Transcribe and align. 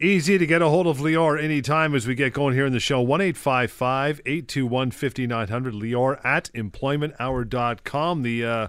Easy 0.00 0.38
to 0.38 0.46
get 0.46 0.62
a 0.62 0.68
hold 0.68 0.86
of 0.86 0.98
Lior 0.98 1.42
anytime 1.42 1.92
as 1.92 2.06
we 2.06 2.14
get 2.14 2.32
going 2.32 2.54
here 2.54 2.64
in 2.64 2.72
the 2.72 2.78
show. 2.78 3.00
1 3.00 3.20
821 3.20 4.92
5900. 4.92 5.74
Lior 5.74 6.24
at 6.24 6.52
employmenthour.com. 6.54 8.22
The, 8.22 8.44
uh, 8.44 8.68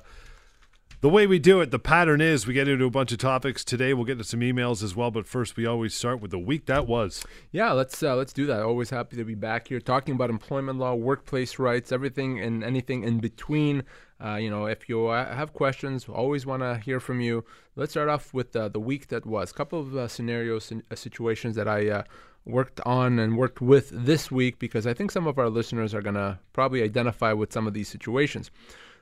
the 1.01 1.09
way 1.09 1.27
we 1.27 1.37
do 1.37 1.61
it, 1.61 1.69
the 1.69 1.77
pattern 1.77 2.19
is 2.19 2.47
we 2.47 2.55
get 2.55 2.67
into 2.67 2.85
a 2.85 2.89
bunch 2.89 3.11
of 3.11 3.19
topics. 3.19 3.63
Today 3.63 3.93
we'll 3.93 4.05
get 4.05 4.17
to 4.17 4.23
some 4.23 4.39
emails 4.39 4.81
as 4.81 4.95
well, 4.95 5.11
but 5.11 5.27
first 5.27 5.55
we 5.55 5.67
always 5.67 5.93
start 5.93 6.19
with 6.19 6.31
the 6.31 6.39
week 6.39 6.65
that 6.65 6.87
was. 6.87 7.23
Yeah, 7.51 7.73
let's 7.73 8.01
uh, 8.01 8.15
let's 8.15 8.33
do 8.33 8.47
that. 8.47 8.63
Always 8.63 8.89
happy 8.89 9.15
to 9.17 9.23
be 9.23 9.35
back 9.35 9.67
here 9.67 9.79
talking 9.79 10.15
about 10.15 10.31
employment 10.31 10.79
law, 10.79 10.95
workplace 10.95 11.59
rights, 11.59 11.91
everything 11.91 12.39
and 12.39 12.63
anything 12.63 13.03
in 13.03 13.19
between. 13.19 13.83
Uh, 14.23 14.35
you 14.35 14.49
know, 14.49 14.65
if 14.65 14.89
you 14.89 15.07
uh, 15.07 15.33
have 15.33 15.53
questions, 15.53 16.07
always 16.09 16.45
want 16.45 16.61
to 16.61 16.77
hear 16.77 16.99
from 16.99 17.21
you. 17.21 17.45
Let's 17.75 17.91
start 17.91 18.09
off 18.09 18.33
with 18.33 18.53
uh, 18.55 18.67
the 18.67 18.79
week 18.79 19.07
that 19.07 19.25
was. 19.25 19.51
A 19.51 19.53
couple 19.53 19.79
of 19.79 19.95
uh, 19.95 20.07
scenarios 20.07 20.71
and 20.71 20.83
uh, 20.91 20.95
situations 20.95 21.55
that 21.55 21.67
I 21.67 21.89
uh, 21.89 22.03
worked 22.45 22.81
on 22.85 23.17
and 23.17 23.37
worked 23.37 23.61
with 23.61 23.91
this 23.93 24.29
week 24.29 24.59
because 24.59 24.85
I 24.85 24.93
think 24.93 25.11
some 25.11 25.25
of 25.25 25.39
our 25.39 25.49
listeners 25.49 25.93
are 25.93 26.01
going 26.01 26.15
to 26.15 26.37
probably 26.51 26.83
identify 26.83 27.31
with 27.31 27.53
some 27.53 27.65
of 27.65 27.73
these 27.73 27.87
situations. 27.87 28.51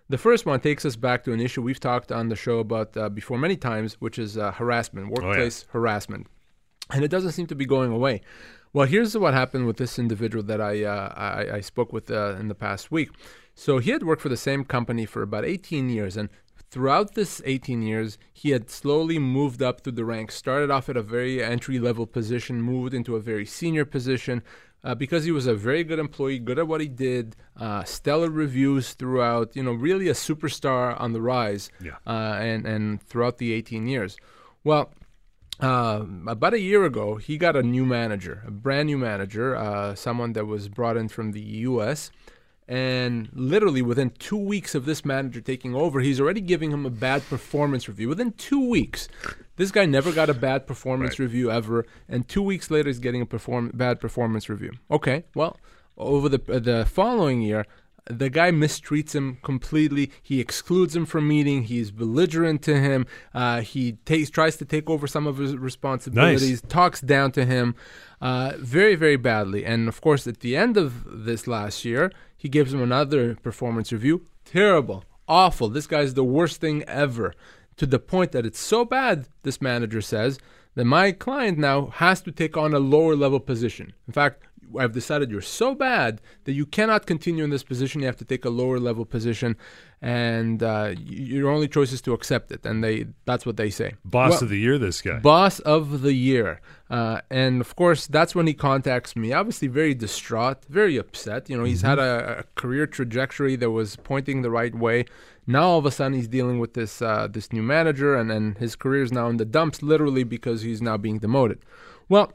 The 0.10 0.20
first 0.20 0.46
one 0.46 0.60
takes 0.60 0.86
us 0.86 0.96
back 0.96 1.24
to 1.24 1.34
an 1.34 1.40
issue 1.40 1.62
we've 1.62 1.80
talked 1.80 2.12
on 2.12 2.30
the 2.30 2.36
show 2.36 2.60
about 2.60 2.94
before 3.14 3.38
many 3.38 3.58
times, 3.58 3.96
which 3.96 4.18
is 4.18 4.36
harassment, 4.36 5.10
workplace 5.10 5.64
oh, 5.64 5.68
yeah. 5.68 5.74
harassment. 5.74 6.28
And 6.92 7.04
it 7.04 7.10
doesn't 7.10 7.34
seem 7.34 7.48
to 7.48 7.56
be 7.56 7.66
going 7.66 7.92
away. 7.92 8.22
Well, 8.72 8.88
here's 8.88 9.18
what 9.18 9.34
happened 9.34 9.68
with 9.68 9.78
this 9.78 10.00
individual 10.00 10.44
that 10.46 10.62
I, 10.62 10.86
I, 10.86 11.56
I, 11.56 11.62
spoke 11.62 11.92
with 11.92 12.10
in 12.10 12.48
the 12.48 12.56
past 12.56 12.90
week. 12.90 13.10
So 13.60 13.80
he 13.80 13.90
had 13.90 14.04
worked 14.04 14.22
for 14.22 14.30
the 14.30 14.38
same 14.38 14.64
company 14.64 15.08
for 15.08 15.24
about 15.24 15.44
18 15.44 15.90
years, 15.90 16.16
and 16.16 16.30
throughout 16.70 17.16
this 17.16 17.42
18 17.44 17.82
years, 17.82 18.20
he 18.32 18.52
had 18.52 18.70
slowly 18.70 19.18
moved 19.18 19.64
up 19.64 19.82
through 19.82 19.94
the 19.94 20.06
ranks. 20.06 20.36
Started 20.36 20.70
off 20.70 20.90
at 20.90 20.96
a 20.96 21.02
very 21.02 21.44
entry 21.44 21.80
level 21.80 22.06
position, 22.06 22.62
moved 22.62 22.94
into 22.94 23.16
a 23.16 23.20
very 23.20 23.48
senior 23.48 23.84
position. 23.84 24.44
Uh, 24.84 24.94
because 24.94 25.24
he 25.26 25.32
was 25.32 25.48
a 25.48 25.56
very 25.56 25.84
good 25.84 25.98
employee, 25.98 26.38
good 26.38 26.60
at 26.60 26.68
what 26.68 26.80
he 26.80 26.88
did, 26.88 27.36
uh, 27.60 27.84
stellar 27.84 28.30
reviews 28.30 28.94
throughout, 28.94 29.56
you 29.56 29.64
know, 29.64 29.74
really 29.74 30.08
a 30.08 30.14
superstar 30.14 30.98
on 31.02 31.14
the 31.14 31.20
rise, 31.20 31.72
yeah. 31.82 31.96
uh, 32.06 32.38
and 32.40 32.68
and 32.68 33.02
throughout 33.02 33.40
the 33.40 33.54
18 33.54 33.88
years. 33.88 34.18
Well, 34.64 34.94
uh, 35.60 36.06
about 36.28 36.54
a 36.54 36.60
year 36.60 36.86
ago, 36.86 37.16
he 37.16 37.40
got 37.40 37.56
a 37.56 37.64
new 37.64 37.88
manager, 37.88 38.44
a 38.46 38.52
brand 38.52 38.86
new 38.86 39.00
manager, 39.00 39.56
uh, 39.56 39.96
someone 39.96 40.34
that 40.34 40.46
was 40.46 40.70
brought 40.70 40.96
in 40.96 41.08
from 41.08 41.32
the 41.32 41.42
U.S. 41.42 42.12
And 42.68 43.30
literally 43.34 43.82
within 43.82 44.10
two 44.20 44.38
weeks 44.38 44.76
of 44.76 44.86
this 44.86 45.06
manager 45.06 45.40
taking 45.40 45.74
over, 45.74 46.02
he's 46.02 46.20
already 46.20 46.42
giving 46.42 46.72
him 46.72 46.86
a 46.86 46.90
bad 46.90 47.28
performance 47.30 47.88
review. 47.88 48.10
Within 48.10 48.34
two 48.34 48.70
weeks, 48.70 49.08
this 49.56 49.72
guy 49.72 49.86
never 49.86 50.12
got 50.12 50.30
a 50.30 50.34
bad 50.34 50.68
performance 50.68 51.12
right. 51.12 51.20
review 51.20 51.50
ever, 51.50 51.86
and 52.10 52.28
two 52.28 52.42
weeks 52.42 52.70
later, 52.70 52.90
he's 52.90 53.00
getting 53.00 53.22
a 53.22 53.26
perform- 53.26 53.72
bad 53.74 54.02
performance 54.02 54.50
review. 54.50 54.72
Okay, 54.92 55.24
well, 55.34 55.58
over 55.98 56.28
the 56.28 56.42
uh, 56.54 56.60
the 56.60 56.86
following 56.86 57.42
year, 57.42 57.66
the 58.06 58.30
guy 58.30 58.52
mistreats 58.52 59.14
him 59.14 59.38
completely. 59.44 60.12
He 60.22 60.40
excludes 60.42 60.96
him 60.96 61.06
from 61.06 61.28
meeting. 61.28 61.64
He's 61.64 61.92
belligerent 61.92 62.62
to 62.64 62.80
him. 62.80 63.06
Uh, 63.34 63.62
he 63.62 63.94
takes 64.06 64.30
tries 64.30 64.58
to 64.58 64.66
take 64.66 64.90
over 64.90 65.08
some 65.08 65.26
of 65.26 65.38
his 65.38 65.56
responsibilities. 65.56 66.64
Nice. 66.64 66.72
Talks 66.72 67.02
down 67.02 67.32
to 67.32 67.46
him, 67.46 67.76
uh, 68.22 68.54
very 68.58 68.96
very 68.96 69.18
badly. 69.18 69.66
And 69.66 69.88
of 69.88 70.02
course, 70.02 70.28
at 70.28 70.42
the 70.42 70.58
end 70.58 70.76
of 70.76 71.26
this 71.26 71.48
last 71.48 71.86
year, 71.86 72.12
he 72.38 72.50
gives 72.50 72.74
him 72.74 72.82
another 72.82 73.36
performance 73.36 73.92
review. 73.92 74.26
Terrible, 74.46 75.04
awful. 75.28 75.68
This 75.70 75.88
guy's 75.88 76.14
the 76.14 76.24
worst 76.24 76.62
thing 76.62 76.84
ever. 76.84 77.34
To 77.78 77.86
the 77.86 78.00
point 78.00 78.32
that 78.32 78.46
it's 78.46 78.60
so 78.60 78.86
bad, 78.86 79.28
this 79.44 79.62
manager 79.62 80.02
says, 80.02 80.40
that 80.76 80.86
my 80.86 81.12
client 81.12 81.58
now 81.58 81.88
has 81.88 82.22
to 82.22 82.32
take 82.32 82.56
on 82.56 82.74
a 82.74 82.80
lower 82.80 83.16
level 83.16 83.40
position. 83.40 83.94
In 84.08 84.14
fact, 84.14 84.44
I've 84.78 84.92
decided 84.92 85.32
you're 85.32 85.42
so 85.42 85.76
bad 85.76 86.22
that 86.44 86.54
you 86.54 86.66
cannot 86.66 87.06
continue 87.06 87.44
in 87.44 87.50
this 87.50 87.64
position. 87.64 88.02
You 88.02 88.08
have 88.08 88.18
to 88.18 88.26
take 88.26 88.46
a 88.46 88.50
lower 88.50 88.80
level 88.80 89.06
position, 89.06 89.56
and 90.02 90.62
uh, 90.62 90.96
your 90.98 91.50
only 91.50 91.68
choice 91.68 91.92
is 91.92 92.02
to 92.04 92.14
accept 92.14 92.52
it. 92.52 92.66
And 92.66 92.84
they 92.84 93.08
that's 93.26 93.46
what 93.46 93.58
they 93.58 93.70
say. 93.70 93.94
Boss 94.04 94.32
well, 94.32 94.44
of 94.44 94.50
the 94.50 94.58
year, 94.58 94.78
this 94.78 95.02
guy. 95.02 95.20
Boss 95.20 95.60
of 95.60 96.02
the 96.02 96.14
year, 96.14 96.62
uh, 96.90 97.22
and 97.30 97.62
of 97.62 97.76
course 97.76 98.08
that's 98.08 98.36
when 98.36 98.48
he 98.48 98.54
contacts 98.54 99.16
me. 99.16 99.34
Obviously, 99.34 99.68
very 99.68 99.94
distraught, 99.94 100.66
very 100.66 100.98
upset. 100.98 101.50
You 101.50 101.58
know, 101.58 101.64
he's 101.64 101.80
mm-hmm. 101.80 101.88
had 101.88 102.00
a, 102.00 102.40
a, 102.40 102.44
career 102.56 102.88
trajectory 102.88 103.56
that 103.58 103.72
was 103.72 103.96
pointing 103.96 104.42
the 104.42 104.52
right 104.52 104.76
way. 104.76 105.06
Now 105.46 105.64
all 105.70 105.80
of 105.80 105.86
a 105.86 105.92
sudden 105.92 106.14
he's 106.14 106.28
dealing 106.28 106.60
with 106.60 106.74
this 106.74 107.02
uh, 107.02 107.28
this 107.32 107.54
new 107.54 107.64
manager, 107.64 108.16
and 108.16 108.32
and 108.32 108.58
his 108.58 108.76
career 108.76 109.04
is 109.04 109.12
now 109.12 109.28
in 109.30 109.38
the 109.38 109.46
dumps, 109.46 109.82
literally 109.82 110.24
because 110.24 110.62
he's 110.62 110.82
now 110.82 110.98
being 110.98 111.20
demoted. 111.20 111.60
Well 112.10 112.34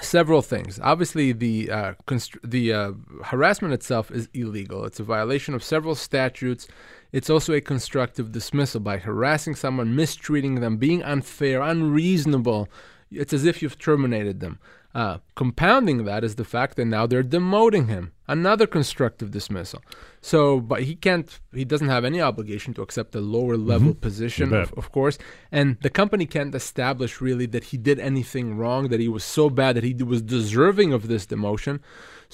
several 0.00 0.42
things. 0.42 0.80
Obviously, 0.82 1.32
the 1.32 1.70
uh, 1.70 1.94
constr- 2.06 2.38
the 2.42 2.72
uh, 2.72 2.92
harassment 3.24 3.74
itself 3.74 4.10
is 4.10 4.28
illegal. 4.34 4.84
It's 4.84 5.00
a 5.00 5.04
violation 5.04 5.54
of 5.54 5.62
several 5.62 5.94
statutes. 5.94 6.66
It's 7.12 7.30
also 7.30 7.52
a 7.52 7.60
constructive 7.60 8.32
dismissal 8.32 8.80
by 8.80 8.98
harassing 8.98 9.54
someone, 9.54 9.94
mistreating 9.94 10.56
them, 10.56 10.78
being 10.78 11.02
unfair, 11.02 11.62
unreasonable. 11.62 12.68
It's 13.10 13.32
as 13.32 13.44
if 13.44 13.62
you've 13.62 13.78
terminated 13.78 14.40
them. 14.40 14.58
Uh, 14.94 15.18
compounding 15.34 16.04
that 16.04 16.22
is 16.22 16.36
the 16.36 16.44
fact 16.44 16.76
that 16.76 16.84
now 16.84 17.04
they're 17.04 17.24
demoting 17.24 17.88
him. 17.88 18.12
Another 18.28 18.64
constructive 18.66 19.32
dismissal. 19.32 19.82
So, 20.20 20.60
but 20.60 20.84
he 20.84 20.94
can't, 20.94 21.40
he 21.52 21.64
doesn't 21.64 21.88
have 21.88 22.04
any 22.04 22.20
obligation 22.20 22.74
to 22.74 22.82
accept 22.82 23.14
a 23.16 23.20
lower 23.20 23.56
level 23.56 23.88
mm-hmm. 23.88 24.00
position, 24.00 24.54
of, 24.54 24.72
of, 24.74 24.92
course. 24.92 25.18
And 25.50 25.78
the 25.82 25.90
company 25.90 26.26
can't 26.26 26.54
establish 26.54 27.20
really 27.20 27.46
that 27.46 27.64
he 27.64 27.76
did 27.76 27.98
anything 27.98 28.56
wrong, 28.56 28.88
that 28.88 29.00
he 29.00 29.08
was 29.08 29.24
so 29.24 29.50
bad 29.50 29.74
that 29.76 29.84
he 29.84 29.94
was 29.94 30.22
deserving 30.22 30.92
of 30.92 31.08
this 31.08 31.26
demotion. 31.26 31.80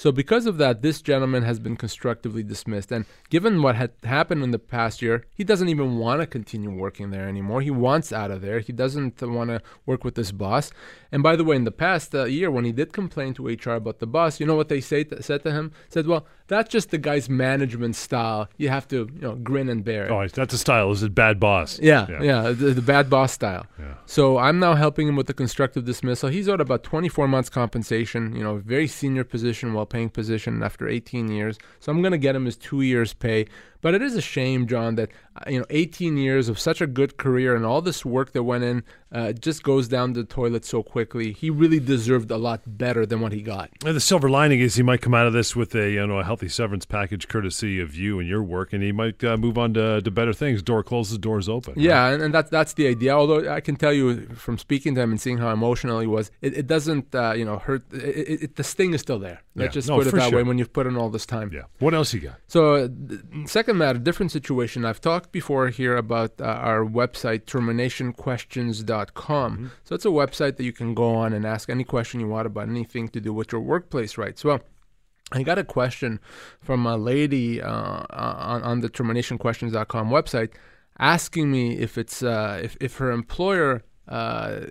So, 0.01 0.11
because 0.11 0.47
of 0.47 0.57
that, 0.57 0.81
this 0.81 0.99
gentleman 0.99 1.43
has 1.43 1.59
been 1.59 1.77
constructively 1.77 2.41
dismissed. 2.41 2.91
And 2.91 3.05
given 3.29 3.61
what 3.61 3.75
had 3.75 3.91
happened 4.03 4.41
in 4.41 4.49
the 4.49 4.57
past 4.57 4.99
year, 4.99 5.27
he 5.31 5.43
doesn't 5.43 5.69
even 5.69 5.99
want 5.99 6.21
to 6.21 6.25
continue 6.25 6.71
working 6.71 7.11
there 7.11 7.27
anymore. 7.29 7.61
He 7.61 7.69
wants 7.69 8.11
out 8.11 8.31
of 8.31 8.41
there. 8.41 8.61
He 8.61 8.73
doesn't 8.73 9.21
want 9.21 9.51
to 9.51 9.61
work 9.85 10.03
with 10.03 10.15
this 10.15 10.31
boss. 10.31 10.71
And 11.11 11.21
by 11.21 11.35
the 11.35 11.43
way, 11.43 11.55
in 11.55 11.65
the 11.65 11.71
past 11.71 12.15
uh, 12.15 12.23
year, 12.23 12.49
when 12.49 12.65
he 12.65 12.71
did 12.71 12.93
complain 12.93 13.35
to 13.35 13.45
HR 13.45 13.75
about 13.75 13.99
the 13.99 14.07
boss, 14.07 14.39
you 14.39 14.47
know 14.47 14.55
what 14.55 14.69
they 14.69 14.81
say 14.81 15.03
to, 15.03 15.21
said 15.21 15.43
to 15.43 15.51
him? 15.51 15.71
Said, 15.87 16.07
"Well, 16.07 16.25
that's 16.51 16.69
just 16.69 16.89
the 16.91 16.97
guy's 16.97 17.29
management 17.29 17.95
style. 17.95 18.49
You 18.57 18.69
have 18.69 18.87
to, 18.89 19.09
you 19.13 19.21
know, 19.21 19.35
grin 19.35 19.69
and 19.69 19.83
bear 19.83 20.05
it." 20.05 20.11
Oh, 20.11 20.27
that's 20.27 20.53
a 20.53 20.57
style. 20.57 20.91
Is 20.91 21.01
it 21.01 21.15
bad 21.15 21.39
boss? 21.39 21.79
Yeah, 21.79 22.05
yeah, 22.09 22.21
yeah 22.21 22.41
the, 22.49 22.71
the, 22.71 22.81
bad 22.81 23.09
boss 23.09 23.31
style. 23.31 23.65
Yeah. 23.79 23.93
So 24.05 24.37
I'm 24.37 24.59
now 24.59 24.75
helping 24.75 25.07
him 25.07 25.15
with 25.15 25.27
the 25.27 25.33
constructive 25.33 25.85
dismissal. 25.85 26.29
He's 26.29 26.49
owed 26.49 26.59
about 26.59 26.83
24 26.83 27.27
months 27.27 27.49
compensation. 27.49 28.35
You 28.35 28.43
know, 28.43 28.57
very 28.57 28.87
senior 28.87 29.23
position 29.23 29.73
while 29.73 29.85
paying 29.85 30.09
position 30.09 30.61
after 30.61 30.89
18 30.89 31.31
years. 31.31 31.57
So 31.79 31.91
I'm 31.91 32.01
going 32.01 32.11
to 32.11 32.17
get 32.17 32.35
him 32.35 32.45
his 32.45 32.57
two 32.57 32.81
years 32.81 33.13
pay. 33.13 33.45
But 33.81 33.95
it 33.95 34.01
is 34.01 34.15
a 34.15 34.21
shame, 34.21 34.67
John, 34.67 34.95
that 34.95 35.09
uh, 35.35 35.49
you 35.49 35.59
know 35.59 35.65
18 35.69 36.17
years 36.17 36.49
of 36.49 36.59
such 36.59 36.81
a 36.81 36.87
good 36.87 37.17
career 37.17 37.55
and 37.55 37.65
all 37.65 37.81
this 37.81 38.05
work 38.05 38.33
that 38.33 38.43
went 38.43 38.63
in 38.63 38.83
uh, 39.11 39.33
just 39.33 39.63
goes 39.63 39.87
down 39.87 40.13
the 40.13 40.23
toilet 40.23 40.63
so 40.63 40.83
quickly. 40.83 41.33
He 41.33 41.49
really 41.49 41.79
deserved 41.79 42.31
a 42.31 42.37
lot 42.37 42.61
better 42.65 43.05
than 43.05 43.19
what 43.19 43.31
he 43.31 43.41
got. 43.41 43.69
And 43.85 43.95
the 43.95 43.99
silver 43.99 44.29
lining 44.29 44.59
is 44.59 44.75
he 44.75 44.83
might 44.83 45.01
come 45.01 45.13
out 45.13 45.27
of 45.27 45.33
this 45.33 45.55
with 45.55 45.75
a 45.75 45.89
you 45.91 46.05
know 46.07 46.19
a 46.19 46.23
healthy 46.23 46.47
severance 46.47 46.85
package, 46.85 47.27
courtesy 47.27 47.79
of 47.79 47.95
you 47.95 48.19
and 48.19 48.27
your 48.27 48.43
work, 48.43 48.73
and 48.73 48.83
he 48.83 48.91
might 48.91 49.23
uh, 49.23 49.37
move 49.37 49.57
on 49.57 49.73
to, 49.73 50.01
to 50.01 50.11
better 50.11 50.33
things. 50.33 50.61
Door 50.61 50.83
closes, 50.83 51.17
doors 51.17 51.49
open. 51.49 51.73
Yeah, 51.77 52.03
right? 52.03 52.13
and, 52.13 52.23
and 52.23 52.33
that's 52.33 52.49
that's 52.49 52.73
the 52.73 52.87
idea. 52.87 53.13
Although 53.13 53.51
I 53.51 53.59
can 53.59 53.75
tell 53.75 53.93
you 53.93 54.27
from 54.27 54.57
speaking 54.57 54.95
to 54.95 55.01
him 55.01 55.11
and 55.11 55.19
seeing 55.19 55.37
how 55.37 55.51
emotional 55.51 55.99
he 55.99 56.07
was, 56.07 56.31
it, 56.41 56.57
it 56.57 56.67
doesn't 56.67 57.13
uh, 57.13 57.33
you 57.33 57.45
know 57.45 57.57
hurt. 57.57 57.83
It, 57.93 58.43
it, 58.43 58.55
the 58.55 58.63
sting 58.63 58.93
is 58.93 59.01
still 59.01 59.19
there. 59.19 59.41
Let's 59.55 59.69
yeah. 59.69 59.71
just 59.71 59.87
no, 59.89 59.97
put 59.97 60.07
it 60.07 60.13
that 60.15 60.29
sure. 60.29 60.37
way. 60.37 60.43
When 60.43 60.57
you've 60.57 60.73
put 60.73 60.87
in 60.87 60.95
all 60.95 61.09
this 61.09 61.25
time. 61.25 61.51
Yeah. 61.53 61.63
What 61.79 61.93
else 61.93 62.13
you 62.13 62.21
got? 62.21 62.35
So 62.47 62.89
second 63.45 63.70
second 63.79 63.95
a 63.95 63.99
different 63.99 64.31
situation. 64.31 64.85
I've 64.85 65.01
talked 65.01 65.31
before 65.31 65.69
here 65.69 65.95
about 65.95 66.41
uh, 66.41 66.45
our 66.45 66.85
website, 66.85 67.45
terminationquestions.com. 67.45 69.53
Mm-hmm. 69.53 69.67
So 69.83 69.95
it's 69.95 70.05
a 70.05 70.09
website 70.09 70.57
that 70.57 70.63
you 70.63 70.73
can 70.73 70.93
go 70.93 71.15
on 71.15 71.33
and 71.33 71.45
ask 71.45 71.69
any 71.69 71.83
question 71.83 72.19
you 72.19 72.27
want 72.27 72.47
about 72.47 72.69
anything 72.69 73.09
to 73.09 73.21
do 73.21 73.33
with 73.33 73.51
your 73.51 73.61
workplace 73.61 74.17
rights. 74.17 74.43
Well, 74.43 74.61
I 75.31 75.43
got 75.43 75.57
a 75.57 75.63
question 75.63 76.19
from 76.59 76.85
a 76.85 76.97
lady 76.97 77.61
uh, 77.61 78.03
on, 78.09 78.63
on 78.63 78.81
the 78.81 78.89
terminationquestions.com 78.89 80.09
website 80.09 80.51
asking 80.99 81.51
me 81.51 81.77
if 81.77 81.97
it's 81.97 82.21
uh, 82.21 82.59
if, 82.61 82.77
if 82.79 82.97
her 82.97 83.11
employer 83.11 83.83
uh, 84.07 84.61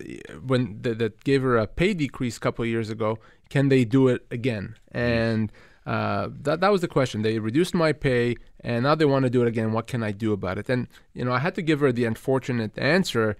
when 0.47 0.83
th- 0.83 0.99
that 0.99 1.25
gave 1.25 1.43
her 1.43 1.57
a 1.57 1.67
pay 1.67 1.95
decrease 1.95 2.37
a 2.37 2.41
couple 2.41 2.63
of 2.63 2.69
years 2.69 2.91
ago, 2.91 3.19
can 3.49 3.69
they 3.69 3.85
do 3.85 4.09
it 4.09 4.27
again? 4.31 4.77
And 4.93 5.51
uh, 5.91 6.29
that 6.43 6.61
that 6.61 6.71
was 6.71 6.83
the 6.83 6.89
question. 6.97 7.23
They 7.23 7.41
reduced 7.41 7.75
my 7.75 7.93
pay, 7.93 8.37
and 8.61 8.85
now 8.85 8.95
they 8.95 9.05
want 9.13 9.25
to 9.25 9.31
do 9.31 9.43
it 9.43 9.49
again. 9.49 9.73
What 9.73 9.89
can 9.89 10.03
I 10.05 10.13
do 10.13 10.33
about 10.33 10.57
it? 10.57 10.69
And 10.69 10.87
you 11.15 11.25
know, 11.25 11.33
I 11.33 11.41
had 11.41 11.57
to 11.57 11.63
give 11.63 11.81
her 11.81 11.91
the 11.91 12.05
unfortunate 12.05 12.79
answer 12.79 13.37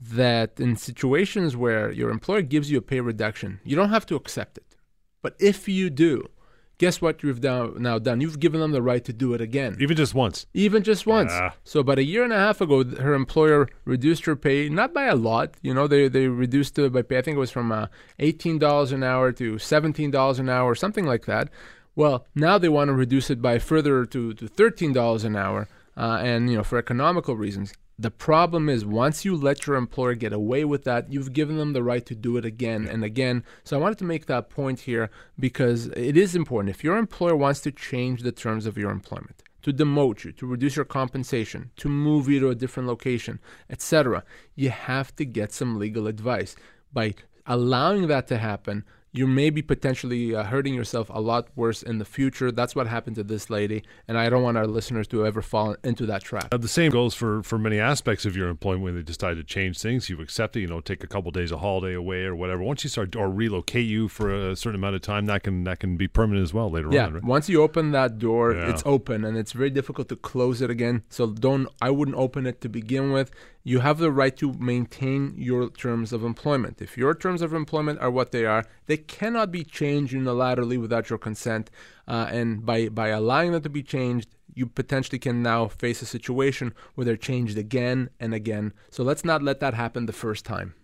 that 0.00 0.60
in 0.60 0.76
situations 0.76 1.56
where 1.56 1.90
your 1.90 2.10
employer 2.10 2.42
gives 2.42 2.70
you 2.70 2.76
a 2.76 2.82
pay 2.82 3.00
reduction, 3.00 3.60
you 3.64 3.74
don't 3.74 3.88
have 3.88 4.04
to 4.06 4.16
accept 4.16 4.58
it. 4.58 4.76
But 5.22 5.34
if 5.38 5.66
you 5.66 5.88
do, 5.88 6.28
guess 6.76 7.00
what 7.00 7.22
you've 7.22 7.40
done, 7.40 7.80
now 7.80 7.98
done? 7.98 8.20
You've 8.20 8.40
given 8.40 8.60
them 8.60 8.72
the 8.72 8.82
right 8.82 9.02
to 9.04 9.12
do 9.12 9.32
it 9.32 9.40
again. 9.40 9.76
Even 9.80 9.96
just 9.96 10.14
once. 10.14 10.44
Even 10.52 10.82
just 10.82 11.06
once. 11.06 11.32
Yeah. 11.32 11.52
So 11.64 11.80
about 11.80 11.98
a 11.98 12.04
year 12.04 12.22
and 12.22 12.34
a 12.34 12.36
half 12.36 12.60
ago, 12.60 12.84
her 12.84 13.14
employer 13.14 13.68
reduced 13.86 14.26
her 14.26 14.36
pay, 14.36 14.68
not 14.68 14.92
by 14.92 15.04
a 15.04 15.14
lot. 15.14 15.54
You 15.62 15.72
know, 15.72 15.86
they 15.86 16.08
they 16.08 16.28
reduced 16.28 16.78
it 16.78 16.92
by 16.92 17.00
pay. 17.00 17.16
I 17.18 17.22
think 17.22 17.36
it 17.36 17.40
was 17.40 17.50
from 17.50 17.72
uh, 17.72 17.86
eighteen 18.18 18.58
dollars 18.58 18.92
an 18.92 19.02
hour 19.02 19.32
to 19.32 19.58
seventeen 19.58 20.10
dollars 20.10 20.38
an 20.38 20.50
hour, 20.50 20.74
something 20.74 21.06
like 21.06 21.24
that. 21.24 21.48
Well, 21.96 22.26
now 22.34 22.58
they 22.58 22.68
want 22.68 22.88
to 22.88 22.94
reduce 22.94 23.30
it 23.30 23.40
by 23.40 23.58
further 23.58 24.04
to 24.06 24.34
to 24.34 24.48
thirteen 24.48 24.92
dollars 24.92 25.24
an 25.24 25.36
hour, 25.36 25.68
uh, 25.96 26.18
and 26.20 26.50
you 26.50 26.56
know 26.56 26.64
for 26.64 26.78
economical 26.78 27.36
reasons. 27.36 27.72
The 27.96 28.10
problem 28.10 28.68
is 28.68 28.84
once 28.84 29.24
you 29.24 29.36
let 29.36 29.68
your 29.68 29.76
employer 29.76 30.16
get 30.16 30.32
away 30.32 30.64
with 30.64 30.82
that, 30.82 31.12
you've 31.12 31.32
given 31.32 31.58
them 31.58 31.72
the 31.72 31.82
right 31.84 32.04
to 32.06 32.16
do 32.16 32.36
it 32.36 32.44
again 32.44 32.88
and 32.88 33.04
again. 33.04 33.44
So 33.62 33.76
I 33.76 33.80
wanted 33.80 33.98
to 33.98 34.04
make 34.04 34.26
that 34.26 34.50
point 34.50 34.80
here 34.80 35.10
because 35.38 35.86
it 35.86 36.16
is 36.16 36.34
important. 36.34 36.74
If 36.74 36.82
your 36.82 36.96
employer 36.96 37.36
wants 37.36 37.60
to 37.60 37.70
change 37.70 38.22
the 38.22 38.32
terms 38.32 38.66
of 38.66 38.76
your 38.76 38.90
employment, 38.90 39.44
to 39.62 39.72
demote 39.72 40.24
you, 40.24 40.32
to 40.32 40.46
reduce 40.46 40.74
your 40.74 40.84
compensation, 40.84 41.70
to 41.76 41.88
move 41.88 42.28
you 42.28 42.40
to 42.40 42.50
a 42.50 42.56
different 42.56 42.88
location, 42.88 43.38
etc., 43.70 44.24
you 44.56 44.70
have 44.70 45.14
to 45.14 45.24
get 45.24 45.52
some 45.52 45.78
legal 45.78 46.08
advice. 46.08 46.56
By 46.92 47.14
allowing 47.46 48.08
that 48.08 48.26
to 48.28 48.38
happen, 48.38 48.84
you 49.14 49.28
may 49.28 49.48
be 49.48 49.62
potentially 49.62 50.34
uh, 50.34 50.42
hurting 50.42 50.74
yourself 50.74 51.08
a 51.08 51.20
lot 51.20 51.46
worse 51.54 51.82
in 51.84 51.98
the 51.98 52.04
future. 52.04 52.50
That's 52.50 52.74
what 52.74 52.88
happened 52.88 53.14
to 53.16 53.22
this 53.22 53.48
lady, 53.48 53.84
and 54.08 54.18
I 54.18 54.28
don't 54.28 54.42
want 54.42 54.58
our 54.58 54.66
listeners 54.66 55.06
to 55.08 55.24
ever 55.24 55.40
fall 55.40 55.76
into 55.84 56.04
that 56.06 56.24
trap. 56.24 56.52
Uh, 56.52 56.56
the 56.56 56.66
same 56.68 56.90
goes 56.90 57.14
for, 57.14 57.42
for 57.44 57.56
many 57.56 57.78
aspects 57.78 58.26
of 58.26 58.36
your 58.36 58.48
employment 58.48 58.82
when 58.82 58.96
they 58.96 59.02
decide 59.02 59.36
to 59.36 59.44
change 59.44 59.78
things. 59.78 60.10
You 60.10 60.20
accept 60.20 60.56
it, 60.56 60.60
you 60.60 60.66
know, 60.66 60.80
take 60.80 61.04
a 61.04 61.06
couple 61.06 61.30
days 61.30 61.52
of 61.52 61.60
holiday 61.60 61.94
away 61.94 62.24
or 62.24 62.34
whatever. 62.34 62.62
Once 62.62 62.82
you 62.82 62.90
start 62.90 63.14
or 63.14 63.30
relocate 63.30 63.86
you 63.86 64.08
for 64.08 64.34
a 64.50 64.56
certain 64.56 64.80
amount 64.80 64.96
of 64.96 65.02
time, 65.02 65.26
that 65.26 65.44
can 65.44 65.62
that 65.64 65.78
can 65.78 65.96
be 65.96 66.08
permanent 66.08 66.42
as 66.42 66.52
well 66.52 66.68
later 66.68 66.88
yeah, 66.90 67.06
on. 67.06 67.14
Right? 67.14 67.24
once 67.24 67.48
you 67.48 67.62
open 67.62 67.92
that 67.92 68.18
door, 68.18 68.52
Yeah. 68.52 68.70
it's 68.70 68.82
open, 68.84 69.24
and 69.24 69.38
it's 69.38 69.52
very 69.52 69.70
difficult 69.70 70.08
to 70.08 70.16
close 70.16 70.60
it 70.60 70.70
again. 70.70 71.04
So 71.08 71.28
don't. 71.28 71.68
I 71.80 71.90
wouldn't 71.90 72.16
open 72.16 72.46
it 72.46 72.60
to 72.62 72.68
begin 72.68 73.12
with. 73.12 73.30
You 73.66 73.80
have 73.80 73.96
the 73.96 74.12
right 74.12 74.36
to 74.36 74.52
maintain 74.52 75.34
your 75.38 75.70
terms 75.70 76.12
of 76.12 76.22
employment. 76.22 76.82
If 76.82 76.98
your 76.98 77.14
terms 77.14 77.40
of 77.40 77.54
employment 77.54 77.98
are 77.98 78.10
what 78.10 78.30
they 78.30 78.44
are, 78.44 78.66
they 78.84 78.98
cannot 78.98 79.50
be 79.50 79.64
changed 79.64 80.12
unilaterally 80.12 80.78
without 80.78 81.08
your 81.08 81.18
consent. 81.18 81.70
Uh, 82.06 82.28
and 82.30 82.66
by 82.66 82.90
by 82.90 83.08
allowing 83.08 83.52
them 83.52 83.62
to 83.62 83.70
be 83.70 83.82
changed, 83.82 84.28
you 84.52 84.66
potentially 84.66 85.18
can 85.18 85.42
now 85.42 85.66
face 85.66 86.02
a 86.02 86.06
situation 86.06 86.74
where 86.94 87.06
they're 87.06 87.16
changed 87.16 87.56
again 87.56 88.10
and 88.20 88.34
again. 88.34 88.74
So 88.90 89.02
let's 89.02 89.24
not 89.24 89.42
let 89.42 89.60
that 89.60 89.72
happen 89.72 90.04
the 90.04 90.12
first 90.12 90.44
time. 90.44 90.74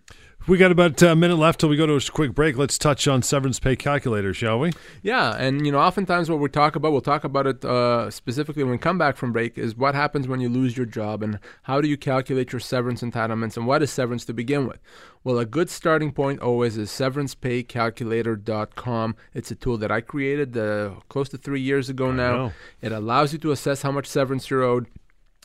We 0.47 0.57
got 0.57 0.71
about 0.71 0.99
a 1.03 1.15
minute 1.15 1.35
left 1.35 1.59
till 1.59 1.69
we 1.69 1.77
go 1.77 1.85
to 1.85 1.93
a 1.93 2.01
quick 2.01 2.33
break. 2.33 2.57
Let's 2.57 2.79
touch 2.79 3.07
on 3.07 3.21
severance 3.21 3.59
pay 3.59 3.75
calculator, 3.75 4.33
shall 4.33 4.59
we? 4.59 4.71
Yeah, 5.03 5.35
and 5.37 5.63
you 5.65 5.71
know, 5.71 5.77
oftentimes 5.77 6.31
what 6.31 6.39
we 6.39 6.49
talk 6.49 6.75
about, 6.75 6.91
we'll 6.91 7.01
talk 7.01 7.23
about 7.23 7.45
it 7.45 7.63
uh, 7.63 8.09
specifically 8.09 8.63
when 8.63 8.71
we 8.71 8.79
come 8.79 8.97
back 8.97 9.17
from 9.17 9.31
break, 9.31 9.55
is 9.57 9.77
what 9.77 9.93
happens 9.93 10.27
when 10.27 10.41
you 10.41 10.49
lose 10.49 10.75
your 10.75 10.87
job 10.87 11.21
and 11.21 11.37
how 11.63 11.79
do 11.79 11.87
you 11.87 11.95
calculate 11.95 12.51
your 12.51 12.59
severance 12.59 13.03
entitlements 13.03 13.55
and 13.55 13.67
what 13.67 13.83
is 13.83 13.91
severance 13.91 14.25
to 14.25 14.33
begin 14.33 14.67
with. 14.67 14.79
Well, 15.23 15.37
a 15.37 15.45
good 15.45 15.69
starting 15.69 16.11
point 16.11 16.39
always 16.39 16.75
is 16.75 16.89
severancepaycalculator.com. 16.89 19.15
It's 19.35 19.51
a 19.51 19.55
tool 19.55 19.77
that 19.77 19.91
I 19.91 20.01
created 20.01 20.57
uh, 20.57 20.95
close 21.07 21.29
to 21.29 21.37
three 21.37 21.61
years 21.61 21.87
ago 21.87 22.09
I 22.09 22.13
now. 22.13 22.35
know. 22.35 22.51
It 22.81 22.91
allows 22.91 23.31
you 23.31 23.37
to 23.39 23.51
assess 23.51 23.83
how 23.83 23.91
much 23.91 24.07
severance 24.07 24.49
you're 24.49 24.63
owed. 24.63 24.87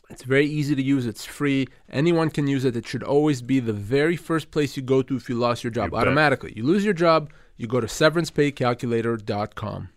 It's 0.09 0.23
very 0.23 0.47
easy 0.47 0.75
to 0.75 0.83
use. 0.83 1.07
It's 1.07 1.25
free. 1.25 1.67
Anyone 1.91 2.31
can 2.31 2.47
use 2.47 2.65
it. 2.65 2.77
It 2.77 2.87
should 2.87 3.03
always 3.03 3.43
be 3.43 3.61
the 3.61 3.73
very 3.73 4.17
first 4.17 4.51
place 4.51 4.77
you 4.77 4.83
go 4.83 5.03
to 5.03 5.17
if 5.17 5.29
you 5.29 5.35
lost 5.35 5.65
your 5.65 5.73
job 5.73 5.93
You 5.93 5.99
automatically. 5.99 6.53
You 6.55 6.65
lose 6.65 6.85
your 6.85 6.95
job, 6.95 7.31
you 7.57 7.67
go 7.67 7.81
to 7.81 7.87
severancepaycalculator.com. 7.87 9.89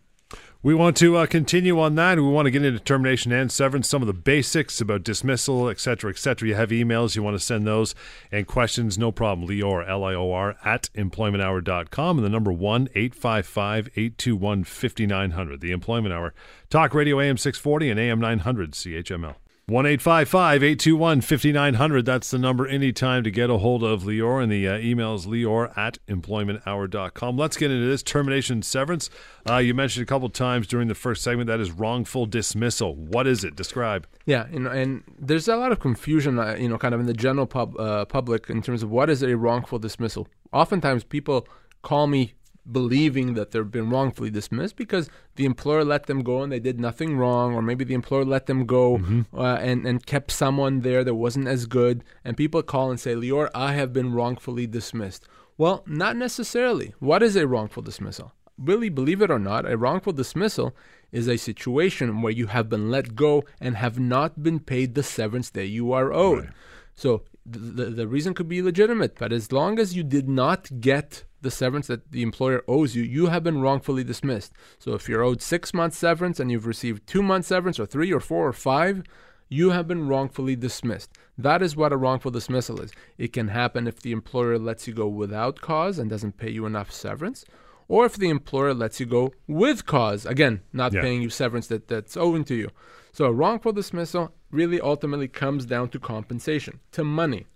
We 0.61 0.73
want 0.73 0.97
to 0.97 1.15
uh, 1.15 1.25
continue 1.25 1.79
on 1.79 1.95
that. 1.95 2.17
We 2.17 2.23
want 2.23 2.47
to 2.47 2.51
get 2.51 2.65
into 2.65 2.81
termination 2.81 3.31
and 3.31 3.50
severance, 3.50 3.88
some 3.88 4.01
of 4.01 4.07
the 4.07 4.13
basics 4.13 4.81
about 4.81 5.03
dismissal, 5.03 5.69
et 5.69 5.79
cetera, 5.79 6.12
et 6.12 6.17
cetera. 6.17 6.50
You 6.50 6.55
have 6.55 6.71
emails, 6.71 7.15
you 7.15 7.23
want 7.23 7.35
to 7.35 7.39
send 7.39 7.65
those, 7.65 7.95
and 8.29 8.45
questions, 8.45 8.97
no 8.97 9.13
problem. 9.13 9.47
Lior, 9.47 9.88
L 9.88 10.03
I 10.03 10.13
O 10.15 10.33
R, 10.33 10.57
at 10.65 10.89
employmenthour.com, 10.95 12.17
and 12.17 12.25
the 12.25 12.29
number 12.29 12.51
1 12.51 12.89
855 12.94 13.88
821 13.95 14.65
5900. 14.65 15.62
The 15.62 15.71
Employment 15.71 16.13
Hour. 16.13 16.33
Talk 16.69 16.94
Radio 16.94 17.21
AM 17.21 17.38
640 17.38 17.91
and 17.91 17.97
AM 17.97 18.19
900 18.19 18.73
CHML. 18.73 19.35
1 19.69 19.86
821 19.86 21.21
5900. 21.21 22.06
That's 22.06 22.31
the 22.31 22.39
number 22.39 22.68
anytime 22.68 23.24
to 23.24 23.30
get 23.30 23.51
a 23.51 23.60
hold 23.60 23.83
of 23.83 24.04
Lior. 24.04 24.42
And 24.42 24.51
the 24.51 24.68
uh, 24.68 24.77
email 24.80 25.13
is 25.13 25.27
lior 25.27 25.77
at 25.77 26.00
employmenthour.com. 26.07 27.38
Let's 27.38 27.56
get 27.56 27.69
into 27.69 27.86
this 27.86 28.01
termination 28.01 28.63
severance. 28.63 29.12
Uh, 29.48 29.57
you 29.57 29.75
mentioned 29.75 30.04
a 30.04 30.07
couple 30.07 30.27
times 30.30 30.66
during 30.66 30.88
the 30.88 30.95
first 30.95 31.24
segment 31.24 31.48
that 31.48 31.60
is 31.60 31.71
wrongful 31.71 32.25
dismissal. 32.25 32.95
What 32.95 33.27
is 33.27 33.44
it? 33.44 33.56
Describe. 33.56 34.07
Yeah, 34.25 34.48
know, 34.51 34.71
and 34.71 35.04
there's 35.19 35.48
a 35.48 35.56
lot 35.56 35.72
of 35.72 35.80
confusion, 35.80 36.39
uh, 36.39 36.56
you 36.60 36.68
know, 36.68 36.80
kind 36.80 36.95
of 36.95 37.00
in 37.00 37.06
the 37.06 37.13
general 37.13 37.45
pub, 37.45 37.80
uh, 37.80 38.06
public 38.06 38.50
in 38.50 38.63
terms 38.63 38.81
of 38.81 38.89
what 38.89 39.10
is 39.10 39.22
a 39.22 39.38
wrongful 39.38 39.77
dismissal. 39.77 40.27
Oftentimes, 40.51 41.04
people 41.04 41.48
call 41.83 42.07
me 42.07 42.33
believing 42.71 43.33
that 43.33 43.51
they've 43.51 43.71
been 43.71 43.89
wrongfully 43.89 44.30
dismissed 44.30 44.75
because 44.75 45.10
the 45.36 45.45
employer 45.45 45.83
let 45.83 46.06
them 46.06 46.24
go 46.24 46.44
and 46.44 46.51
they 46.51 46.60
did 46.60 46.80
nothing 46.80 47.18
wrong, 47.18 47.54
or 47.54 47.62
maybe 47.62 47.83
the 47.83 47.94
employer 47.94 48.25
let 48.25 48.45
them 48.45 48.66
go 48.66 49.24
uh, 49.33 49.57
and 49.62 49.86
and 49.86 50.06
kept 50.06 50.31
someone 50.31 50.81
there 50.81 51.04
that 51.04 51.16
wasn't 51.16 51.48
as 51.48 51.66
good. 51.66 52.04
And 52.24 52.38
people 52.38 52.62
call 52.63 52.89
and 52.89 53.00
say, 53.00 53.13
"Lior, 53.16 53.50
I 53.54 53.74
have 53.74 53.94
been 53.94 54.13
wrongfully 54.13 54.68
dismissed." 54.68 55.27
Well, 55.57 55.83
not 55.86 56.16
necessarily. 56.16 56.94
What 57.00 57.21
is 57.21 57.36
a 57.36 57.48
wrongful 57.48 57.83
dismissal? 57.83 58.31
Really, 58.57 58.89
believe 58.89 59.22
it 59.22 59.31
or 59.31 59.39
not, 59.39 59.69
a 59.69 59.77
wrongful 59.77 60.13
dismissal 60.13 60.75
is 61.12 61.27
a 61.27 61.38
situation 61.38 62.22
where 62.22 62.31
you 62.31 62.48
have 62.48 62.69
been 62.69 62.92
let 62.92 63.15
go 63.15 63.44
and 63.60 63.75
have 63.75 64.00
not 64.00 64.44
been 64.44 64.60
paid 64.60 64.95
the 64.95 65.04
severance 65.04 65.50
that 65.51 65.68
you 65.68 65.92
are 65.92 66.13
owed. 66.13 66.45
Right. 66.45 66.54
So 66.95 67.24
the, 67.45 67.86
the 67.86 68.07
reason 68.07 68.33
could 68.33 68.48
be 68.48 68.62
legitimate, 68.62 69.15
but 69.18 69.31
as 69.31 69.51
long 69.51 69.80
as 69.80 69.95
you 69.95 70.04
did 70.04 70.30
not 70.30 70.69
get 70.80 71.24
the 71.41 71.51
severance 71.51 71.88
that 71.88 72.12
the 72.12 72.21
employer 72.21 72.63
owes 72.68 72.95
you, 72.95 73.03
you 73.03 73.27
have 73.27 73.44
been 73.44 73.62
wrongfully 73.62 74.03
dismissed. 74.03 74.53
So 74.77 74.94
if 74.94 75.07
you're 75.07 75.24
owed 75.24 75.41
six 75.41 75.74
months 75.74 75.97
severance 75.97 76.39
and 76.39 76.51
you've 76.51 76.65
received 76.65 77.07
two 77.07 77.24
months 77.24 77.47
severance, 77.47 77.80
or 77.80 77.86
three, 77.86 78.12
or 78.12 78.19
four, 78.19 78.47
or 78.47 78.53
five, 78.53 79.03
you 79.47 79.71
have 79.71 79.88
been 79.88 80.07
wrongfully 80.07 80.56
dismissed. 80.56 81.12
That 81.38 81.62
is 81.62 81.75
what 81.75 81.94
a 81.94 81.97
wrongful 81.97 82.31
dismissal 82.31 82.81
is. 82.81 82.91
It 83.18 83.33
can 83.33 83.47
happen 83.47 83.88
if 83.88 84.00
the 84.01 84.12
employer 84.12 84.59
lets 84.59 84.88
you 84.88 84.94
go 84.94 85.07
without 85.07 85.62
cause 85.62 85.97
and 85.97 86.09
doesn't 86.09 86.38
pay 86.38 86.51
you 86.51 86.65
enough 86.65 86.91
severance, 86.91 87.45
or 87.88 88.06
if 88.06 88.15
the 88.15 88.30
employer 88.30 88.74
lets 88.74 89.00
you 89.00 89.06
go 89.07 89.33
with 89.47 89.86
cause, 89.86 90.25
again, 90.25 90.62
not 90.71 90.94
Yeah. 90.94 91.01
paying 91.01 91.21
you 91.21 91.30
severance 91.30 91.68
that, 91.68 91.88
that's 91.88 92.15
owing 92.15 92.44
to 92.45 92.56
you. 92.56 92.69
So 93.12 93.25
a 93.25 93.31
wrongful 93.31 93.71
dismissal 93.71 94.36
really 94.51 94.80
ultimately 94.80 95.27
comes 95.27 95.65
down 95.65 95.89
to 95.89 96.00
compensation, 96.00 96.80
to 96.91 97.03
money 97.03 97.47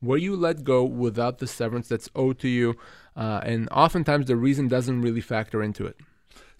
where 0.00 0.18
you 0.18 0.36
let 0.36 0.64
go 0.64 0.84
without 0.84 1.38
the 1.38 1.46
severance 1.46 1.88
that's 1.88 2.08
owed 2.14 2.38
to 2.40 2.48
you, 2.48 2.76
uh, 3.16 3.40
and 3.42 3.68
oftentimes 3.70 4.26
the 4.26 4.36
reason 4.36 4.68
doesn't 4.68 5.00
really 5.00 5.20
factor 5.20 5.62
into 5.62 5.86
it. 5.86 5.96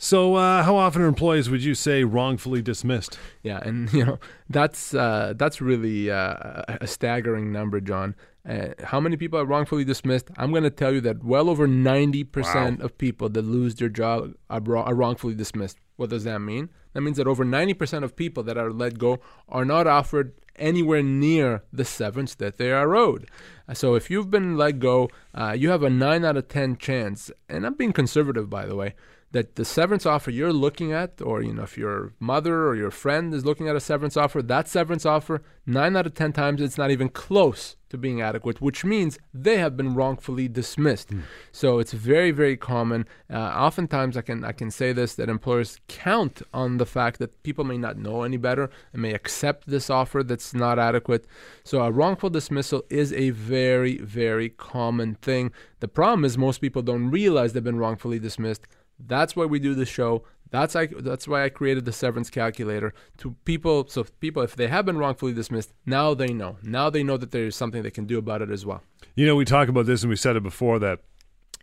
So, 0.01 0.37
uh, 0.37 0.63
how 0.63 0.77
often 0.77 1.03
are 1.03 1.07
employees 1.07 1.51
would 1.51 1.65
you 1.65 1.75
say 1.75 2.05
wrongfully 2.05 2.63
dismissed? 2.63 3.19
Yeah, 3.43 3.59
and 3.63 3.93
you 3.99 4.05
know 4.05 4.19
that's 4.49 4.95
uh, 4.95 5.35
that's 5.37 5.61
really 5.61 6.11
uh, 6.11 6.63
a 6.69 6.87
staggering 6.87 7.53
number, 7.53 7.81
John. 7.81 8.15
Uh, 8.49 8.69
how 8.85 9.01
many 9.01 9.17
people 9.17 9.39
are 9.39 9.45
wrongfully 9.45 9.85
dismissed? 9.85 10.31
I'm 10.37 10.53
going 10.53 10.63
to 10.63 10.71
tell 10.71 10.95
you 10.95 11.03
that 11.03 11.23
well 11.23 11.51
over 11.51 11.69
90% 11.69 12.81
of 12.81 12.97
people 12.97 13.29
that 13.29 13.43
lose 13.43 13.75
their 13.75 13.91
job 13.91 14.33
are, 14.49 14.77
are 14.77 14.95
wrongfully 14.95 15.35
dismissed. 15.35 15.77
What 15.97 16.09
does 16.09 16.25
that 16.25 16.39
mean? 16.39 16.71
That 16.95 17.03
means 17.03 17.19
that 17.19 17.27
over 17.27 17.45
90% 17.45 18.05
of 18.05 18.17
people 18.17 18.43
that 18.45 18.57
are 18.57 18.73
let 18.73 18.97
go 18.97 19.19
are 19.51 19.67
not 19.67 19.87
offered 19.87 20.33
anywhere 20.59 21.03
near 21.03 21.63
the 21.73 21.85
severance 21.85 22.35
that 22.37 22.57
they 22.59 22.71
are 22.71 22.95
owed. 22.95 23.29
Uh, 23.69 23.75
So 23.75 23.95
if 23.95 24.11
you've 24.11 24.31
been 24.31 24.57
let 24.57 24.79
go, 24.79 25.09
uh, 25.35 25.55
you 25.57 25.71
have 25.71 25.83
a 25.83 25.91
9 25.91 26.25
out 26.25 26.37
of 26.37 26.49
10 26.49 26.77
chance, 26.77 27.31
and 27.49 27.67
I'm 27.67 27.75
being 27.75 27.93
conservative 27.93 28.49
by 28.49 28.67
the 28.67 28.77
way, 28.77 28.95
that 29.33 29.57
the 29.57 29.65
severance 29.65 30.07
offer 30.07 30.31
you're 30.31 30.53
looking 30.53 30.93
at, 30.93 31.21
or 31.21 31.43
you 31.43 31.53
know, 31.53 31.65
if 31.65 31.77
your 31.77 32.13
mother 32.19 32.67
or 32.67 32.75
your 32.75 32.91
friend 32.91 33.35
is 33.35 33.45
looking 33.45 33.69
at 33.69 33.77
a 33.77 33.81
severance 33.81 34.17
offer, 34.17 34.41
that 34.43 34.69
severance 34.69 35.05
offer, 35.05 35.43
nine 35.67 35.97
out 35.97 36.07
of 36.07 36.15
ten 36.15 36.33
times, 36.33 36.61
it's 36.61 36.79
not 36.79 36.91
even 36.91 37.09
close 37.09 37.77
to 37.91 37.99
being 37.99 38.21
adequate, 38.21 38.61
which 38.61 38.85
means 38.85 39.19
they 39.33 39.57
have 39.57 39.77
been 39.77 39.95
wrongfully 39.95 40.47
dismissed. 40.47 41.11
So 41.53 41.79
it's 41.79 41.93
very, 41.93 42.31
very 42.31 42.57
common. 42.57 43.07
Uh, 43.31 43.39
oftentimes, 43.39 44.17
I 44.17 44.23
can 44.23 44.45
I 44.45 44.53
can 44.53 44.71
say 44.71 44.93
this 44.93 45.15
that 45.17 45.29
employers 45.29 45.79
count 45.89 46.43
on 46.53 46.79
the 46.79 46.87
fact 46.87 47.19
that 47.19 47.43
people 47.43 47.65
may 47.65 47.79
not 47.79 47.99
know 47.99 48.23
any 48.23 48.37
better 48.37 48.71
and 48.93 49.03
may 49.03 49.13
accept 49.13 49.69
this 49.69 49.91
offer 49.91 50.23
that's 50.23 50.55
not 50.55 50.79
adequate. 50.79 51.27
So 51.65 51.83
a 51.83 51.91
wrongful 51.91 52.31
dismissal 52.31 52.83
is 52.89 53.13
a 53.13 53.31
very, 53.31 53.99
very 53.99 54.49
common 54.51 55.17
thing. 55.17 55.53
The 55.81 55.89
problem 55.89 56.25
is 56.25 56.37
most 56.37 56.59
people 56.61 56.83
don't 56.83 57.11
realize 57.11 57.53
they've 57.53 57.63
been 57.63 57.79
wrongfully 57.79 58.19
dismissed. 58.19 58.67
That's 58.99 59.37
why 59.37 59.45
we 59.45 59.59
do 59.59 59.75
the 59.75 59.87
show. 59.87 60.25
That's 60.51 60.75
I, 60.75 60.87
that's 60.87 61.29
why 61.29 61.45
I 61.45 61.51
created 61.51 61.85
the 61.85 61.93
severance 61.93 62.31
calculator 62.31 62.95
to 63.19 63.37
people. 63.45 63.87
So 63.89 64.05
people, 64.21 64.43
if 64.43 64.57
they 64.57 64.69
have 64.69 64.87
been 64.87 64.97
wrongfully 64.97 65.35
dismissed, 65.35 65.73
now 65.85 66.15
they 66.15 66.33
know. 66.33 66.57
Now 66.63 66.89
they 66.89 67.03
know 67.03 67.17
that 67.19 67.33
there 67.33 67.45
is 67.45 67.57
something 67.57 67.83
they 67.83 67.91
can 67.91 68.07
do 68.07 68.19
about 68.19 68.41
it 68.41 68.51
as 68.51 68.65
well. 68.65 68.83
You 69.15 69.27
know, 69.27 69.37
we 69.37 69.45
talk 69.45 69.69
about 69.69 69.87
this 69.87 70.03
and 70.03 70.11
we 70.11 70.17
said 70.17 70.37
it 70.37 70.43
before 70.43 70.79
that 70.79 71.01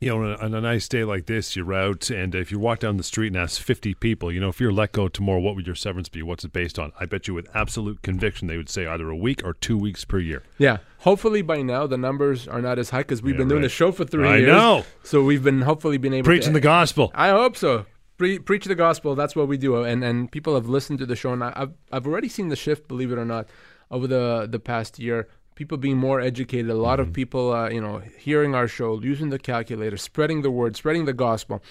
you 0.01 0.09
know, 0.09 0.35
on 0.35 0.53
a, 0.53 0.61
nice 0.61 0.87
day 0.87 1.03
like 1.03 1.25
this, 1.25 1.55
you're 1.55 1.73
out, 1.73 2.09
and 2.09 2.35
if 2.35 2.51
you 2.51 2.59
walk 2.59 2.79
down 2.79 2.97
the 2.97 3.03
street 3.03 3.27
and 3.27 3.37
ask 3.37 3.61
50 3.61 3.93
people, 3.95 4.31
you 4.31 4.39
know, 4.39 4.49
if 4.49 4.59
you're 4.59 4.71
let 4.71 4.91
go 4.91 5.07
tomorrow, 5.07 5.39
what 5.39 5.55
would 5.55 5.65
your 5.65 5.75
severance 5.75 6.09
be? 6.09 6.21
What's 6.21 6.43
it 6.43 6.51
based 6.51 6.77
on? 6.77 6.91
I 6.99 7.05
bet 7.05 7.27
you 7.27 7.33
with 7.33 7.47
absolute 7.55 8.01
conviction 8.01 8.47
they 8.47 8.57
would 8.57 8.69
say 8.69 8.85
either 8.85 9.09
a 9.09 9.15
week 9.15 9.41
or 9.45 9.53
two 9.53 9.77
weeks 9.77 10.03
per 10.03 10.19
year. 10.19 10.43
Yeah. 10.57 10.77
Hopefully 10.99 11.41
by 11.41 11.61
now 11.61 11.87
the 11.87 11.97
numbers 11.97 12.47
are 12.47 12.61
not 12.61 12.77
as 12.79 12.89
high 12.89 12.99
because 12.99 13.21
we've 13.21 13.35
Yeah, 13.35 13.39
been 13.39 13.47
doing 13.47 13.61
the 13.61 13.69
show 13.69 13.91
for 13.91 14.05
three 14.05 14.27
I 14.27 14.37
years. 14.37 14.47
know. 14.47 14.83
So 15.03 15.23
we've 15.23 15.43
been 15.43 15.61
hopefully 15.61 15.97
been 15.97 16.13
able 16.13 16.25
Preaching 16.25 16.49
to 16.49 16.53
the 16.53 16.61
gospel. 16.61 17.11
I 17.15 17.29
hope 17.29 17.55
so. 17.55 17.85
Pre- 18.17 18.39
preach 18.39 18.65
the 18.65 18.75
gospel. 18.75 19.13
That's 19.15 19.35
what 19.35 19.47
we 19.47 19.57
do, 19.57 19.83
and 19.83 20.01
and 20.03 20.31
people 20.31 20.55
have 20.55 20.67
listened 20.69 20.99
to 20.99 21.05
the 21.05 21.17
show, 21.17 21.33
and 21.33 21.43
I've 21.43 21.73
I've 21.91 22.07
already 22.07 22.29
seen 22.29 22.47
the 22.47 22.55
shift. 22.55 22.87
Believe 22.87 23.11
it 23.11 23.17
or 23.17 23.25
not, 23.25 23.49
over 23.91 24.07
the 24.07 24.47
the 24.49 24.57
past 24.59 24.99
year, 24.99 25.27
people 25.55 25.77
being 25.77 25.97
more 25.97 26.21
educated. 26.21 26.69
A 26.69 26.75
lot 26.75 26.99
of 26.99 27.13
people, 27.13 27.51
uh, 27.51 27.69
you 27.69 27.81
know, 27.81 28.01
hearing 28.17 28.53
our 28.53 28.67
show, 28.67 29.01
using 29.01 29.29
the 29.29 29.39
calculator, 29.39 29.97
spreading 29.97 30.41
the 30.41 30.51
word, 30.51 30.75
spreading 30.75 31.05
the 31.05 31.13
gospel, 31.13 31.63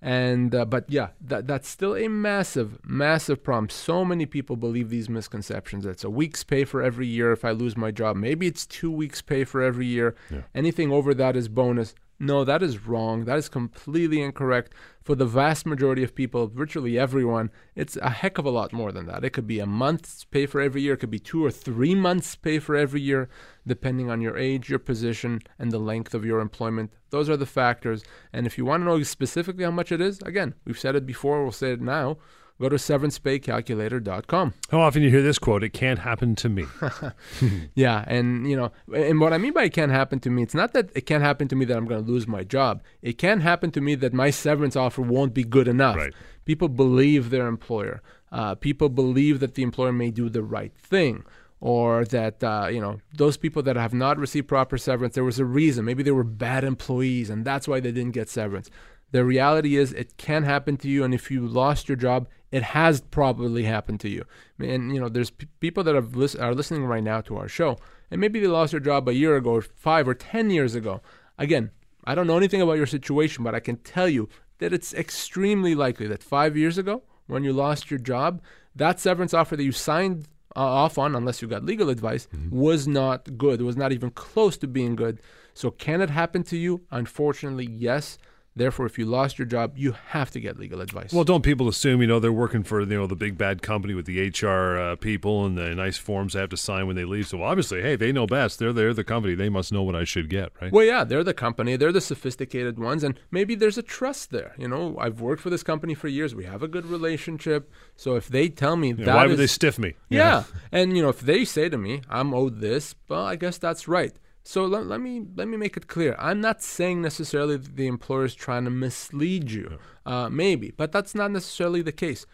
and 0.00 0.54
uh, 0.54 0.64
but 0.64 0.84
yeah, 0.88 1.08
that 1.20 1.46
that's 1.46 1.68
still 1.68 1.96
a 1.96 2.08
massive, 2.08 2.78
massive 2.84 3.44
problem. 3.44 3.68
So 3.68 4.04
many 4.04 4.26
people 4.26 4.56
believe 4.56 4.90
these 4.90 5.08
misconceptions. 5.08 5.86
It's 5.86 6.04
a 6.04 6.10
week's 6.10 6.42
pay 6.42 6.64
for 6.64 6.82
every 6.82 7.06
year 7.06 7.32
if 7.32 7.44
I 7.44 7.50
lose 7.50 7.76
my 7.76 7.90
job. 7.90 8.16
Maybe 8.16 8.46
it's 8.46 8.66
two 8.66 8.90
weeks' 8.90 9.22
pay 9.22 9.44
for 9.44 9.62
every 9.62 9.86
year. 9.86 10.16
Anything 10.54 10.90
over 10.90 11.14
that 11.14 11.36
is 11.36 11.48
bonus. 11.48 11.94
No, 12.22 12.44
that 12.44 12.62
is 12.62 12.86
wrong. 12.86 13.24
That 13.24 13.38
is 13.38 13.48
completely 13.48 14.22
incorrect. 14.22 14.72
For 15.02 15.16
the 15.16 15.26
vast 15.26 15.66
majority 15.66 16.04
of 16.04 16.14
people, 16.14 16.46
virtually 16.46 16.96
everyone, 16.96 17.50
it's 17.74 17.96
a 17.96 18.10
heck 18.10 18.38
of 18.38 18.46
a 18.46 18.50
lot 18.50 18.72
more 18.72 18.92
than 18.92 19.06
that. 19.06 19.24
It 19.24 19.30
could 19.30 19.48
be 19.48 19.58
a 19.58 19.66
month's 19.66 20.22
pay 20.22 20.46
for 20.46 20.60
every 20.60 20.82
year, 20.82 20.94
it 20.94 20.98
could 20.98 21.10
be 21.10 21.18
two 21.18 21.44
or 21.44 21.50
three 21.50 21.96
months' 21.96 22.36
pay 22.36 22.60
for 22.60 22.76
every 22.76 23.00
year, 23.00 23.28
depending 23.66 24.08
on 24.08 24.20
your 24.20 24.38
age, 24.38 24.70
your 24.70 24.78
position, 24.78 25.40
and 25.58 25.72
the 25.72 25.80
length 25.80 26.14
of 26.14 26.24
your 26.24 26.38
employment. 26.38 26.92
Those 27.10 27.28
are 27.28 27.36
the 27.36 27.44
factors. 27.44 28.04
And 28.32 28.46
if 28.46 28.56
you 28.56 28.64
want 28.64 28.82
to 28.82 28.84
know 28.84 29.02
specifically 29.02 29.64
how 29.64 29.72
much 29.72 29.90
it 29.90 30.00
is, 30.00 30.20
again, 30.20 30.54
we've 30.64 30.78
said 30.78 30.94
it 30.94 31.04
before, 31.04 31.42
we'll 31.42 31.50
say 31.50 31.72
it 31.72 31.80
now. 31.80 32.18
Go 32.62 32.68
to 32.68 32.76
severancepaycalculator.com. 32.76 34.54
How 34.70 34.80
often 34.80 35.02
you 35.02 35.10
hear 35.10 35.20
this 35.20 35.40
quote? 35.40 35.64
It 35.64 35.70
can't 35.70 35.98
happen 35.98 36.36
to 36.36 36.48
me. 36.48 36.64
Yeah, 37.74 38.04
and 38.06 38.48
you 38.48 38.56
know, 38.56 38.70
and 38.94 39.18
what 39.18 39.32
I 39.32 39.38
mean 39.38 39.52
by 39.52 39.64
it 39.64 39.72
can't 39.72 39.90
happen 39.90 40.20
to 40.20 40.30
me, 40.30 40.44
it's 40.44 40.54
not 40.54 40.72
that 40.74 40.90
it 40.94 41.00
can't 41.00 41.24
happen 41.24 41.48
to 41.48 41.56
me 41.56 41.64
that 41.64 41.76
I'm 41.76 41.86
going 41.86 42.04
to 42.04 42.08
lose 42.08 42.28
my 42.28 42.44
job. 42.44 42.80
It 43.00 43.18
can 43.18 43.40
happen 43.40 43.72
to 43.72 43.80
me 43.80 43.96
that 43.96 44.12
my 44.12 44.30
severance 44.30 44.76
offer 44.76 45.02
won't 45.02 45.34
be 45.34 45.42
good 45.42 45.66
enough. 45.66 45.96
Right. 45.96 46.14
People 46.44 46.68
believe 46.68 47.30
their 47.30 47.48
employer. 47.48 48.00
Uh, 48.30 48.54
people 48.54 48.88
believe 48.88 49.40
that 49.40 49.54
the 49.54 49.64
employer 49.64 49.90
may 49.90 50.12
do 50.12 50.28
the 50.28 50.44
right 50.44 50.72
thing, 50.76 51.24
or 51.60 52.04
that 52.04 52.44
uh, 52.44 52.68
you 52.70 52.80
know 52.80 53.00
those 53.12 53.36
people 53.36 53.62
that 53.64 53.74
have 53.74 53.92
not 53.92 54.18
received 54.18 54.46
proper 54.46 54.78
severance. 54.78 55.16
There 55.16 55.24
was 55.24 55.40
a 55.40 55.44
reason. 55.44 55.84
Maybe 55.84 56.04
they 56.04 56.12
were 56.12 56.22
bad 56.22 56.62
employees, 56.62 57.28
and 57.28 57.44
that's 57.44 57.66
why 57.66 57.80
they 57.80 57.90
didn't 57.90 58.12
get 58.12 58.28
severance. 58.28 58.70
The 59.12 59.24
reality 59.24 59.76
is, 59.76 59.92
it 59.92 60.16
can 60.16 60.42
happen 60.42 60.76
to 60.78 60.88
you, 60.88 61.04
and 61.04 61.14
if 61.14 61.30
you 61.30 61.46
lost 61.46 61.88
your 61.88 61.96
job, 61.96 62.28
it 62.50 62.62
has 62.62 63.00
probably 63.00 63.64
happened 63.64 64.00
to 64.00 64.08
you. 64.08 64.24
And 64.58 64.92
you 64.94 65.00
know, 65.00 65.08
there's 65.08 65.30
p- 65.30 65.46
people 65.60 65.84
that 65.84 65.94
have 65.94 66.16
lis- 66.16 66.34
are 66.34 66.54
listening 66.54 66.84
right 66.86 67.04
now 67.04 67.20
to 67.22 67.36
our 67.36 67.48
show, 67.48 67.78
and 68.10 68.20
maybe 68.20 68.40
they 68.40 68.46
lost 68.46 68.72
their 68.72 68.80
job 68.80 69.08
a 69.08 69.14
year 69.14 69.36
ago, 69.36 69.50
or 69.52 69.62
five 69.62 70.08
or 70.08 70.14
ten 70.14 70.50
years 70.50 70.74
ago. 70.74 71.00
Again, 71.38 71.70
I 72.04 72.14
don't 72.14 72.26
know 72.26 72.36
anything 72.36 72.60
about 72.62 72.78
your 72.78 72.86
situation, 72.86 73.44
but 73.44 73.54
I 73.54 73.60
can 73.60 73.76
tell 73.76 74.08
you 74.08 74.28
that 74.58 74.72
it's 74.72 74.92
extremely 74.94 75.74
likely 75.74 76.06
that 76.08 76.22
five 76.22 76.56
years 76.56 76.78
ago, 76.78 77.02
when 77.26 77.44
you 77.44 77.52
lost 77.52 77.90
your 77.90 78.00
job, 78.00 78.40
that 78.74 78.98
severance 79.00 79.34
offer 79.34 79.56
that 79.56 79.64
you 79.64 79.72
signed 79.72 80.28
uh, 80.56 80.60
off 80.60 80.98
on, 80.98 81.14
unless 81.14 81.40
you 81.40 81.48
got 81.48 81.64
legal 81.64 81.88
advice, 81.90 82.28
was 82.50 82.86
not 82.88 83.38
good. 83.38 83.60
It 83.60 83.64
was 83.64 83.76
not 83.76 83.92
even 83.92 84.10
close 84.10 84.56
to 84.58 84.66
being 84.66 84.96
good. 84.96 85.20
So, 85.54 85.70
can 85.70 86.00
it 86.00 86.10
happen 86.10 86.42
to 86.44 86.56
you? 86.56 86.82
Unfortunately, 86.90 87.66
yes. 87.70 88.18
Therefore, 88.54 88.84
if 88.84 88.98
you 88.98 89.06
lost 89.06 89.38
your 89.38 89.46
job, 89.46 89.72
you 89.76 89.92
have 90.08 90.30
to 90.32 90.40
get 90.40 90.58
legal 90.58 90.82
advice. 90.82 91.10
Well, 91.12 91.24
don't 91.24 91.42
people 91.42 91.68
assume 91.68 92.02
you 92.02 92.06
know 92.06 92.20
they're 92.20 92.30
working 92.30 92.62
for 92.62 92.80
you 92.80 92.86
know 92.86 93.06
the 93.06 93.16
big 93.16 93.38
bad 93.38 93.62
company 93.62 93.94
with 93.94 94.04
the 94.04 94.28
HR 94.28 94.76
uh, 94.78 94.96
people 94.96 95.46
and 95.46 95.56
the 95.56 95.74
nice 95.74 95.96
forms 95.96 96.34
they 96.34 96.40
have 96.40 96.50
to 96.50 96.56
sign 96.58 96.86
when 96.86 96.94
they 96.96 97.04
leave? 97.06 97.26
So 97.28 97.42
obviously, 97.42 97.80
hey, 97.80 97.96
they 97.96 98.12
know 98.12 98.26
best. 98.26 98.58
They're 98.58 98.72
they're 98.74 98.92
the 98.92 99.04
company. 99.04 99.34
They 99.34 99.48
must 99.48 99.72
know 99.72 99.82
what 99.82 99.96
I 99.96 100.04
should 100.04 100.28
get, 100.28 100.52
right? 100.60 100.70
Well, 100.70 100.84
yeah, 100.84 101.02
they're 101.04 101.24
the 101.24 101.32
company. 101.32 101.76
They're 101.76 101.92
the 101.92 102.00
sophisticated 102.02 102.78
ones, 102.78 103.02
and 103.02 103.18
maybe 103.30 103.54
there's 103.54 103.78
a 103.78 103.82
trust 103.82 104.30
there. 104.32 104.54
You 104.58 104.68
know, 104.68 104.96
I've 104.98 105.20
worked 105.22 105.40
for 105.40 105.48
this 105.50 105.62
company 105.62 105.94
for 105.94 106.08
years. 106.08 106.34
We 106.34 106.44
have 106.44 106.62
a 106.62 106.68
good 106.68 106.84
relationship. 106.84 107.70
So 107.96 108.16
if 108.16 108.28
they 108.28 108.48
tell 108.50 108.76
me 108.76 108.88
Yeah, 108.92 109.04
that 109.06 109.16
why 109.16 109.22
would 109.26 109.32
is- 109.34 109.38
they 109.38 109.46
stiff 109.46 109.78
me? 109.78 109.94
yeah. 110.10 110.44
and 110.70 110.94
you 110.94 111.02
know, 111.02 111.08
if 111.08 111.20
they 111.20 111.46
say 111.46 111.70
to 111.70 111.78
me, 111.78 112.02
"I'm 112.10 112.34
owed 112.34 112.60
this," 112.60 112.94
well, 113.08 113.24
I 113.24 113.36
guess 113.36 113.56
that's 113.56 113.88
right. 113.88 114.12
So 114.44 114.66
let, 114.66 114.86
let 114.86 115.00
me 115.00 115.24
let 115.36 115.48
me 115.48 115.56
make 115.56 115.76
it 115.76 115.86
clear. 115.86 116.16
I'm 116.18 116.40
not 116.40 116.62
saying 116.62 117.00
necessarily 117.00 117.56
that 117.56 117.76
the 117.76 117.86
employer 117.86 118.24
is 118.24 118.34
trying 118.34 118.64
to 118.64 118.70
mislead 118.70 119.50
you. 119.50 119.78
Uh, 120.04 120.28
maybe, 120.28 120.72
but 120.76 120.90
that's 120.90 121.14
not 121.14 121.30
necessarily 121.30 121.82
the 121.82 121.92
case. 121.92 122.26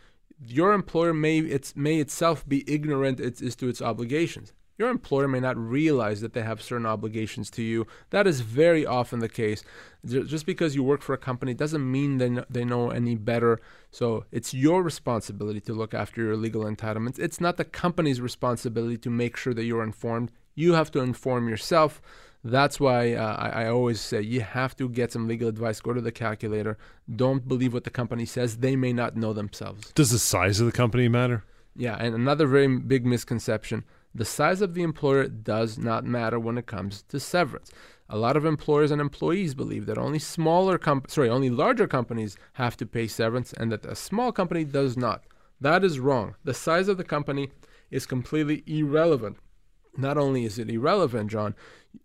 Your 0.44 0.72
employer 0.72 1.12
may 1.12 1.38
it's 1.40 1.76
may 1.76 1.98
itself 1.98 2.48
be 2.48 2.64
ignorant 2.72 3.20
it's, 3.20 3.42
as 3.42 3.56
to 3.56 3.68
its 3.68 3.82
obligations. 3.82 4.52
Your 4.78 4.90
employer 4.90 5.26
may 5.26 5.40
not 5.40 5.56
realize 5.56 6.20
that 6.20 6.34
they 6.34 6.42
have 6.42 6.62
certain 6.62 6.86
obligations 6.86 7.50
to 7.50 7.62
you. 7.62 7.84
That 8.10 8.28
is 8.28 8.42
very 8.42 8.86
often 8.86 9.18
the 9.18 9.28
case. 9.28 9.64
Just 10.06 10.46
because 10.46 10.76
you 10.76 10.84
work 10.84 11.02
for 11.02 11.14
a 11.14 11.18
company 11.18 11.52
doesn't 11.52 11.90
mean 11.90 12.18
they 12.18 12.30
know, 12.30 12.44
they 12.48 12.64
know 12.64 12.90
any 12.90 13.16
better. 13.16 13.60
So 13.90 14.24
it's 14.30 14.54
your 14.54 14.84
responsibility 14.84 15.60
to 15.62 15.72
look 15.72 15.94
after 15.94 16.22
your 16.22 16.36
legal 16.36 16.62
entitlements. 16.62 17.18
It's 17.18 17.40
not 17.40 17.56
the 17.56 17.64
company's 17.64 18.20
responsibility 18.20 18.98
to 18.98 19.10
make 19.10 19.36
sure 19.36 19.52
that 19.52 19.64
you're 19.64 19.82
informed. 19.82 20.30
You 20.58 20.72
have 20.72 20.90
to 20.90 20.98
inform 20.98 21.48
yourself. 21.48 22.02
That's 22.42 22.80
why 22.80 23.14
uh, 23.14 23.36
I, 23.36 23.62
I 23.62 23.68
always 23.68 24.00
say 24.00 24.20
you 24.20 24.40
have 24.40 24.76
to 24.78 24.88
get 24.88 25.12
some 25.12 25.28
legal 25.28 25.48
advice. 25.48 25.80
Go 25.80 25.92
to 25.92 26.00
the 26.00 26.10
calculator. 26.10 26.76
Don't 27.14 27.46
believe 27.46 27.72
what 27.72 27.84
the 27.84 27.90
company 27.90 28.26
says. 28.26 28.56
They 28.56 28.74
may 28.74 28.92
not 28.92 29.16
know 29.16 29.32
themselves. 29.32 29.92
Does 29.92 30.10
the 30.10 30.18
size 30.18 30.58
of 30.58 30.66
the 30.66 30.72
company 30.72 31.06
matter? 31.08 31.44
Yeah, 31.76 31.94
and 31.94 32.12
another 32.12 32.46
very 32.46 32.66
big 32.78 33.06
misconception 33.06 33.84
the 34.14 34.24
size 34.24 34.60
of 34.60 34.74
the 34.74 34.82
employer 34.82 35.28
does 35.28 35.78
not 35.78 36.04
matter 36.04 36.40
when 36.40 36.58
it 36.58 36.66
comes 36.66 37.02
to 37.02 37.20
severance. 37.20 37.70
A 38.08 38.18
lot 38.18 38.36
of 38.36 38.44
employers 38.44 38.90
and 38.90 39.00
employees 39.00 39.54
believe 39.54 39.86
that 39.86 39.98
only 39.98 40.18
smaller 40.18 40.76
comp- 40.76 41.10
sorry, 41.10 41.28
only 41.28 41.50
larger 41.50 41.86
companies 41.86 42.36
have 42.54 42.76
to 42.78 42.86
pay 42.86 43.06
severance 43.06 43.52
and 43.52 43.70
that 43.70 43.86
a 43.86 43.94
small 43.94 44.32
company 44.32 44.64
does 44.64 44.96
not. 44.96 45.22
That 45.60 45.84
is 45.84 46.00
wrong. 46.00 46.34
The 46.42 46.54
size 46.54 46.88
of 46.88 46.96
the 46.96 47.04
company 47.04 47.50
is 47.90 48.06
completely 48.06 48.64
irrelevant. 48.66 49.36
Not 49.98 50.16
only 50.16 50.44
is 50.44 50.58
it 50.60 50.70
irrelevant, 50.70 51.30
John, 51.30 51.54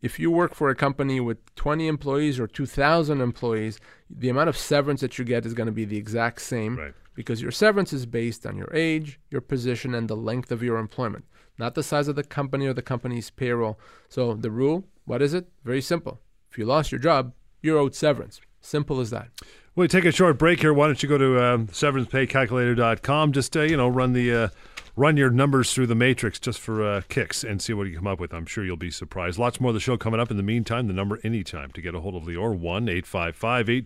if 0.02 0.20
you 0.20 0.32
work 0.32 0.56
for 0.56 0.70
a 0.70 0.76
company 0.76 1.20
with 1.20 1.38
20 1.56 1.88
employees 1.88 2.40
or 2.40 2.48
2,000 2.48 3.22
employees, 3.22 3.80
the 4.10 4.30
amount 4.30 4.50
of 4.50 4.58
severance 4.58 5.02
that 5.02 5.20
you 5.20 5.24
get 5.26 5.46
is 5.46 5.54
going 5.54 5.68
to 5.68 5.72
be 5.72 5.86
the 5.86 5.98
exact 5.98 6.42
same 6.42 6.78
Right. 6.78 6.94
because 7.14 7.42
your 7.42 7.52
severance 7.52 7.94
is 7.94 8.08
based 8.08 8.46
on 8.48 8.58
your 8.58 8.70
age, 8.74 9.20
your 9.30 9.42
position, 9.42 9.94
and 9.94 10.08
the 10.10 10.16
length 10.16 10.52
of 10.52 10.64
your 10.64 10.78
employment, 10.78 11.26
not 11.60 11.76
the 11.76 11.84
size 11.84 12.08
of 12.08 12.16
the 12.16 12.24
company 12.24 12.66
or 12.66 12.74
the 12.74 12.82
company's 12.82 13.30
payroll. 13.30 13.80
So 14.10 14.34
the 14.34 14.50
rule, 14.52 14.86
what 15.06 15.22
is 15.22 15.34
it? 15.36 15.48
Very 15.64 15.82
simple. 15.82 16.20
If 16.50 16.58
you 16.58 16.66
lost 16.66 16.92
your 16.92 17.00
job, 17.00 17.34
you're 17.62 17.78
owed 17.78 17.94
severance. 17.94 18.42
Simple 18.60 19.00
as 19.02 19.12
that. 19.12 19.28
We 19.76 19.88
take 19.88 20.06
a 20.06 20.12
short 20.12 20.38
break 20.40 20.62
here. 20.62 20.74
Why 20.74 20.88
don't 20.88 21.02
you 21.04 21.10
go 21.10 21.18
to 21.18 21.44
um, 21.44 21.68
severancepaycalculator.com? 21.68 23.32
Just 23.32 23.56
uh, 23.58 23.62
you 23.62 23.78
know, 23.78 23.88
run 23.88 24.14
the 24.14 24.34
uh, 24.34 24.48
run 24.96 25.18
your 25.18 25.30
numbers 25.30 25.74
through 25.74 25.88
the 25.88 25.96
matrix 25.96 26.40
just 26.40 26.60
for 26.60 26.84
uh, 26.84 27.02
kicks 27.10 27.44
and 27.44 27.62
see 27.62 27.74
what 27.74 27.88
you 27.88 27.96
come 27.96 28.08
up 28.08 28.20
with. 28.20 28.34
I'm 28.34 28.46
sure 28.46 28.64
you'll 28.64 28.78
be 28.78 28.92
surprised. 28.92 29.40
Lots 29.40 29.60
more 29.60 29.70
of 29.70 29.74
the 29.74 29.80
show 29.80 29.98
coming 29.98 30.20
up. 30.20 30.32
In 30.32 30.38
the 30.38 30.44
meantime, 30.44 30.88
the 30.88 30.94
number 30.94 31.20
anytime 31.24 31.72
to 31.72 31.82
get 31.82 31.96
a 31.96 32.02
hold 32.02 32.16
of 32.16 32.24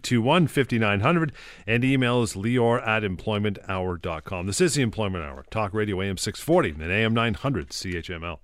two 0.04 0.22
one 0.22 0.48
fifty 0.48 0.80
nine 0.80 1.00
hundred 1.02 1.32
and 1.66 1.84
email 1.84 2.22
is 2.24 2.34
Lior 2.34 2.86
at 2.86 3.04
employmenthour.com. 3.04 4.48
This 4.48 4.62
is 4.62 4.76
the 4.76 4.82
Employment 4.82 5.24
Hour. 5.24 5.46
Talk 5.50 5.74
Radio 5.74 6.02
AM 6.02 6.18
six 6.18 6.40
forty 6.40 6.70
and 6.70 6.84
AM 6.84 7.14
nine 7.14 7.34
hundred 7.34 7.70
CHML. 7.70 8.40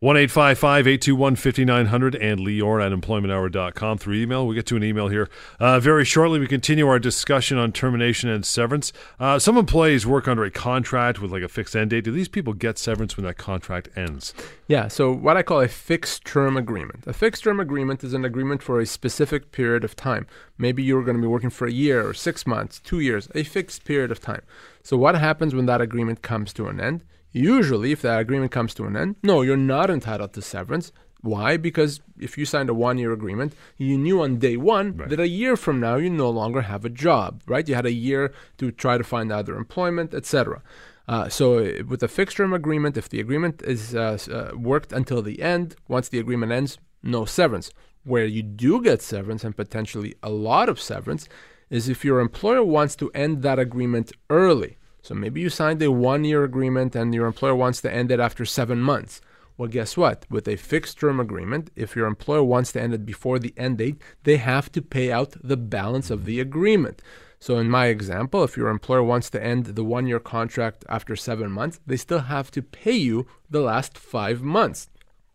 1 0.00 0.16
821 0.16 1.34
5900 1.34 2.14
and 2.14 2.38
Lior 2.38 2.80
at 2.80 2.92
employmenthour.com 2.92 3.98
through 3.98 4.14
email. 4.14 4.46
We'll 4.46 4.54
get 4.54 4.64
to 4.66 4.76
an 4.76 4.84
email 4.84 5.08
here 5.08 5.28
uh, 5.58 5.80
very 5.80 6.04
shortly. 6.04 6.38
We 6.38 6.46
continue 6.46 6.86
our 6.86 7.00
discussion 7.00 7.58
on 7.58 7.72
termination 7.72 8.30
and 8.30 8.46
severance. 8.46 8.92
Uh, 9.18 9.40
some 9.40 9.56
employees 9.56 10.06
work 10.06 10.28
under 10.28 10.44
a 10.44 10.52
contract 10.52 11.20
with 11.20 11.32
like 11.32 11.42
a 11.42 11.48
fixed 11.48 11.74
end 11.74 11.90
date. 11.90 12.04
Do 12.04 12.12
these 12.12 12.28
people 12.28 12.52
get 12.52 12.78
severance 12.78 13.16
when 13.16 13.26
that 13.26 13.38
contract 13.38 13.88
ends? 13.96 14.34
Yeah, 14.68 14.86
so 14.86 15.12
what 15.12 15.36
I 15.36 15.42
call 15.42 15.62
a 15.62 15.68
fixed 15.68 16.24
term 16.24 16.56
agreement. 16.56 17.04
A 17.08 17.12
fixed 17.12 17.42
term 17.42 17.58
agreement 17.58 18.04
is 18.04 18.14
an 18.14 18.24
agreement 18.24 18.62
for 18.62 18.78
a 18.78 18.86
specific 18.86 19.50
period 19.50 19.82
of 19.82 19.96
time. 19.96 20.28
Maybe 20.58 20.80
you're 20.84 21.02
going 21.02 21.16
to 21.16 21.22
be 21.22 21.26
working 21.26 21.50
for 21.50 21.66
a 21.66 21.72
year 21.72 22.06
or 22.06 22.14
six 22.14 22.46
months, 22.46 22.78
two 22.78 23.00
years, 23.00 23.28
a 23.34 23.42
fixed 23.42 23.84
period 23.84 24.12
of 24.12 24.20
time. 24.20 24.42
So, 24.84 24.96
what 24.96 25.16
happens 25.16 25.56
when 25.56 25.66
that 25.66 25.80
agreement 25.80 26.22
comes 26.22 26.52
to 26.52 26.68
an 26.68 26.80
end? 26.80 27.02
Usually, 27.32 27.92
if 27.92 28.02
that 28.02 28.20
agreement 28.20 28.52
comes 28.52 28.74
to 28.74 28.84
an 28.84 28.96
end, 28.96 29.16
no, 29.22 29.42
you're 29.42 29.56
not 29.56 29.90
entitled 29.90 30.32
to 30.34 30.42
severance. 30.42 30.92
Why? 31.20 31.56
Because 31.56 32.00
if 32.18 32.38
you 32.38 32.44
signed 32.44 32.70
a 32.70 32.74
one 32.74 32.96
year 32.96 33.12
agreement, 33.12 33.52
you 33.76 33.98
knew 33.98 34.22
on 34.22 34.38
day 34.38 34.56
one 34.56 34.96
Right. 34.96 35.08
that 35.10 35.20
a 35.20 35.28
year 35.28 35.56
from 35.56 35.80
now 35.80 35.96
you 35.96 36.10
no 36.10 36.30
longer 36.30 36.62
have 36.62 36.84
a 36.84 36.88
job, 36.88 37.42
right? 37.46 37.68
You 37.68 37.74
had 37.74 37.86
a 37.86 37.92
year 37.92 38.32
to 38.58 38.70
try 38.70 38.98
to 38.98 39.04
find 39.04 39.30
other 39.32 39.56
employment, 39.56 40.14
etc. 40.14 40.62
Uh, 41.08 41.28
so, 41.28 41.58
uh, 41.58 41.82
with 41.88 42.02
a 42.02 42.08
fixed 42.08 42.36
term 42.36 42.52
agreement, 42.52 42.96
if 42.96 43.08
the 43.08 43.18
agreement 43.20 43.62
is 43.62 43.94
uh, 43.94 44.16
uh, 44.30 44.56
worked 44.56 44.92
until 44.92 45.20
the 45.22 45.42
end, 45.42 45.74
once 45.88 46.08
the 46.08 46.18
agreement 46.20 46.52
ends, 46.52 46.78
no 47.02 47.24
severance. 47.24 47.70
where 48.04 48.24
you 48.24 48.42
do 48.42 48.80
get 48.82 49.02
severance 49.02 49.44
and 49.44 49.54
potentially 49.54 50.14
a 50.22 50.30
lot 50.30 50.68
of 50.70 50.80
severance 50.80 51.28
is 51.68 51.88
if 51.90 52.04
your 52.04 52.20
employer 52.20 52.64
wants 52.64 52.96
to 52.96 53.10
end 53.24 53.42
that 53.42 53.58
agreement 53.58 54.12
early. 54.30 54.78
So 55.02 55.14
maybe 55.14 55.40
you 55.40 55.50
signed 55.50 55.82
a 55.82 55.90
one 55.90 56.24
year 56.24 56.44
agreement 56.44 56.94
and 56.94 57.14
your 57.14 57.26
employer 57.26 57.54
wants 57.54 57.80
to 57.82 57.92
end 57.92 58.10
it 58.10 58.20
after 58.20 58.44
seven 58.44 58.80
months. 58.80 59.20
Well, 59.56 59.68
guess 59.68 59.96
what? 59.96 60.24
With 60.30 60.46
a 60.46 60.56
fixed 60.56 61.00
term 61.00 61.18
agreement, 61.18 61.70
if 61.74 61.96
your 61.96 62.06
employer 62.06 62.44
wants 62.44 62.70
to 62.72 62.80
end 62.80 62.94
it 62.94 63.04
before 63.04 63.40
the 63.40 63.52
end 63.56 63.78
date, 63.78 64.00
they 64.22 64.36
have 64.36 64.70
to 64.72 64.80
pay 64.80 65.10
out 65.10 65.34
the 65.42 65.56
balance 65.56 66.10
of 66.10 66.26
the 66.26 66.38
agreement. 66.38 67.02
So, 67.40 67.58
in 67.58 67.68
my 67.68 67.86
example, 67.86 68.44
if 68.44 68.56
your 68.56 68.68
employer 68.68 69.02
wants 69.02 69.30
to 69.30 69.42
end 69.42 69.66
the 69.66 69.84
one 69.84 70.06
year 70.06 70.20
contract 70.20 70.84
after 70.88 71.16
seven 71.16 71.50
months, 71.50 71.80
they 71.86 71.96
still 71.96 72.20
have 72.20 72.50
to 72.52 72.62
pay 72.62 72.96
you 72.96 73.26
the 73.50 73.60
last 73.60 73.98
five 73.98 74.42
months. 74.42 74.88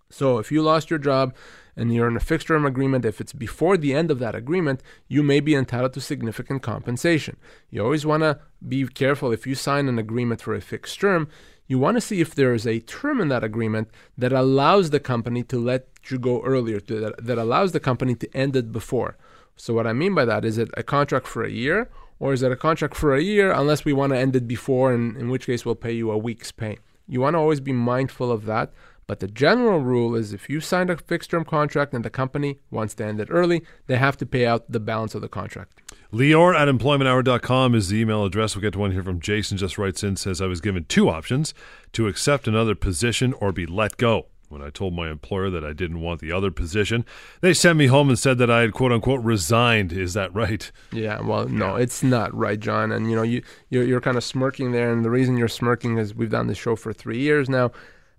So, 0.09 0.37
if 0.37 0.51
you 0.51 0.61
lost 0.61 0.89
your 0.89 0.99
job 0.99 1.33
and 1.75 1.93
you're 1.93 2.07
in 2.07 2.15
a 2.15 2.21
fixed 2.21 2.47
term 2.47 2.65
agreement, 2.65 3.05
if 3.05 3.19
it's 3.19 3.33
before 3.33 3.77
the 3.77 3.93
end 3.93 4.11
of 4.11 4.19
that 4.19 4.35
agreement, 4.35 4.81
you 5.07 5.23
may 5.23 5.39
be 5.39 5.55
entitled 5.55 5.93
to 5.93 6.01
significant 6.01 6.61
compensation. 6.61 7.37
You 7.69 7.83
always 7.83 8.05
want 8.05 8.21
to 8.23 8.39
be 8.67 8.87
careful 8.87 9.31
if 9.31 9.47
you 9.47 9.55
sign 9.55 9.87
an 9.87 9.99
agreement 9.99 10.41
for 10.41 10.53
a 10.53 10.61
fixed 10.61 10.99
term, 10.99 11.27
you 11.67 11.79
want 11.79 11.97
to 11.97 12.01
see 12.01 12.21
if 12.21 12.35
there 12.35 12.53
is 12.53 12.67
a 12.67 12.79
term 12.81 13.21
in 13.21 13.29
that 13.29 13.43
agreement 13.43 13.89
that 14.17 14.33
allows 14.33 14.89
the 14.89 14.99
company 14.99 15.43
to 15.43 15.57
let 15.57 15.87
you 16.09 16.19
go 16.19 16.41
earlier, 16.43 16.79
to, 16.81 16.99
that, 16.99 17.25
that 17.25 17.37
allows 17.37 17.71
the 17.71 17.79
company 17.79 18.15
to 18.15 18.35
end 18.35 18.55
it 18.55 18.71
before. 18.71 19.17
So, 19.55 19.73
what 19.73 19.87
I 19.87 19.93
mean 19.93 20.13
by 20.13 20.25
that 20.25 20.43
is 20.43 20.57
it 20.57 20.69
a 20.75 20.83
contract 20.83 21.27
for 21.27 21.43
a 21.43 21.51
year, 21.51 21.89
or 22.19 22.33
is 22.33 22.43
it 22.43 22.51
a 22.51 22.55
contract 22.55 22.95
for 22.95 23.15
a 23.15 23.21
year 23.21 23.51
unless 23.51 23.85
we 23.85 23.93
want 23.93 24.11
to 24.11 24.19
end 24.19 24.35
it 24.35 24.47
before, 24.47 24.93
and 24.93 25.15
in 25.15 25.29
which 25.29 25.45
case 25.45 25.65
we'll 25.65 25.75
pay 25.75 25.91
you 25.91 26.11
a 26.11 26.17
week's 26.17 26.51
pay? 26.51 26.79
You 27.07 27.21
want 27.21 27.35
to 27.35 27.39
always 27.39 27.59
be 27.59 27.73
mindful 27.73 28.31
of 28.31 28.45
that. 28.45 28.71
But 29.07 29.19
the 29.19 29.27
general 29.27 29.79
rule 29.79 30.15
is 30.15 30.33
if 30.33 30.49
you 30.49 30.59
signed 30.59 30.89
a 30.89 30.97
fixed 30.97 31.31
term 31.31 31.45
contract 31.45 31.93
and 31.93 32.05
the 32.05 32.09
company 32.09 32.59
wants 32.71 32.93
to 32.95 33.05
end 33.05 33.19
it 33.19 33.27
early, 33.29 33.63
they 33.87 33.97
have 33.97 34.17
to 34.17 34.25
pay 34.25 34.45
out 34.45 34.71
the 34.71 34.79
balance 34.79 35.15
of 35.15 35.21
the 35.21 35.29
contract. 35.29 35.81
Lior 36.11 36.55
at 36.55 36.67
employmenthour.com 36.67 37.75
is 37.75 37.89
the 37.89 37.99
email 37.99 38.23
address. 38.23 38.55
We'll 38.55 38.61
get 38.61 38.73
to 38.73 38.79
one 38.79 38.91
here 38.91 39.03
from 39.03 39.19
Jason, 39.19 39.57
just 39.57 39.77
writes 39.77 40.03
in, 40.03 40.15
says, 40.15 40.41
I 40.41 40.47
was 40.47 40.61
given 40.61 40.85
two 40.85 41.09
options 41.09 41.53
to 41.93 42.07
accept 42.07 42.47
another 42.47 42.75
position 42.75 43.33
or 43.33 43.51
be 43.51 43.65
let 43.65 43.97
go. 43.97 44.27
When 44.53 44.61
I 44.61 44.69
told 44.69 44.93
my 44.93 45.09
employer 45.09 45.49
that 45.49 45.65
I 45.65 45.73
didn't 45.73 46.01
want 46.01 46.21
the 46.21 46.31
other 46.31 46.51
position, 46.51 47.05
they 47.41 47.55
sent 47.55 47.79
me 47.79 47.87
home 47.87 48.09
and 48.09 48.19
said 48.19 48.37
that 48.37 48.51
I 48.51 48.61
had 48.61 48.73
quote 48.73 48.91
unquote 48.91 49.23
resigned. 49.23 49.91
Is 49.91 50.13
that 50.13 50.31
right? 50.35 50.71
Yeah, 50.91 51.21
well, 51.21 51.47
no, 51.47 51.75
it's 51.75 52.03
not 52.03 52.31
right, 52.35 52.59
John. 52.59 52.91
And 52.91 53.09
you 53.09 53.15
know, 53.15 53.23
you 53.23 53.41
you're, 53.71 53.83
you're 53.83 54.01
kind 54.01 54.15
of 54.15 54.23
smirking 54.23 54.71
there, 54.71 54.93
and 54.93 55.03
the 55.03 55.09
reason 55.09 55.37
you're 55.37 55.47
smirking 55.47 55.97
is 55.97 56.13
we've 56.13 56.29
done 56.29 56.45
this 56.45 56.59
show 56.59 56.75
for 56.75 56.93
three 56.93 57.17
years 57.17 57.49
now, 57.49 57.71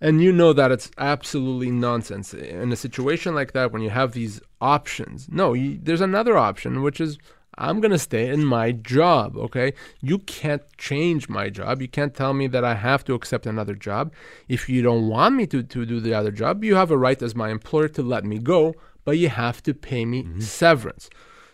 and 0.05 0.23
you 0.23 0.33
know 0.33 0.53
that 0.53 0.71
it's 0.71 0.91
absolutely 0.99 1.71
nonsense 1.71 2.35
in 2.35 2.71
a 2.71 2.77
situation 2.77 3.35
like 3.35 3.53
that 3.53 3.73
when 3.73 3.81
you 3.81 3.89
have 3.89 4.13
these 4.13 4.39
options. 4.61 5.31
No, 5.31 5.55
you, 5.55 5.79
there's 5.83 6.03
another 6.03 6.37
option, 6.37 6.83
which 6.83 7.01
is 7.01 7.17
I'm 7.57 7.81
going 7.81 7.91
to 7.91 7.99
stay 7.99 8.29
in 8.29 8.45
my 8.45 8.71
job, 8.73 9.35
okay? 9.39 9.73
You 10.03 10.19
can't 10.19 10.63
change 10.77 11.31
my 11.31 11.49
job. 11.49 11.81
You 11.81 11.89
can't 11.89 12.15
tell 12.15 12.35
me 12.35 12.49
that 12.49 12.65
I 12.65 12.75
have 12.75 13.03
to 13.05 13.15
accept 13.15 13.47
another 13.47 13.75
job. 13.75 14.13
If 14.47 14.69
you 14.69 14.83
don't 14.83 15.09
want 15.09 15.37
me 15.37 15.47
to, 15.47 15.63
to 15.63 15.87
do 15.87 16.01
the 16.01 16.13
other 16.13 16.31
job, 16.31 16.65
you 16.65 16.75
have 16.75 16.91
a 16.91 16.99
right 16.99 17.23
as 17.23 17.35
my 17.35 17.49
employer 17.49 17.89
to 17.89 18.03
let 18.03 18.27
me 18.27 18.39
go, 18.39 18.75
but 19.07 19.17
you 19.17 19.31
have 19.31 19.63
to 19.63 19.73
pay 19.73 20.05
me 20.05 20.25
mm-hmm. 20.25 20.41
severance. 20.41 21.09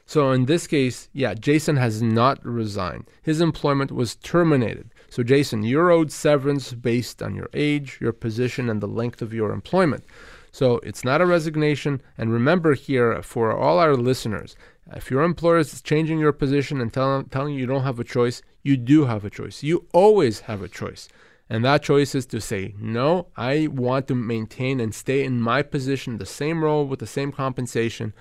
So 0.07 0.33
in 0.33 0.47
this 0.47 0.67
case, 0.67 1.09
yeah, 1.13 1.35
Jason 1.35 1.77
has 1.77 2.03
not 2.03 2.45
resigned. 2.45 3.07
His 3.23 3.41
employment 3.41 3.93
was 3.93 4.17
terminated. 4.17 4.91
So, 5.11 5.23
Jason, 5.25 5.65
you're 5.65 5.91
owed 5.91 6.13
severance 6.13 6.73
based 6.73 7.21
on 7.21 7.35
your 7.35 7.51
age, 7.53 7.99
your 8.01 8.13
position, 8.13 8.71
and 8.71 8.81
the 8.81 8.87
length 8.87 9.21
of 9.21 9.35
your 9.35 9.51
employment. 9.51 10.05
So, 10.53 10.77
it's 10.85 11.05
not 11.05 11.21
a 11.21 11.27
resignation. 11.27 12.01
And 12.17 12.33
remember 12.33 12.75
here, 12.75 13.21
for 13.23 13.53
all 13.53 13.81
our 13.81 13.97
listeners, 13.97 14.57
if 14.95 15.11
your 15.11 15.23
employer 15.23 15.59
is 15.59 15.83
changing 15.83 16.21
your 16.21 16.33
position 16.33 16.81
and 16.81 16.93
tell, 16.93 17.25
telling 17.25 17.55
you 17.55 17.61
you 17.61 17.67
don't 17.67 17.83
have 17.83 17.99
a 18.01 18.05
choice, 18.05 18.41
you 18.63 18.77
do 18.77 19.05
have 19.05 19.25
a 19.25 19.31
choice. 19.31 19.63
You 19.65 19.87
always 19.93 20.41
have 20.41 20.63
a 20.63 20.69
choice. 20.69 21.09
And 21.49 21.65
that 21.65 21.83
choice 21.83 22.15
is 22.15 22.27
to 22.27 22.41
say, 22.41 22.75
no, 22.79 23.27
I 23.37 23.67
want 23.67 24.07
to 24.09 24.15
maintain 24.15 24.79
and 24.79 24.95
stay 24.95 25.25
in 25.25 25.41
my 25.41 25.63
position, 25.63 26.19
the 26.19 26.27
same 26.27 26.63
role 26.63 26.87
with 26.87 27.01
the 27.01 27.07
same 27.09 27.33
compensation. 27.33 28.13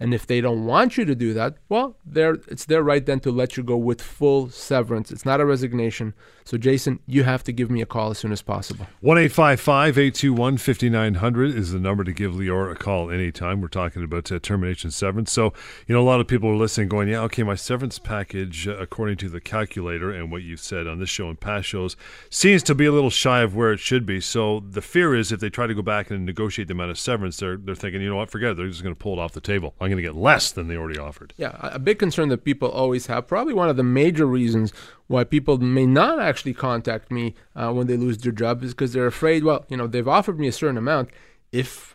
And 0.00 0.12
if 0.12 0.26
they 0.26 0.40
don't 0.40 0.66
want 0.66 0.96
you 0.98 1.04
to 1.04 1.14
do 1.14 1.32
that, 1.34 1.56
well, 1.68 1.96
it's 2.12 2.64
their 2.64 2.82
right 2.82 3.04
then 3.04 3.20
to 3.20 3.30
let 3.30 3.56
you 3.56 3.62
go 3.62 3.76
with 3.76 4.02
full 4.02 4.50
severance. 4.50 5.12
It's 5.12 5.24
not 5.24 5.40
a 5.40 5.46
resignation. 5.46 6.14
So, 6.44 6.58
Jason, 6.58 6.98
you 7.06 7.22
have 7.22 7.42
to 7.44 7.52
give 7.52 7.70
me 7.70 7.80
a 7.80 7.86
call 7.86 8.10
as 8.10 8.18
soon 8.18 8.32
as 8.32 8.42
possible. 8.42 8.86
1 9.00 9.16
821 9.16 10.58
5900 10.58 11.54
is 11.54 11.72
the 11.72 11.78
number 11.78 12.04
to 12.04 12.12
give 12.12 12.32
Lior 12.32 12.70
a 12.70 12.74
call 12.74 13.10
anytime. 13.10 13.62
We're 13.62 13.68
talking 13.68 14.02
about 14.02 14.30
uh, 14.30 14.40
termination 14.40 14.90
severance. 14.90 15.32
So, 15.32 15.54
you 15.86 15.94
know, 15.94 16.02
a 16.02 16.04
lot 16.04 16.20
of 16.20 16.26
people 16.26 16.50
are 16.50 16.56
listening 16.56 16.88
going, 16.88 17.08
yeah, 17.08 17.20
okay, 17.20 17.44
my 17.44 17.54
severance 17.54 17.98
package, 17.98 18.68
uh, 18.68 18.76
according 18.76 19.16
to 19.18 19.30
the 19.30 19.40
calculator 19.40 20.10
and 20.10 20.30
what 20.30 20.42
you've 20.42 20.60
said 20.60 20.86
on 20.86 20.98
this 20.98 21.08
show 21.08 21.30
and 21.30 21.40
past 21.40 21.68
shows, 21.68 21.96
seems 22.28 22.62
to 22.64 22.74
be 22.74 22.84
a 22.84 22.92
little 22.92 23.10
shy 23.10 23.40
of 23.40 23.56
where 23.56 23.72
it 23.72 23.80
should 23.80 24.04
be. 24.04 24.20
So, 24.20 24.60
the 24.60 24.82
fear 24.82 25.14
is 25.14 25.32
if 25.32 25.40
they 25.40 25.50
try 25.50 25.66
to 25.66 25.74
go 25.74 25.82
back 25.82 26.10
and 26.10 26.26
negotiate 26.26 26.68
the 26.68 26.74
amount 26.74 26.90
of 26.90 26.98
severance, 26.98 27.38
they're, 27.38 27.56
they're 27.56 27.74
thinking, 27.74 28.02
you 28.02 28.10
know 28.10 28.16
what, 28.16 28.30
forget 28.30 28.50
it. 28.50 28.56
They're 28.58 28.68
just 28.68 28.82
going 28.82 28.94
to 28.94 28.98
pull 29.00 29.14
it 29.14 29.18
off 29.18 29.32
the 29.32 29.40
table. 29.40 29.74
I'm 29.84 29.90
going 29.90 30.02
to 30.02 30.08
get 30.08 30.16
less 30.16 30.50
than 30.50 30.68
they 30.68 30.76
already 30.76 30.98
offered. 30.98 31.34
Yeah, 31.36 31.56
a 31.60 31.78
big 31.78 31.98
concern 31.98 32.28
that 32.30 32.44
people 32.44 32.68
always 32.70 33.06
have, 33.06 33.26
probably 33.26 33.54
one 33.54 33.68
of 33.68 33.76
the 33.76 33.82
major 33.82 34.26
reasons 34.26 34.72
why 35.06 35.24
people 35.24 35.58
may 35.58 35.86
not 35.86 36.18
actually 36.18 36.54
contact 36.54 37.10
me 37.10 37.34
uh, 37.54 37.72
when 37.72 37.86
they 37.86 37.96
lose 37.96 38.18
their 38.18 38.32
job 38.32 38.62
is 38.62 38.72
because 38.72 38.92
they're 38.92 39.06
afraid, 39.06 39.44
well, 39.44 39.64
you 39.68 39.76
know, 39.76 39.86
they've 39.86 40.08
offered 40.08 40.40
me 40.40 40.48
a 40.48 40.52
certain 40.52 40.78
amount. 40.78 41.10
If 41.52 41.94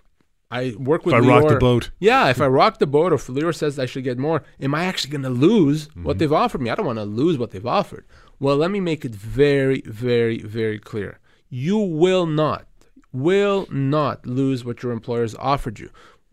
I 0.51 0.73
work 0.77 1.05
with 1.05 1.15
if 1.15 1.21
I 1.21 1.25
Lior, 1.25 1.41
rock 1.41 1.49
the 1.49 1.55
boat. 1.57 1.91
Yeah, 1.99 2.29
if 2.29 2.41
I 2.41 2.47
rock 2.47 2.79
the 2.79 2.87
boat 2.87 3.11
or 3.11 3.15
if 3.15 3.27
Lior 3.27 3.53
says 3.55 3.77
I 3.77 3.85
should 3.85 4.03
get 4.03 4.17
more, 4.17 4.43
am 4.59 4.73
I 4.73 4.85
actually 4.85 5.11
going 5.11 5.23
to 5.23 5.29
lose 5.29 5.87
mm-hmm. 5.89 6.03
what 6.03 6.17
they've 6.17 6.33
offered 6.33 6.61
me? 6.61 6.69
I 6.69 6.75
don't 6.75 6.85
want 6.85 6.97
to 6.97 7.05
lose 7.05 7.37
what 7.37 7.51
they've 7.51 7.65
offered. 7.65 8.05
Well, 8.39 8.57
let 8.57 8.71
me 8.71 8.79
make 8.79 9.05
it 9.05 9.13
very, 9.13 9.81
very, 9.81 10.39
very 10.39 10.79
clear. 10.79 11.19
You 11.49 11.77
will 11.77 12.25
not, 12.25 12.67
will 13.11 13.67
not 13.69 14.25
lose 14.25 14.63
what 14.63 14.81
your 14.81 14.91
employers 14.91 15.35
offered 15.35 15.79
you. 15.79 15.89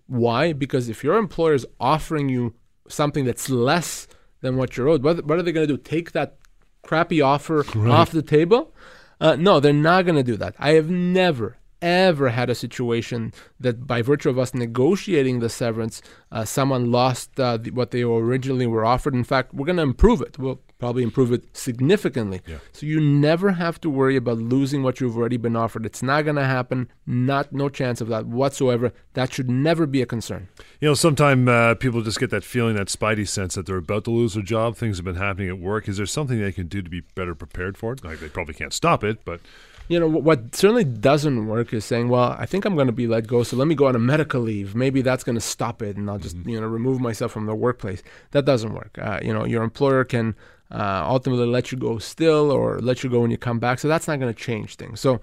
Why? 0.07 0.53
Because 0.53 0.89
if 0.89 1.03
your 1.03 1.17
employer 1.17 1.55
is 1.55 1.67
offering 1.81 2.29
you 2.29 2.55
something 2.89 3.25
that's 3.25 3.51
less 3.51 4.07
than 4.41 4.57
what 4.57 4.77
you're 4.77 4.89
owed, 4.89 5.03
what, 5.03 5.25
what 5.25 5.39
are 5.39 5.43
they 5.43 5.53
going 5.53 5.67
to 5.67 5.77
do? 5.77 5.83
Take 5.83 6.13
that 6.13 6.39
crappy 6.83 7.21
offer 7.21 7.65
right. 7.75 7.91
off 7.91 8.11
the 8.13 8.23
table? 8.23 8.73
Uh, 9.21 9.37
no, 9.37 9.61
they're 9.61 9.73
not 9.73 10.05
going 10.05 10.17
to 10.17 10.23
do 10.23 10.37
that. 10.37 10.55
I 10.59 10.73
have 10.73 10.91
never, 10.91 11.59
ever 11.87 12.31
had 12.31 12.51
a 12.51 12.55
situation 12.55 13.33
that 13.61 13.87
by 13.87 14.03
virtue 14.03 14.29
of 14.29 14.39
us 14.39 14.55
negotiating 14.55 15.39
the 15.39 15.49
severance, 15.49 16.03
uh, 16.33 16.45
someone 16.45 16.91
lost 16.91 17.39
uh, 17.39 17.57
the, 17.57 17.71
what 17.71 17.93
they 17.93 18.03
originally 18.03 18.67
were 18.67 18.85
offered. 18.85 19.15
In 19.15 19.25
fact, 19.25 19.55
we're 19.55 19.67
going 19.67 19.77
to 19.77 19.83
improve 19.83 20.21
it. 20.21 20.39
We'll 20.39 20.61
probably 20.79 21.03
improve 21.03 21.33
it 21.33 21.57
significantly. 21.57 22.43
Yeah. 22.47 22.59
So 22.73 22.87
you 22.87 23.01
never 23.01 23.53
have 23.53 23.81
to 23.83 23.89
worry 23.89 24.17
about 24.17 24.39
losing 24.39 24.83
what 24.83 25.01
you've 25.01 25.17
already 25.17 25.37
been 25.37 25.57
offered. 25.57 25.87
It's 25.87 26.03
not 26.03 26.23
going 26.23 26.37
to 26.37 26.45
happen. 26.45 26.91
Not 27.07 27.53
no 27.53 27.69
chance 27.69 28.01
of 28.01 28.09
that 28.09 28.27
whatsoever. 28.27 28.93
That 29.15 29.33
should 29.33 29.49
never 29.49 29.87
be 29.87 30.03
a 30.03 30.07
concern. 30.07 30.49
You 30.81 30.89
know, 30.89 30.95
sometimes 30.95 31.49
uh, 31.49 31.77
people 31.77 32.03
just 32.03 32.21
get 32.21 32.31
that 32.31 32.45
feeling, 32.45 32.77
that 32.77 32.89
spidey 32.89 33.29
sense 33.29 33.55
that 33.55 33.65
they're 33.67 33.77
about 33.77 34.05
to 34.05 34.11
lose 34.11 34.35
their 34.35 34.43
job. 34.43 34.77
Things 34.77 34.99
have 34.99 35.05
been 35.05 35.15
happening 35.17 35.49
at 35.49 35.59
work. 35.59 35.89
Is 35.89 35.97
there 35.97 36.07
something 36.07 36.41
they 36.41 36.53
can 36.53 36.67
do 36.67 36.83
to 36.83 36.91
be 36.91 37.03
better 37.15 37.35
prepared 37.35 37.79
for 37.79 37.93
it? 37.93 38.05
Like 38.05 38.19
they 38.19 38.29
probably 38.29 38.55
can't 38.55 38.75
stop 38.75 39.03
it, 39.05 39.25
but 39.25 39.41
you 39.89 40.01
know 40.01 40.09
what 40.09 40.55
certainly 40.55 40.85
doesn't 40.85 41.47
work 41.47 41.73
is 41.73 41.85
saying 41.85 42.09
well 42.09 42.37
i 42.39 42.47
think 42.47 42.65
i'm 42.65 42.75
going 42.75 42.87
to 42.87 42.93
be 42.93 43.07
let 43.07 43.27
go 43.27 43.43
so 43.43 43.57
let 43.57 43.69
me 43.69 43.75
go 43.75 43.87
on 43.87 43.95
a 43.95 43.99
medical 43.99 44.41
leave. 44.41 44.75
Maybe 44.75 45.03
that's 45.03 45.25
going 45.25 45.35
to 45.35 45.41
stop 45.41 45.83
it 45.83 45.97
and 45.97 46.11
i'll 46.11 46.19
just 46.19 46.37
mm-hmm. 46.37 46.49
you 46.49 46.61
know 46.61 46.67
remove 46.67 47.01
myself 47.01 47.33
from 47.33 47.47
the 47.47 47.55
workplace. 47.55 48.03
That 48.33 48.45
doesn't 48.45 48.75
work. 48.75 48.99
Uh, 49.01 49.21
you 49.23 49.33
know 49.33 49.45
your 49.45 49.63
employer 49.63 50.05
can 50.05 50.35
uh, 50.71 51.05
ultimately 51.07 51.47
let 51.47 51.71
you 51.71 51.79
go 51.79 51.99
still 51.99 52.51
or 52.51 52.81
let 52.81 53.05
you 53.05 53.11
go 53.11 53.21
when 53.21 53.31
you 53.31 53.39
come 53.39 53.59
back 53.59 53.79
so 53.79 53.89
that's 53.89 54.09
not 54.09 54.19
going 54.19 54.33
to 54.33 54.41
change 54.41 54.77
things. 54.77 55.01
So 55.01 55.21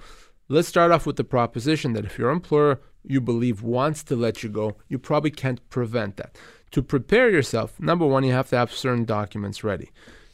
let's 0.48 0.68
start 0.68 0.92
off 0.92 1.06
with 1.06 1.18
the 1.18 1.24
proposition 1.24 1.94
that 1.94 2.06
if 2.06 2.18
your 2.18 2.30
employer 2.30 2.80
you 3.06 3.20
believe 3.20 3.62
wants 3.62 4.04
to 4.06 4.16
let 4.16 4.44
you 4.44 4.50
go 4.50 4.78
you 4.88 4.98
probably 4.98 5.32
can't 5.32 5.68
prevent 5.70 6.18
that. 6.18 6.38
To 6.72 6.82
prepare 6.82 7.30
yourself 7.30 7.80
number 7.80 8.06
one 8.06 8.24
you 8.24 8.32
have 8.32 8.50
to 8.50 8.58
have 8.58 8.72
certain 8.72 9.06
documents 9.06 9.64
ready 9.64 9.92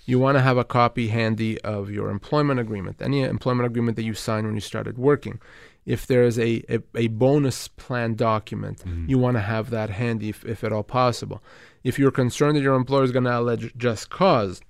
you 0.09 0.19
want 0.19 0.37
to 0.37 0.41
have 0.41 0.57
a 0.57 0.63
copy 0.63 1.07
handy 1.09 1.59
of 1.61 1.89
your 1.91 2.09
employment 2.09 2.59
agreement, 2.59 3.01
any 3.01 3.21
employment 3.21 3.67
agreement 3.67 3.95
that 3.95 4.03
you 4.03 4.13
signed 4.13 4.45
when 4.47 4.55
you 4.55 4.61
started 4.61 4.97
working. 4.97 5.39
If 5.85 6.07
there 6.07 6.23
is 6.23 6.37
a, 6.37 6.63
a, 6.69 6.79
a 6.95 7.07
bonus 7.07 7.67
plan 7.67 8.15
document, 8.15 8.79
mm-hmm. 8.79 9.09
you 9.09 9.17
want 9.17 9.37
to 9.37 9.41
have 9.41 9.69
that 9.69 9.89
handy 9.91 10.29
if, 10.29 10.43
if 10.45 10.63
at 10.63 10.73
all 10.73 10.83
possible. 10.83 11.41
If 11.83 11.97
you're 11.97 12.11
concerned 12.11 12.57
that 12.57 12.61
your 12.61 12.75
employer 12.75 13.03
is 13.03 13.11
going 13.11 13.25
to 13.25 13.39
allege 13.39 13.75
just 13.77 14.09
cause, 14.09 14.61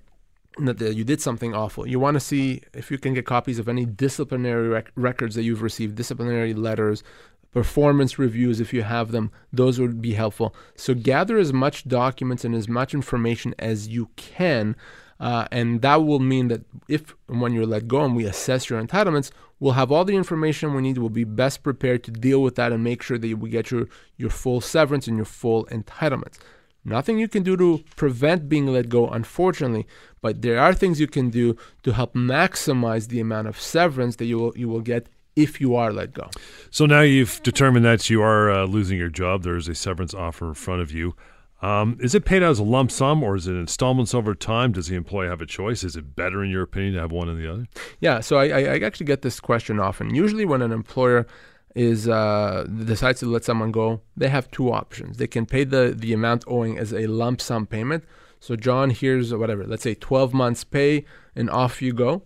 that 0.58 0.80
you 0.80 1.04
did 1.04 1.20
something 1.20 1.54
awful. 1.54 1.86
You 1.86 1.98
want 1.98 2.14
to 2.14 2.20
see 2.20 2.62
if 2.74 2.90
you 2.90 2.98
can 2.98 3.14
get 3.14 3.24
copies 3.24 3.58
of 3.58 3.68
any 3.68 3.84
disciplinary 3.86 4.68
rec- 4.68 4.92
records 4.94 5.34
that 5.36 5.42
you've 5.42 5.62
received, 5.62 5.94
disciplinary 5.94 6.54
letters, 6.54 7.02
performance 7.52 8.18
reviews 8.18 8.60
if 8.60 8.72
you 8.72 8.82
have 8.82 9.10
them. 9.10 9.30
Those 9.52 9.80
would 9.80 10.00
be 10.00 10.14
helpful. 10.14 10.54
So 10.74 10.94
gather 10.94 11.38
as 11.38 11.52
much 11.52 11.88
documents 11.88 12.44
and 12.44 12.54
as 12.54 12.68
much 12.68 12.94
information 12.94 13.54
as 13.58 13.88
you 13.88 14.10
can. 14.16 14.76
Uh, 15.20 15.46
and 15.52 15.82
that 15.82 16.04
will 16.04 16.18
mean 16.18 16.48
that 16.48 16.62
if 16.88 17.14
and 17.28 17.42
when 17.42 17.52
you're 17.52 17.66
let 17.66 17.86
go 17.86 18.02
and 18.02 18.16
we 18.16 18.24
assess 18.24 18.70
your 18.70 18.82
entitlements, 18.82 19.30
we'll 19.60 19.74
have 19.74 19.92
all 19.92 20.04
the 20.04 20.16
information 20.16 20.74
we 20.74 20.80
need. 20.80 20.96
We'll 20.96 21.10
be 21.10 21.24
best 21.24 21.62
prepared 21.62 22.02
to 22.04 22.10
deal 22.10 22.42
with 22.42 22.54
that 22.54 22.72
and 22.72 22.82
make 22.82 23.02
sure 23.02 23.18
that 23.18 23.38
we 23.38 23.50
get 23.50 23.70
your, 23.70 23.86
your 24.16 24.30
full 24.30 24.62
severance 24.62 25.06
and 25.06 25.16
your 25.16 25.26
full 25.26 25.66
entitlements. 25.66 26.38
Nothing 26.82 27.18
you 27.18 27.28
can 27.28 27.42
do 27.42 27.58
to 27.58 27.84
prevent 27.96 28.48
being 28.48 28.66
let 28.66 28.88
go, 28.88 29.06
unfortunately, 29.08 29.86
but 30.22 30.40
there 30.40 30.58
are 30.58 30.72
things 30.72 30.98
you 30.98 31.06
can 31.06 31.28
do 31.28 31.54
to 31.82 31.92
help 31.92 32.14
maximize 32.14 33.08
the 33.08 33.20
amount 33.20 33.48
of 33.48 33.60
severance 33.60 34.16
that 34.16 34.24
you 34.24 34.38
will 34.38 34.52
you 34.56 34.68
will 34.68 34.80
get 34.80 35.06
if 35.36 35.60
you 35.60 35.76
are 35.76 35.92
let 35.92 36.14
go. 36.14 36.30
So 36.70 36.86
now 36.86 37.02
you've 37.02 37.42
determined 37.42 37.84
that 37.84 38.08
you 38.08 38.22
are 38.22 38.50
uh, 38.50 38.64
losing 38.64 38.96
your 38.96 39.10
job. 39.10 39.42
There's 39.42 39.68
a 39.68 39.74
severance 39.74 40.14
offer 40.14 40.48
in 40.48 40.54
front 40.54 40.80
of 40.80 40.90
you. 40.90 41.14
Um, 41.62 41.98
is 42.00 42.14
it 42.14 42.24
paid 42.24 42.42
out 42.42 42.50
as 42.50 42.58
a 42.58 42.64
lump 42.64 42.90
sum 42.90 43.22
or 43.22 43.36
is 43.36 43.46
it 43.46 43.52
installments 43.52 44.14
over 44.14 44.34
time? 44.34 44.72
Does 44.72 44.88
the 44.88 44.96
employee 44.96 45.28
have 45.28 45.42
a 45.42 45.46
choice? 45.46 45.84
Is 45.84 45.94
it 45.94 46.16
better, 46.16 46.42
in 46.42 46.50
your 46.50 46.62
opinion, 46.62 46.94
to 46.94 47.00
have 47.00 47.12
one 47.12 47.28
or 47.28 47.34
the 47.34 47.52
other? 47.52 47.66
Yeah, 48.00 48.20
so 48.20 48.38
I, 48.38 48.46
I 48.46 48.78
actually 48.78 49.06
get 49.06 49.22
this 49.22 49.40
question 49.40 49.78
often. 49.78 50.14
Usually, 50.14 50.46
when 50.46 50.62
an 50.62 50.72
employer 50.72 51.26
is 51.74 52.08
uh, 52.08 52.66
decides 52.84 53.20
to 53.20 53.26
let 53.26 53.44
someone 53.44 53.72
go, 53.72 54.00
they 54.16 54.28
have 54.28 54.50
two 54.50 54.72
options. 54.72 55.18
They 55.18 55.26
can 55.26 55.46
pay 55.46 55.64
the, 55.64 55.94
the 55.96 56.12
amount 56.12 56.44
owing 56.46 56.78
as 56.78 56.92
a 56.92 57.06
lump 57.06 57.40
sum 57.40 57.66
payment. 57.66 58.04
So, 58.40 58.56
John, 58.56 58.88
here's 58.88 59.34
whatever, 59.34 59.66
let's 59.66 59.82
say 59.82 59.94
12 59.94 60.32
months 60.32 60.64
pay, 60.64 61.04
and 61.36 61.50
off 61.50 61.82
you 61.82 61.92
go. 61.92 62.22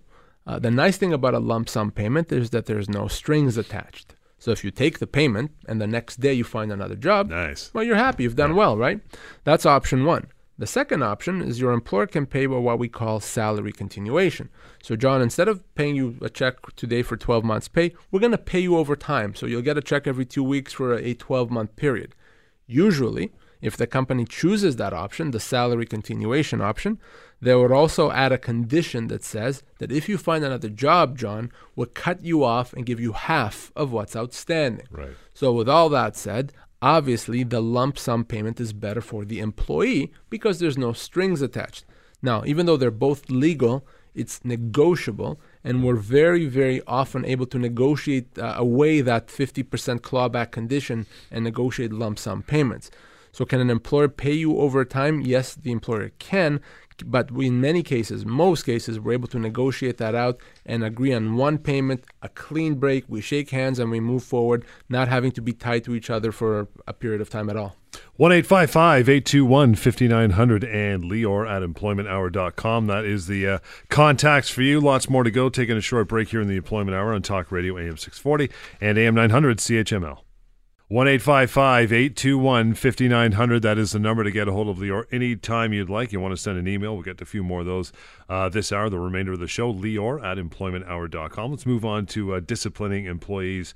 Uh, 0.46 0.58
the 0.58 0.70
nice 0.70 0.96
thing 0.96 1.12
about 1.12 1.34
a 1.34 1.38
lump 1.40 1.68
sum 1.68 1.90
payment 1.90 2.30
is 2.30 2.50
that 2.50 2.66
there's 2.66 2.88
no 2.88 3.08
strings 3.08 3.56
attached. 3.56 4.13
So 4.44 4.50
if 4.50 4.62
you 4.62 4.70
take 4.70 4.98
the 4.98 5.06
payment 5.06 5.52
and 5.66 5.80
the 5.80 5.86
next 5.86 6.20
day 6.20 6.34
you 6.34 6.44
find 6.44 6.70
another 6.70 6.96
job, 6.96 7.30
nice. 7.30 7.70
Well, 7.72 7.82
you're 7.82 7.96
happy. 7.96 8.24
You've 8.24 8.36
done 8.36 8.50
yeah. 8.50 8.56
well, 8.56 8.76
right? 8.76 9.00
That's 9.44 9.64
option 9.64 10.04
one. 10.04 10.26
The 10.58 10.66
second 10.66 11.02
option 11.02 11.40
is 11.40 11.62
your 11.62 11.72
employer 11.72 12.06
can 12.06 12.26
pay 12.26 12.46
what 12.46 12.78
we 12.78 12.90
call 12.90 13.20
salary 13.20 13.72
continuation. 13.72 14.50
So, 14.82 14.96
John, 14.96 15.22
instead 15.22 15.48
of 15.48 15.64
paying 15.76 15.96
you 15.96 16.18
a 16.20 16.28
check 16.28 16.56
today 16.76 17.00
for 17.00 17.16
12 17.16 17.42
months' 17.42 17.68
pay, 17.68 17.94
we're 18.10 18.20
going 18.20 18.32
to 18.32 18.38
pay 18.38 18.60
you 18.60 18.76
over 18.76 18.94
time. 18.94 19.34
So, 19.34 19.46
you'll 19.46 19.62
get 19.62 19.78
a 19.78 19.80
check 19.80 20.06
every 20.06 20.26
two 20.26 20.44
weeks 20.44 20.74
for 20.74 20.92
a 20.92 21.14
12 21.14 21.50
month 21.50 21.74
period. 21.74 22.14
Usually, 22.66 23.32
if 23.64 23.78
the 23.78 23.86
company 23.86 24.26
chooses 24.26 24.76
that 24.76 24.92
option, 24.92 25.30
the 25.30 25.40
salary 25.40 25.86
continuation 25.86 26.60
option, 26.60 27.00
they 27.40 27.54
would 27.54 27.72
also 27.72 28.10
add 28.10 28.30
a 28.30 28.36
condition 28.36 29.06
that 29.08 29.24
says 29.24 29.62
that 29.78 29.90
if 29.90 30.06
you 30.06 30.18
find 30.18 30.44
another 30.44 30.68
job, 30.68 31.16
John, 31.16 31.50
we'll 31.74 31.86
cut 31.86 32.22
you 32.22 32.44
off 32.44 32.74
and 32.74 32.84
give 32.84 33.00
you 33.00 33.12
half 33.12 33.72
of 33.74 33.90
what's 33.90 34.14
outstanding. 34.14 34.86
Right. 34.90 35.16
So, 35.32 35.50
with 35.50 35.66
all 35.66 35.88
that 35.88 36.14
said, 36.14 36.52
obviously 36.82 37.42
the 37.42 37.62
lump 37.62 37.98
sum 37.98 38.26
payment 38.26 38.60
is 38.60 38.74
better 38.74 39.00
for 39.00 39.24
the 39.24 39.40
employee 39.40 40.12
because 40.28 40.58
there's 40.58 40.76
no 40.76 40.92
strings 40.92 41.40
attached. 41.40 41.86
Now, 42.20 42.42
even 42.44 42.66
though 42.66 42.76
they're 42.76 42.90
both 42.90 43.30
legal, 43.30 43.86
it's 44.14 44.44
negotiable, 44.44 45.40
and 45.64 45.82
we're 45.82 45.96
very, 45.96 46.44
very 46.44 46.82
often 46.86 47.24
able 47.24 47.46
to 47.46 47.58
negotiate 47.58 48.38
uh, 48.38 48.54
away 48.58 49.00
that 49.00 49.28
50% 49.28 49.64
clawback 50.00 50.50
condition 50.50 51.06
and 51.30 51.44
negotiate 51.44 51.94
lump 51.94 52.18
sum 52.18 52.42
payments. 52.42 52.90
So, 53.34 53.44
can 53.44 53.60
an 53.60 53.68
employer 53.68 54.06
pay 54.08 54.32
you 54.32 54.58
over 54.58 54.84
time? 54.84 55.20
Yes, 55.20 55.56
the 55.56 55.72
employer 55.72 56.12
can, 56.20 56.60
but 57.04 57.30
in 57.30 57.60
many 57.60 57.82
cases, 57.82 58.24
most 58.24 58.62
cases, 58.62 59.00
we're 59.00 59.14
able 59.14 59.26
to 59.26 59.40
negotiate 59.40 59.96
that 59.96 60.14
out 60.14 60.38
and 60.64 60.84
agree 60.84 61.12
on 61.12 61.34
one 61.34 61.58
payment, 61.58 62.04
a 62.22 62.28
clean 62.28 62.76
break. 62.76 63.06
We 63.08 63.20
shake 63.20 63.50
hands 63.50 63.80
and 63.80 63.90
we 63.90 63.98
move 63.98 64.22
forward, 64.22 64.64
not 64.88 65.08
having 65.08 65.32
to 65.32 65.42
be 65.42 65.52
tied 65.52 65.82
to 65.82 65.96
each 65.96 66.10
other 66.10 66.30
for 66.30 66.68
a 66.86 66.92
period 66.92 67.20
of 67.20 67.28
time 67.28 67.50
at 67.50 67.56
all. 67.56 67.74
1 68.18 68.30
821 68.30 69.74
5900 69.74 70.64
and 70.64 71.02
Lior 71.02 71.50
at 71.50 71.68
employmenthour.com. 71.68 72.86
That 72.86 73.04
is 73.04 73.26
the 73.26 73.48
uh, 73.48 73.58
contacts 73.88 74.48
for 74.48 74.62
you. 74.62 74.80
Lots 74.80 75.10
more 75.10 75.24
to 75.24 75.32
go. 75.32 75.48
Taking 75.48 75.76
a 75.76 75.80
short 75.80 76.06
break 76.06 76.28
here 76.28 76.40
in 76.40 76.46
the 76.46 76.56
Employment 76.56 76.96
Hour 76.96 77.12
on 77.12 77.22
Talk 77.22 77.50
Radio 77.50 77.76
AM 77.78 77.96
640 77.96 78.54
and 78.80 78.96
AM 78.96 79.16
900 79.16 79.58
CHML. 79.58 80.23
1 80.88 81.08
821 81.08 82.74
5900. 82.74 83.62
That 83.62 83.78
is 83.78 83.92
the 83.92 83.98
number 83.98 84.22
to 84.22 84.30
get 84.30 84.48
a 84.48 84.52
hold 84.52 84.68
of 84.68 84.76
Lior 84.76 85.06
anytime 85.10 85.72
you'd 85.72 85.88
like. 85.88 86.12
You 86.12 86.20
want 86.20 86.32
to 86.32 86.36
send 86.36 86.58
an 86.58 86.68
email. 86.68 86.92
We'll 86.92 87.02
get 87.02 87.22
a 87.22 87.24
few 87.24 87.42
more 87.42 87.60
of 87.60 87.66
those 87.66 87.90
uh, 88.28 88.50
this 88.50 88.70
hour, 88.70 88.90
the 88.90 88.98
remainder 88.98 89.32
of 89.32 89.40
the 89.40 89.48
show. 89.48 89.72
Lior 89.72 90.22
at 90.22 90.36
employmenthour.com. 90.36 91.50
Let's 91.50 91.64
move 91.64 91.86
on 91.86 92.04
to 92.06 92.34
uh, 92.34 92.40
disciplining 92.40 93.06
employees. 93.06 93.72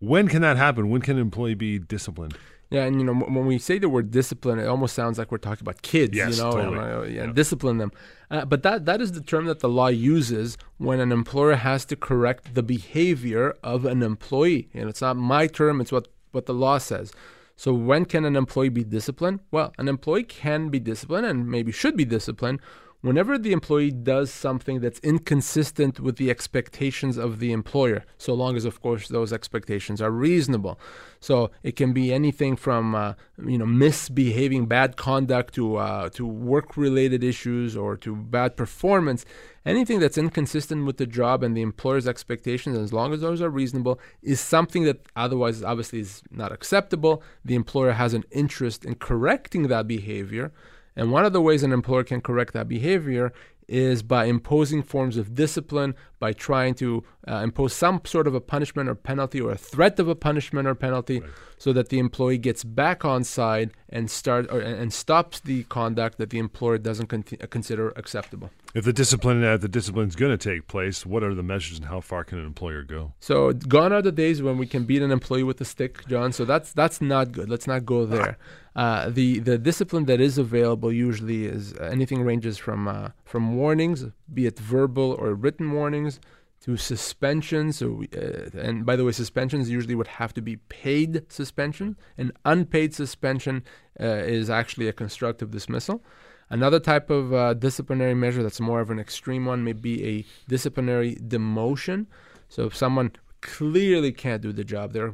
When 0.00 0.26
can 0.26 0.42
that 0.42 0.56
happen? 0.56 0.90
When 0.90 1.00
can 1.00 1.14
an 1.16 1.22
employee 1.22 1.54
be 1.54 1.78
disciplined? 1.78 2.36
Yeah, 2.70 2.86
and 2.86 2.98
you 2.98 3.04
know 3.04 3.14
when 3.14 3.46
we 3.46 3.58
say 3.58 3.78
the 3.78 3.88
word 3.88 4.10
discipline, 4.10 4.58
it 4.58 4.66
almost 4.66 4.96
sounds 4.96 5.18
like 5.18 5.30
we're 5.30 5.38
talking 5.38 5.62
about 5.62 5.82
kids. 5.82 6.16
Yes, 6.16 6.38
you 6.38 6.42
know, 6.42 6.50
totally. 6.50 6.78
and, 6.78 6.78
uh, 6.78 7.02
yeah, 7.02 7.24
yeah. 7.26 7.32
discipline 7.32 7.78
them. 7.78 7.92
Uh, 8.32 8.46
but 8.46 8.64
that 8.64 8.86
that 8.86 9.00
is 9.00 9.12
the 9.12 9.20
term 9.20 9.44
that 9.44 9.60
the 9.60 9.68
law 9.68 9.88
uses 9.88 10.58
when 10.78 10.98
an 10.98 11.12
employer 11.12 11.54
has 11.54 11.84
to 11.84 11.94
correct 11.94 12.54
the 12.54 12.62
behavior 12.64 13.54
of 13.62 13.84
an 13.84 14.02
employee. 14.02 14.70
And 14.74 14.88
it's 14.88 15.02
not 15.02 15.16
my 15.16 15.46
term; 15.46 15.80
it's 15.80 15.92
what 15.92 16.08
what 16.32 16.46
the 16.46 16.54
law 16.54 16.78
says. 16.78 17.12
So, 17.56 17.72
when 17.72 18.06
can 18.06 18.24
an 18.24 18.34
employee 18.34 18.70
be 18.70 18.84
disciplined? 18.84 19.40
Well, 19.50 19.72
an 19.78 19.88
employee 19.88 20.24
can 20.24 20.68
be 20.68 20.80
disciplined 20.80 21.26
and 21.26 21.48
maybe 21.48 21.70
should 21.70 21.96
be 21.96 22.04
disciplined 22.04 22.60
whenever 23.02 23.36
the 23.36 23.52
employee 23.52 23.90
does 23.90 24.32
something 24.32 24.80
that's 24.80 25.00
inconsistent 25.00 26.00
with 26.00 26.16
the 26.16 26.30
expectations 26.30 27.18
of 27.18 27.40
the 27.40 27.52
employer, 27.52 28.04
so 28.16 28.32
long 28.32 28.56
as, 28.56 28.64
of 28.64 28.80
course, 28.80 29.08
those 29.08 29.32
expectations 29.32 30.00
are 30.00 30.10
reasonable. 30.10 30.78
So 31.20 31.50
it 31.62 31.76
can 31.76 31.92
be 31.92 32.12
anything 32.12 32.56
from 32.56 32.94
uh, 32.94 33.14
you 33.44 33.58
know 33.58 33.66
misbehaving, 33.66 34.66
bad 34.66 34.96
conduct 34.96 35.54
to 35.54 35.76
uh, 35.76 36.08
to 36.10 36.26
work-related 36.26 37.22
issues 37.22 37.76
or 37.76 37.96
to 37.98 38.16
bad 38.16 38.56
performance. 38.56 39.24
Anything 39.64 40.00
that's 40.00 40.18
inconsistent 40.18 40.86
with 40.86 40.96
the 40.96 41.06
job 41.06 41.42
and 41.42 41.56
the 41.56 41.62
employer's 41.62 42.08
expectations, 42.08 42.76
as 42.76 42.92
long 42.92 43.12
as 43.12 43.20
those 43.20 43.40
are 43.40 43.48
reasonable, 43.48 44.00
is 44.22 44.40
something 44.40 44.84
that 44.84 45.06
otherwise 45.14 45.62
obviously 45.62 46.00
is 46.00 46.22
not 46.30 46.50
acceptable. 46.50 47.22
The 47.44 47.54
employer 47.54 47.92
has 47.92 48.12
an 48.12 48.24
interest 48.32 48.84
in 48.84 48.96
correcting 48.96 49.68
that 49.68 49.86
behavior. 49.86 50.52
And 50.96 51.12
one 51.12 51.24
of 51.24 51.32
the 51.32 51.40
ways 51.40 51.62
an 51.62 51.72
employer 51.72 52.04
can 52.04 52.20
correct 52.20 52.52
that 52.54 52.68
behavior 52.68 53.32
is 53.68 54.02
by 54.02 54.26
imposing 54.26 54.82
forms 54.82 55.16
of 55.16 55.34
discipline, 55.34 55.94
by 56.18 56.32
trying 56.32 56.74
to 56.74 57.02
uh, 57.28 57.36
impose 57.36 57.72
some 57.72 58.00
sort 58.04 58.26
of 58.26 58.34
a 58.34 58.40
punishment 58.40 58.88
or 58.88 58.94
penalty 58.94 59.40
or 59.40 59.52
a 59.52 59.56
threat 59.56 59.98
of 59.98 60.08
a 60.08 60.14
punishment 60.14 60.68
or 60.68 60.74
penalty 60.74 61.20
right. 61.20 61.30
so 61.58 61.72
that 61.72 61.88
the 61.88 61.98
employee 61.98 62.38
gets 62.38 62.64
back 62.64 63.04
on 63.04 63.24
side 63.24 63.72
and 63.88 64.10
start 64.10 64.46
or, 64.50 64.60
and 64.60 64.92
stops 64.92 65.40
the 65.40 65.64
conduct 65.64 66.18
that 66.18 66.30
the 66.30 66.38
employer 66.38 66.78
doesn't 66.78 67.06
con- 67.06 67.22
consider 67.22 67.90
acceptable. 67.96 68.50
If 68.74 68.84
the 68.84 68.92
discipline 68.92 69.44
uh, 69.44 69.56
the 69.56 69.68
discipline 69.68 70.08
is 70.08 70.16
going 70.16 70.36
to 70.36 70.50
take 70.50 70.66
place, 70.66 71.04
what 71.04 71.22
are 71.22 71.34
the 71.34 71.42
measures 71.42 71.78
and 71.78 71.88
how 71.88 72.00
far 72.00 72.24
can 72.24 72.38
an 72.38 72.46
employer 72.46 72.82
go? 72.82 73.12
So 73.20 73.52
gone 73.52 73.92
are 73.92 74.02
the 74.02 74.12
days 74.12 74.42
when 74.42 74.58
we 74.58 74.66
can 74.66 74.84
beat 74.84 75.02
an 75.02 75.10
employee 75.10 75.42
with 75.42 75.60
a 75.60 75.64
stick, 75.64 76.06
John. 76.08 76.32
So 76.32 76.44
that's 76.44 76.72
that's 76.72 77.00
not 77.00 77.32
good. 77.32 77.48
Let's 77.48 77.66
not 77.66 77.84
go 77.84 78.06
there. 78.06 78.38
Uh, 78.74 79.10
the 79.10 79.38
the 79.38 79.58
discipline 79.58 80.06
that 80.06 80.20
is 80.20 80.38
available 80.38 80.92
usually 80.92 81.44
is 81.44 81.74
anything 81.78 82.22
ranges 82.22 82.56
from 82.56 82.88
uh, 82.88 83.10
from 83.24 83.56
warnings, 83.56 84.06
be 84.32 84.46
it 84.46 84.58
verbal 84.58 85.14
or 85.18 85.34
written 85.34 85.72
warnings, 85.72 86.20
to 86.62 86.76
suspensions. 86.76 87.78
So, 87.78 88.02
uh, 88.16 88.58
and 88.58 88.86
by 88.86 88.96
the 88.96 89.04
way, 89.04 89.12
suspensions 89.12 89.68
usually 89.68 89.94
would 89.94 90.06
have 90.06 90.32
to 90.34 90.42
be 90.42 90.56
paid 90.56 91.30
suspension. 91.30 91.96
An 92.16 92.32
unpaid 92.44 92.94
suspension 92.94 93.64
uh, 94.00 94.04
is 94.04 94.48
actually 94.48 94.88
a 94.88 94.92
constructive 94.92 95.50
dismissal. 95.50 96.02
Another 96.48 96.80
type 96.80 97.10
of 97.10 97.32
uh, 97.32 97.54
disciplinary 97.54 98.14
measure 98.14 98.42
that's 98.42 98.60
more 98.60 98.80
of 98.80 98.90
an 98.90 98.98
extreme 98.98 99.46
one 99.46 99.64
may 99.64 99.72
be 99.72 100.04
a 100.04 100.24
disciplinary 100.48 101.16
demotion. 101.16 102.06
So 102.48 102.66
if 102.66 102.76
someone 102.76 103.12
clearly 103.42 104.12
can't 104.12 104.40
do 104.40 104.52
the 104.52 104.64
job. 104.64 104.92
They're 104.92 105.12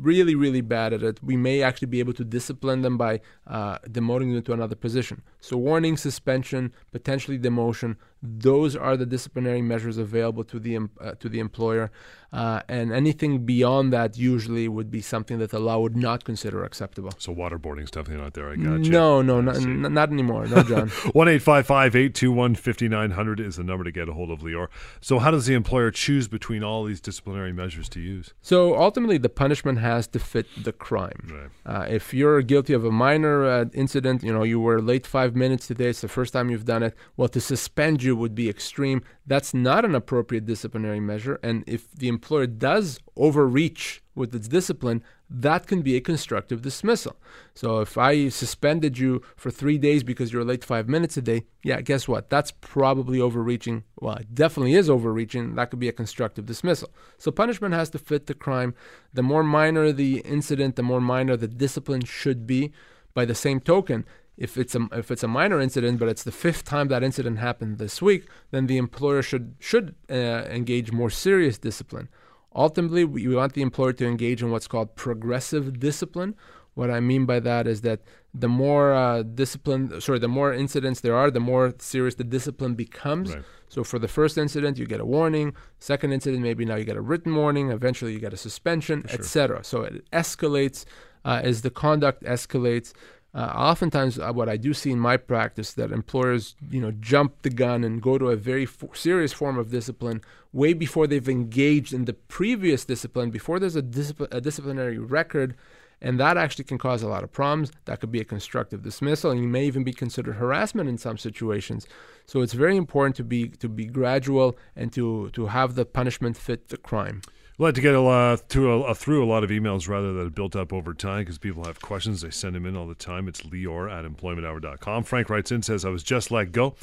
really, 0.00 0.34
really 0.34 0.60
bad 0.60 0.92
at 0.92 1.02
it. 1.02 1.22
We 1.22 1.36
may 1.36 1.62
actually 1.62 1.88
be 1.88 2.00
able 2.00 2.12
to 2.14 2.24
discipline 2.24 2.82
them 2.82 2.98
by 2.98 3.20
uh, 3.46 3.78
demoting 3.78 4.34
them 4.34 4.42
to 4.42 4.52
another 4.52 4.76
position. 4.76 5.22
So, 5.40 5.56
warning, 5.56 5.96
suspension, 5.96 6.72
potentially 6.90 7.38
demotion, 7.38 7.96
those 8.22 8.74
are 8.74 8.96
the 8.96 9.06
disciplinary 9.06 9.62
measures 9.62 9.96
available 9.96 10.42
to 10.44 10.58
the 10.58 10.76
uh, 11.00 11.12
to 11.20 11.28
the 11.28 11.38
employer, 11.38 11.90
uh, 12.32 12.60
and 12.68 12.92
anything 12.92 13.44
beyond 13.46 13.92
that 13.92 14.18
usually 14.18 14.66
would 14.66 14.90
be 14.90 15.00
something 15.00 15.38
that 15.38 15.50
the 15.50 15.60
law 15.60 15.78
would 15.78 15.96
not 15.96 16.24
consider 16.24 16.64
acceptable. 16.64 17.12
So 17.18 17.32
waterboarding 17.32 17.84
is 17.84 17.90
definitely 17.90 18.24
not 18.24 18.34
there. 18.34 18.50
I 18.50 18.56
got 18.56 18.84
you. 18.84 18.90
No, 18.90 19.22
no, 19.22 19.40
not, 19.40 19.56
n- 19.56 19.82
not 19.94 20.10
anymore. 20.10 20.46
No, 20.46 20.62
John. 20.64 20.88
One 21.12 21.28
eight 21.28 21.42
five 21.42 21.66
five 21.66 21.94
eight 21.94 22.14
two 22.14 22.32
one 22.32 22.56
fifty 22.56 22.88
nine 22.88 23.12
hundred 23.12 23.38
is 23.38 23.56
the 23.56 23.64
number 23.64 23.84
to 23.84 23.92
get 23.92 24.08
a 24.08 24.12
hold 24.12 24.30
of 24.30 24.40
Lior. 24.40 24.66
So 25.00 25.20
how 25.20 25.30
does 25.30 25.46
the 25.46 25.54
employer 25.54 25.92
choose 25.92 26.26
between 26.26 26.64
all 26.64 26.84
these 26.84 27.00
disciplinary 27.00 27.52
measures 27.52 27.88
to 27.90 28.00
use? 28.00 28.34
So 28.42 28.76
ultimately, 28.76 29.18
the 29.18 29.28
punishment 29.28 29.78
has 29.78 30.08
to 30.08 30.18
fit 30.18 30.46
the 30.64 30.72
crime. 30.72 31.50
Right. 31.64 31.82
Uh, 31.82 31.86
if 31.88 32.12
you're 32.12 32.42
guilty 32.42 32.72
of 32.72 32.84
a 32.84 32.90
minor 32.90 33.44
uh, 33.44 33.66
incident, 33.72 34.24
you 34.24 34.32
know 34.32 34.42
you 34.42 34.58
were 34.58 34.82
late 34.82 35.06
five 35.06 35.27
five 35.28 35.36
minutes 35.36 35.66
today. 35.66 35.90
It's 35.90 36.00
the 36.00 36.08
first 36.08 36.32
time 36.32 36.48
you've 36.48 36.64
done 36.64 36.82
it. 36.82 36.94
Well, 37.18 37.28
to 37.28 37.40
suspend 37.40 38.02
you 38.02 38.16
would 38.16 38.34
be 38.34 38.48
extreme. 38.48 39.02
That's 39.26 39.52
not 39.52 39.84
an 39.84 39.94
appropriate 39.94 40.46
disciplinary 40.46 41.00
measure. 41.00 41.38
And 41.42 41.64
if 41.66 41.92
the 41.92 42.08
employer 42.08 42.46
does 42.46 42.98
overreach 43.14 44.02
with 44.14 44.34
its 44.34 44.48
discipline, 44.48 45.02
that 45.28 45.66
can 45.66 45.82
be 45.82 45.96
a 45.96 46.00
constructive 46.00 46.62
dismissal. 46.62 47.16
So 47.54 47.80
if 47.80 47.98
I 47.98 48.30
suspended 48.30 48.96
you 48.96 49.20
for 49.36 49.50
three 49.50 49.76
days 49.76 50.02
because 50.02 50.32
you're 50.32 50.44
late 50.44 50.64
five 50.64 50.88
minutes 50.88 51.18
a 51.18 51.22
day, 51.22 51.42
yeah, 51.62 51.82
guess 51.82 52.08
what? 52.08 52.30
That's 52.30 52.52
probably 52.62 53.20
overreaching. 53.20 53.84
Well, 54.00 54.16
it 54.16 54.34
definitely 54.34 54.72
is 54.72 54.88
overreaching. 54.88 55.56
That 55.56 55.68
could 55.68 55.78
be 55.78 55.90
a 55.90 55.92
constructive 55.92 56.46
dismissal. 56.46 56.88
So 57.18 57.30
punishment 57.30 57.74
has 57.74 57.90
to 57.90 57.98
fit 57.98 58.28
the 58.28 58.34
crime. 58.34 58.74
The 59.12 59.22
more 59.22 59.44
minor 59.44 59.92
the 59.92 60.20
incident, 60.20 60.76
the 60.76 60.82
more 60.82 61.02
minor 61.02 61.36
the 61.36 61.48
discipline 61.48 62.06
should 62.06 62.46
be. 62.46 62.72
By 63.14 63.24
the 63.24 63.34
same 63.34 63.58
token, 63.58 64.04
if 64.38 64.56
it's 64.56 64.74
a 64.74 64.88
if 64.92 65.10
it's 65.10 65.24
a 65.24 65.28
minor 65.28 65.60
incident, 65.60 65.98
but 65.98 66.08
it's 66.08 66.22
the 66.22 66.32
fifth 66.32 66.64
time 66.64 66.88
that 66.88 67.02
incident 67.02 67.38
happened 67.38 67.78
this 67.78 68.00
week, 68.00 68.26
then 68.52 68.68
the 68.68 68.78
employer 68.78 69.20
should 69.20 69.56
should 69.58 69.96
uh, 70.08 70.14
engage 70.14 70.92
more 70.92 71.10
serious 71.10 71.58
discipline. 71.58 72.08
Ultimately, 72.54 73.04
we 73.04 73.34
want 73.34 73.52
the 73.52 73.62
employer 73.62 73.92
to 73.94 74.06
engage 74.06 74.40
in 74.42 74.50
what's 74.50 74.68
called 74.68 74.94
progressive 74.94 75.78
discipline. 75.78 76.34
What 76.74 76.90
I 76.90 77.00
mean 77.00 77.26
by 77.26 77.40
that 77.40 77.66
is 77.66 77.80
that 77.80 78.02
the 78.32 78.48
more 78.48 78.92
uh, 78.92 79.22
discipline, 79.22 80.00
sorry, 80.00 80.20
the 80.20 80.28
more 80.28 80.52
incidents 80.54 81.00
there 81.00 81.16
are, 81.16 81.28
the 81.28 81.40
more 81.40 81.74
serious 81.78 82.14
the 82.14 82.24
discipline 82.24 82.76
becomes. 82.76 83.34
Right. 83.34 83.44
So 83.68 83.82
for 83.82 83.98
the 83.98 84.06
first 84.06 84.38
incident, 84.38 84.78
you 84.78 84.86
get 84.86 85.00
a 85.00 85.04
warning. 85.04 85.54
Second 85.80 86.12
incident, 86.12 86.42
maybe 86.42 86.64
now 86.64 86.76
you 86.76 86.84
get 86.84 86.96
a 86.96 87.00
written 87.00 87.34
warning. 87.34 87.70
Eventually, 87.72 88.12
you 88.12 88.20
get 88.20 88.32
a 88.32 88.36
suspension, 88.36 89.04
sure. 89.08 89.18
etc. 89.18 89.64
So 89.64 89.82
it 89.82 90.08
escalates 90.12 90.84
uh, 91.24 91.40
as 91.42 91.62
the 91.62 91.70
conduct 91.70 92.22
escalates. 92.22 92.92
Uh, 93.38 93.52
oftentimes, 93.54 94.18
uh, 94.18 94.32
what 94.32 94.48
I 94.48 94.56
do 94.56 94.74
see 94.74 94.90
in 94.90 94.98
my 94.98 95.16
practice 95.16 95.72
that 95.74 95.92
employers, 95.92 96.56
you 96.72 96.80
know, 96.80 96.90
jump 96.90 97.42
the 97.42 97.50
gun 97.50 97.84
and 97.84 98.02
go 98.02 98.18
to 98.18 98.30
a 98.30 98.36
very 98.36 98.66
serious 98.94 99.32
form 99.32 99.56
of 99.56 99.70
discipline 99.70 100.22
way 100.52 100.72
before 100.72 101.06
they've 101.06 101.28
engaged 101.28 101.92
in 101.92 102.06
the 102.06 102.14
previous 102.14 102.84
discipline, 102.84 103.30
before 103.30 103.60
there's 103.60 103.76
a, 103.76 103.82
discipl- 103.82 104.26
a 104.32 104.40
disciplinary 104.40 104.98
record, 104.98 105.54
and 106.00 106.18
that 106.18 106.36
actually 106.36 106.64
can 106.64 106.78
cause 106.78 107.04
a 107.04 107.08
lot 107.08 107.22
of 107.22 107.30
problems. 107.30 107.70
That 107.84 108.00
could 108.00 108.10
be 108.10 108.20
a 108.20 108.24
constructive 108.24 108.82
dismissal, 108.82 109.30
and 109.30 109.40
you 109.40 109.46
may 109.46 109.66
even 109.66 109.84
be 109.84 109.92
considered 109.92 110.34
harassment 110.34 110.88
in 110.88 110.98
some 110.98 111.16
situations. 111.16 111.86
So 112.26 112.42
it's 112.42 112.54
very 112.54 112.76
important 112.76 113.14
to 113.16 113.24
be 113.24 113.50
to 113.50 113.68
be 113.68 113.86
gradual 113.86 114.58
and 114.74 114.92
to 114.94 115.30
to 115.30 115.46
have 115.46 115.76
the 115.76 115.84
punishment 115.84 116.36
fit 116.36 116.70
the 116.70 116.76
crime. 116.76 117.22
Like 117.60 117.74
to 117.74 117.80
get 117.80 117.92
a 117.92 118.00
uh, 118.00 118.36
through, 118.36 118.84
a, 118.84 118.94
through 118.94 119.24
a 119.24 119.26
lot 119.26 119.42
of 119.42 119.50
emails 119.50 119.88
rather 119.88 120.12
that 120.12 120.22
have 120.22 120.34
built 120.34 120.54
up 120.54 120.72
over 120.72 120.94
time 120.94 121.22
because 121.22 121.38
people 121.38 121.64
have 121.64 121.80
questions. 121.80 122.20
They 122.20 122.30
send 122.30 122.54
them 122.54 122.64
in 122.64 122.76
all 122.76 122.86
the 122.86 122.94
time. 122.94 123.26
It's 123.26 123.40
Lior 123.40 123.90
at 123.90 124.04
employmenthour.com. 124.04 125.02
Frank 125.02 125.28
writes 125.28 125.50
in, 125.50 125.62
says, 125.62 125.84
I 125.84 125.88
was 125.88 126.04
just 126.04 126.30
let 126.30 126.52
go 126.52 126.76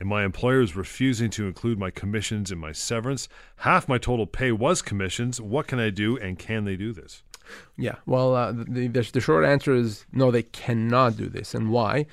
and 0.00 0.08
my 0.08 0.24
employer 0.24 0.62
is 0.62 0.74
refusing 0.74 1.28
to 1.32 1.46
include 1.46 1.78
my 1.78 1.90
commissions 1.90 2.50
in 2.50 2.56
my 2.56 2.72
severance. 2.72 3.28
Half 3.56 3.90
my 3.90 3.98
total 3.98 4.26
pay 4.26 4.52
was 4.52 4.80
commissions. 4.80 5.38
What 5.38 5.66
can 5.66 5.78
I 5.78 5.90
do 5.90 6.16
and 6.16 6.38
can 6.38 6.64
they 6.64 6.76
do 6.76 6.94
this? 6.94 7.22
Yeah, 7.76 7.96
well, 8.06 8.34
uh, 8.34 8.52
the, 8.52 8.88
the, 8.88 9.10
the 9.12 9.20
short 9.20 9.44
answer 9.44 9.74
is 9.74 10.06
no, 10.12 10.30
they 10.30 10.44
cannot 10.44 11.18
do 11.18 11.28
this. 11.28 11.54
And 11.54 11.70
why? 11.70 12.06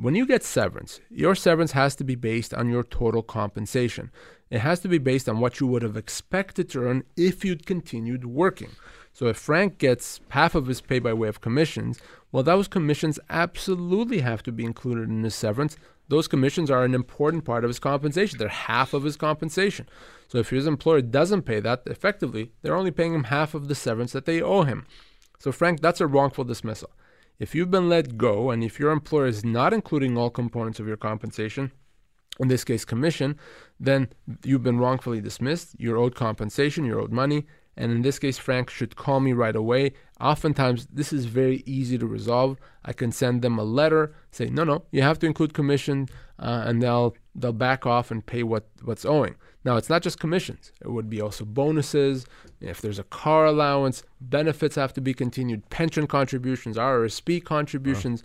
When 0.00 0.14
you 0.14 0.26
get 0.26 0.44
severance, 0.44 1.00
your 1.10 1.34
severance 1.34 1.72
has 1.72 1.96
to 1.96 2.04
be 2.04 2.14
based 2.14 2.54
on 2.54 2.70
your 2.70 2.84
total 2.84 3.20
compensation. 3.20 4.12
It 4.48 4.60
has 4.60 4.78
to 4.80 4.88
be 4.88 4.98
based 4.98 5.28
on 5.28 5.40
what 5.40 5.58
you 5.58 5.66
would 5.66 5.82
have 5.82 5.96
expected 5.96 6.70
to 6.70 6.84
earn 6.84 7.02
if 7.16 7.44
you'd 7.44 7.66
continued 7.66 8.24
working. 8.24 8.70
So 9.12 9.26
if 9.26 9.36
Frank 9.36 9.78
gets 9.78 10.20
half 10.28 10.54
of 10.54 10.68
his 10.68 10.80
pay 10.80 11.00
by 11.00 11.12
way 11.14 11.26
of 11.26 11.40
commissions, 11.40 11.98
well, 12.30 12.44
those 12.44 12.68
commissions 12.68 13.18
absolutely 13.28 14.20
have 14.20 14.44
to 14.44 14.52
be 14.52 14.64
included 14.64 15.08
in 15.08 15.24
his 15.24 15.34
severance. 15.34 15.76
Those 16.06 16.28
commissions 16.28 16.70
are 16.70 16.84
an 16.84 16.94
important 16.94 17.44
part 17.44 17.64
of 17.64 17.68
his 17.68 17.80
compensation. 17.80 18.38
They're 18.38 18.46
half 18.46 18.94
of 18.94 19.02
his 19.02 19.16
compensation. 19.16 19.88
So 20.28 20.38
if 20.38 20.50
his 20.50 20.68
employer 20.68 21.02
doesn't 21.02 21.42
pay 21.42 21.58
that, 21.58 21.82
effectively, 21.86 22.52
they're 22.62 22.76
only 22.76 22.92
paying 22.92 23.14
him 23.14 23.24
half 23.24 23.52
of 23.52 23.66
the 23.66 23.74
severance 23.74 24.12
that 24.12 24.26
they 24.26 24.40
owe 24.40 24.62
him. 24.62 24.86
So, 25.40 25.50
Frank, 25.50 25.80
that's 25.80 26.00
a 26.00 26.06
wrongful 26.06 26.44
dismissal. 26.44 26.90
If 27.38 27.54
you've 27.54 27.70
been 27.70 27.88
let 27.88 28.18
go 28.18 28.50
and 28.50 28.64
if 28.64 28.80
your 28.80 28.90
employer 28.90 29.26
is 29.26 29.44
not 29.44 29.72
including 29.72 30.18
all 30.18 30.30
components 30.30 30.80
of 30.80 30.88
your 30.88 30.96
compensation, 30.96 31.70
in 32.40 32.48
this 32.48 32.64
case 32.64 32.84
commission, 32.84 33.38
then 33.78 34.08
you've 34.44 34.62
been 34.62 34.78
wrongfully 34.78 35.20
dismissed. 35.20 35.74
You're 35.78 35.96
owed 35.96 36.14
compensation, 36.14 36.84
you're 36.84 37.00
owed 37.00 37.12
money. 37.12 37.46
And 37.76 37.92
in 37.92 38.02
this 38.02 38.18
case, 38.18 38.38
Frank 38.38 38.70
should 38.70 38.96
call 38.96 39.20
me 39.20 39.32
right 39.32 39.54
away. 39.54 39.92
Oftentimes, 40.20 40.88
this 40.92 41.12
is 41.12 41.26
very 41.26 41.62
easy 41.64 41.96
to 41.96 42.06
resolve. 42.06 42.58
I 42.84 42.92
can 42.92 43.12
send 43.12 43.42
them 43.42 43.56
a 43.56 43.62
letter, 43.62 44.14
say, 44.32 44.46
no, 44.50 44.64
no, 44.64 44.84
you 44.90 45.02
have 45.02 45.20
to 45.20 45.26
include 45.26 45.54
commission, 45.54 46.08
uh, 46.40 46.64
and 46.66 46.82
they'll 46.82 47.14
they'll 47.36 47.52
back 47.52 47.86
off 47.86 48.10
and 48.10 48.26
pay 48.26 48.42
what, 48.42 48.66
what's 48.82 49.04
owing. 49.04 49.36
Now, 49.64 49.76
it's 49.76 49.90
not 49.90 50.02
just 50.02 50.20
commissions. 50.20 50.72
It 50.80 50.90
would 50.90 51.10
be 51.10 51.20
also 51.20 51.44
bonuses. 51.44 52.26
If 52.60 52.80
there's 52.80 52.98
a 52.98 53.04
car 53.04 53.46
allowance, 53.46 54.02
benefits 54.20 54.76
have 54.76 54.92
to 54.94 55.00
be 55.00 55.14
continued, 55.14 55.68
pension 55.70 56.06
contributions, 56.06 56.76
RRSP 56.76 57.44
contributions. 57.44 58.22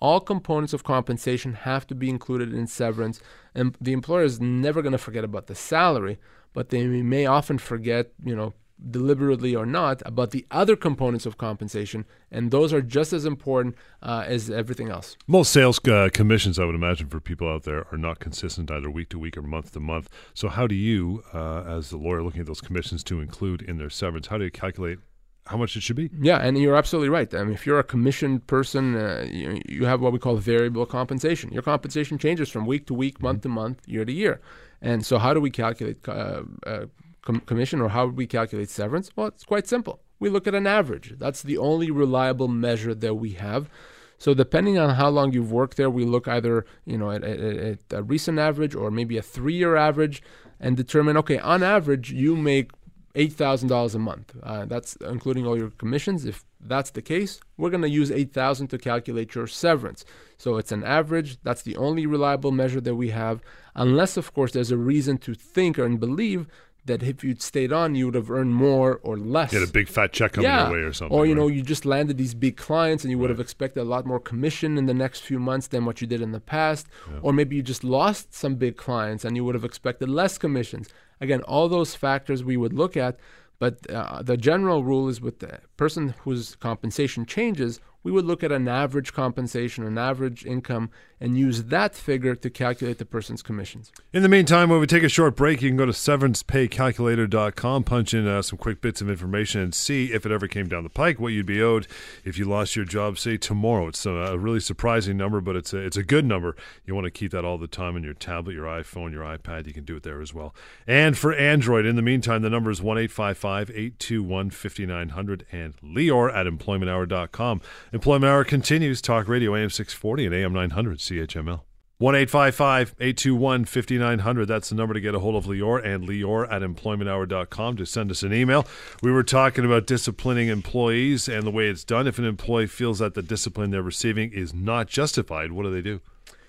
All 0.00 0.20
components 0.20 0.72
of 0.72 0.82
compensation 0.82 1.52
have 1.52 1.86
to 1.88 1.94
be 1.94 2.08
included 2.08 2.54
in 2.54 2.66
severance, 2.66 3.20
and 3.54 3.76
the 3.80 3.92
employer 3.92 4.24
is 4.24 4.40
never 4.40 4.80
going 4.80 4.92
to 4.92 4.98
forget 4.98 5.24
about 5.24 5.46
the 5.46 5.54
salary, 5.54 6.18
but 6.54 6.70
they 6.70 6.86
may 6.86 7.26
often 7.26 7.58
forget, 7.58 8.12
you 8.24 8.34
know, 8.34 8.54
deliberately 8.88 9.54
or 9.54 9.66
not, 9.66 10.02
about 10.06 10.30
the 10.30 10.46
other 10.50 10.76
components 10.76 11.26
of 11.26 11.38
compensation, 11.38 12.04
and 12.30 12.50
those 12.50 12.72
are 12.72 12.82
just 12.82 13.12
as 13.12 13.24
important 13.24 13.76
uh, 14.02 14.24
as 14.26 14.50
everything 14.50 14.90
else. 14.90 15.16
Most 15.26 15.52
sales 15.52 15.80
uh, 15.88 16.08
commissions, 16.12 16.58
I 16.58 16.64
would 16.64 16.74
imagine, 16.74 17.08
for 17.08 17.20
people 17.20 17.48
out 17.48 17.64
there 17.64 17.86
are 17.92 17.98
not 17.98 18.20
consistent 18.20 18.70
either 18.70 18.90
week 18.90 19.08
to 19.10 19.18
week 19.18 19.36
or 19.36 19.42
month 19.42 19.72
to 19.72 19.80
month. 19.80 20.08
So, 20.34 20.48
how 20.48 20.66
do 20.66 20.74
you, 20.74 21.22
uh, 21.34 21.62
as 21.62 21.90
the 21.90 21.96
lawyer 21.96 22.22
looking 22.22 22.40
at 22.40 22.46
those 22.46 22.60
commissions 22.60 23.04
to 23.04 23.20
include 23.20 23.62
in 23.62 23.78
their 23.78 23.90
severance, 23.90 24.28
how 24.28 24.38
do 24.38 24.44
you 24.44 24.50
calculate 24.50 24.98
how 25.46 25.56
much 25.56 25.76
it 25.76 25.82
should 25.82 25.96
be. 25.96 26.10
Yeah, 26.20 26.38
and 26.38 26.56
you're 26.56 26.76
absolutely 26.76 27.08
right. 27.08 27.32
I 27.34 27.42
mean, 27.42 27.54
if 27.54 27.66
you're 27.66 27.80
a 27.80 27.84
commissioned 27.84 28.46
person, 28.46 28.94
uh, 28.94 29.26
you, 29.28 29.60
you, 29.66 29.84
have 29.84 30.00
what 30.00 30.12
we 30.12 30.18
call 30.18 30.36
variable 30.36 30.86
compensation. 30.86 31.52
Your 31.52 31.62
compensation 31.62 32.18
changes 32.18 32.48
from 32.48 32.66
week 32.66 32.86
to 32.86 32.94
week, 32.94 33.20
month 33.20 33.42
to 33.42 33.48
month, 33.48 33.80
year 33.86 34.04
to 34.04 34.12
year. 34.12 34.40
And 34.80 35.04
so, 35.04 35.18
how 35.18 35.34
do 35.34 35.40
we 35.40 35.50
calculate 35.50 36.08
uh, 36.08 36.42
uh, 36.64 36.86
com- 37.22 37.40
commission 37.40 37.80
or 37.80 37.88
how 37.88 38.06
do 38.06 38.12
we 38.12 38.26
calculate 38.26 38.70
severance? 38.70 39.10
Well, 39.16 39.28
it's 39.28 39.44
quite 39.44 39.66
simple. 39.66 40.00
We 40.18 40.28
look 40.28 40.46
at 40.46 40.54
an 40.54 40.66
average. 40.66 41.14
That's 41.18 41.42
the 41.42 41.58
only 41.58 41.90
reliable 41.90 42.48
measure 42.48 42.94
that 42.94 43.14
we 43.14 43.30
have. 43.32 43.70
So 44.18 44.34
depending 44.34 44.76
on 44.78 44.96
how 44.96 45.08
long 45.08 45.32
you've 45.32 45.50
worked 45.50 45.78
there, 45.78 45.88
we 45.88 46.04
look 46.04 46.28
either 46.28 46.66
you 46.84 46.98
know 46.98 47.10
at, 47.10 47.24
at, 47.24 47.40
at 47.40 47.78
a 47.90 48.02
recent 48.02 48.38
average 48.38 48.74
or 48.74 48.90
maybe 48.90 49.16
a 49.16 49.22
three-year 49.22 49.76
average, 49.76 50.22
and 50.60 50.76
determine 50.76 51.16
okay, 51.16 51.38
on 51.38 51.62
average 51.62 52.12
you 52.12 52.36
make 52.36 52.70
eight 53.14 53.32
thousand 53.32 53.68
dollars 53.68 53.94
a 53.94 53.98
month. 53.98 54.36
Uh, 54.42 54.66
that's 54.66 54.94
including 54.96 55.46
all 55.46 55.56
your 55.56 55.70
commissions. 55.70 56.26
If 56.26 56.44
that's 56.60 56.90
the 56.90 57.00
case, 57.00 57.40
we're 57.56 57.70
going 57.70 57.82
to 57.82 57.88
use 57.88 58.10
eight 58.10 58.34
thousand 58.34 58.68
to 58.68 58.78
calculate 58.78 59.34
your 59.34 59.46
severance. 59.46 60.04
So 60.36 60.58
it's 60.58 60.70
an 60.70 60.84
average. 60.84 61.38
That's 61.42 61.62
the 61.62 61.78
only 61.78 62.04
reliable 62.04 62.52
measure 62.52 62.82
that 62.82 62.96
we 62.96 63.08
have, 63.10 63.40
unless 63.74 64.18
of 64.18 64.34
course 64.34 64.52
there's 64.52 64.70
a 64.70 64.76
reason 64.76 65.16
to 65.18 65.34
think 65.34 65.78
and 65.78 65.98
believe 65.98 66.46
that 66.84 67.02
if 67.02 67.22
you'd 67.22 67.42
stayed 67.42 67.72
on, 67.72 67.94
you 67.94 68.06
would 68.06 68.14
have 68.14 68.30
earned 68.30 68.54
more 68.54 69.00
or 69.02 69.16
less. 69.16 69.52
Get 69.52 69.62
a 69.62 69.72
big 69.72 69.88
fat 69.88 70.12
check 70.12 70.32
coming 70.32 70.50
yeah. 70.50 70.68
your 70.68 70.78
way 70.78 70.82
or 70.84 70.92
something. 70.92 71.16
Or, 71.16 71.26
you 71.26 71.34
right? 71.34 71.40
know, 71.40 71.46
you 71.48 71.62
just 71.62 71.84
landed 71.84 72.16
these 72.16 72.34
big 72.34 72.56
clients 72.56 73.04
and 73.04 73.10
you 73.10 73.18
would 73.18 73.30
right. 73.30 73.36
have 73.36 73.40
expected 73.40 73.80
a 73.80 73.84
lot 73.84 74.06
more 74.06 74.20
commission 74.20 74.78
in 74.78 74.86
the 74.86 74.94
next 74.94 75.20
few 75.20 75.38
months 75.38 75.68
than 75.68 75.84
what 75.84 76.00
you 76.00 76.06
did 76.06 76.20
in 76.20 76.32
the 76.32 76.40
past. 76.40 76.86
Yeah. 77.10 77.18
Or 77.22 77.32
maybe 77.32 77.56
you 77.56 77.62
just 77.62 77.84
lost 77.84 78.34
some 78.34 78.56
big 78.56 78.76
clients 78.76 79.24
and 79.24 79.36
you 79.36 79.44
would 79.44 79.54
have 79.54 79.64
expected 79.64 80.08
less 80.08 80.38
commissions. 80.38 80.88
Again, 81.20 81.42
all 81.42 81.68
those 81.68 81.94
factors 81.94 82.42
we 82.42 82.56
would 82.56 82.72
look 82.72 82.96
at, 82.96 83.18
but 83.58 83.88
uh, 83.90 84.22
the 84.22 84.38
general 84.38 84.82
rule 84.82 85.08
is 85.08 85.20
with 85.20 85.40
the 85.40 85.60
person 85.76 86.14
whose 86.20 86.56
compensation 86.56 87.26
changes, 87.26 87.78
we 88.02 88.10
would 88.10 88.24
look 88.24 88.42
at 88.42 88.52
an 88.52 88.66
average 88.66 89.12
compensation, 89.12 89.84
an 89.84 89.98
average 89.98 90.46
income, 90.46 90.90
and 91.20 91.36
use 91.36 91.64
that 91.64 91.94
figure 91.94 92.34
to 92.34 92.48
calculate 92.48 92.98
the 92.98 93.04
person's 93.04 93.42
commissions. 93.42 93.92
In 94.12 94.22
the 94.22 94.28
meantime, 94.28 94.70
when 94.70 94.80
we 94.80 94.86
take 94.86 95.02
a 95.02 95.08
short 95.08 95.36
break, 95.36 95.60
you 95.60 95.68
can 95.68 95.76
go 95.76 95.84
to 95.84 95.92
severancepaycalculator.com, 95.92 97.84
punch 97.84 98.14
in 98.14 98.26
uh, 98.26 98.40
some 98.42 98.58
quick 98.58 98.80
bits 98.80 99.00
of 99.00 99.10
information, 99.10 99.60
and 99.60 99.74
see 99.74 100.12
if 100.12 100.24
it 100.24 100.32
ever 100.32 100.48
came 100.48 100.66
down 100.68 100.82
the 100.82 100.90
pike 100.90 101.20
what 101.20 101.32
you'd 101.32 101.44
be 101.44 101.62
owed 101.62 101.86
if 102.24 102.38
you 102.38 102.46
lost 102.46 102.74
your 102.74 102.84
job, 102.84 103.18
say 103.18 103.36
tomorrow. 103.36 103.88
It's 103.88 104.06
a, 104.06 104.10
a 104.10 104.38
really 104.38 104.60
surprising 104.60 105.16
number, 105.16 105.40
but 105.40 105.56
it's 105.56 105.74
a, 105.74 105.78
it's 105.78 105.96
a 105.96 106.02
good 106.02 106.24
number. 106.24 106.56
You 106.86 106.94
want 106.94 107.04
to 107.04 107.10
keep 107.10 107.32
that 107.32 107.44
all 107.44 107.58
the 107.58 107.66
time 107.66 107.96
on 107.96 108.02
your 108.02 108.14
tablet, 108.14 108.54
your 108.54 108.64
iPhone, 108.64 109.12
your 109.12 109.24
iPad. 109.24 109.66
You 109.66 109.74
can 109.74 109.84
do 109.84 109.96
it 109.96 110.02
there 110.02 110.22
as 110.22 110.32
well. 110.32 110.54
And 110.86 111.18
for 111.18 111.34
Android, 111.34 111.84
in 111.84 111.96
the 111.96 112.02
meantime, 112.02 112.42
the 112.42 112.50
number 112.50 112.70
is 112.70 112.80
1 112.80 112.96
821 112.98 114.50
5900 114.50 115.46
and 115.52 115.76
Lior 115.82 116.34
at 116.34 116.46
employmenthour.com. 116.46 117.60
Employment 117.92 118.30
Hour 118.30 118.44
continues. 118.44 119.02
Talk 119.02 119.28
Radio 119.28 119.54
AM 119.54 119.70
640 119.70 120.26
and 120.26 120.34
AM 120.34 120.52
900 120.52 121.00
CHML. 121.10 121.60
1 121.98 122.14
821 122.14 123.66
5900. 123.66 124.46
That's 124.46 124.70
the 124.70 124.74
number 124.74 124.94
to 124.94 125.00
get 125.00 125.14
a 125.14 125.18
hold 125.18 125.36
of 125.36 125.44
Lior 125.44 125.84
and 125.84 126.08
Lior 126.08 126.50
at 126.50 126.62
employmenthour.com 126.62 127.76
to 127.76 127.84
send 127.84 128.10
us 128.10 128.22
an 128.22 128.32
email. 128.32 128.66
We 129.02 129.12
were 129.12 129.22
talking 129.22 129.66
about 129.66 129.86
disciplining 129.86 130.48
employees 130.48 131.28
and 131.28 131.42
the 131.42 131.50
way 131.50 131.68
it's 131.68 131.84
done. 131.84 132.06
If 132.06 132.18
an 132.18 132.24
employee 132.24 132.68
feels 132.68 133.00
that 133.00 133.12
the 133.12 133.22
discipline 133.22 133.70
they're 133.70 133.82
receiving 133.82 134.32
is 134.32 134.54
not 134.54 134.86
justified, 134.86 135.52
what 135.52 135.64
do 135.64 135.70
they 135.70 135.82
do? 135.82 136.00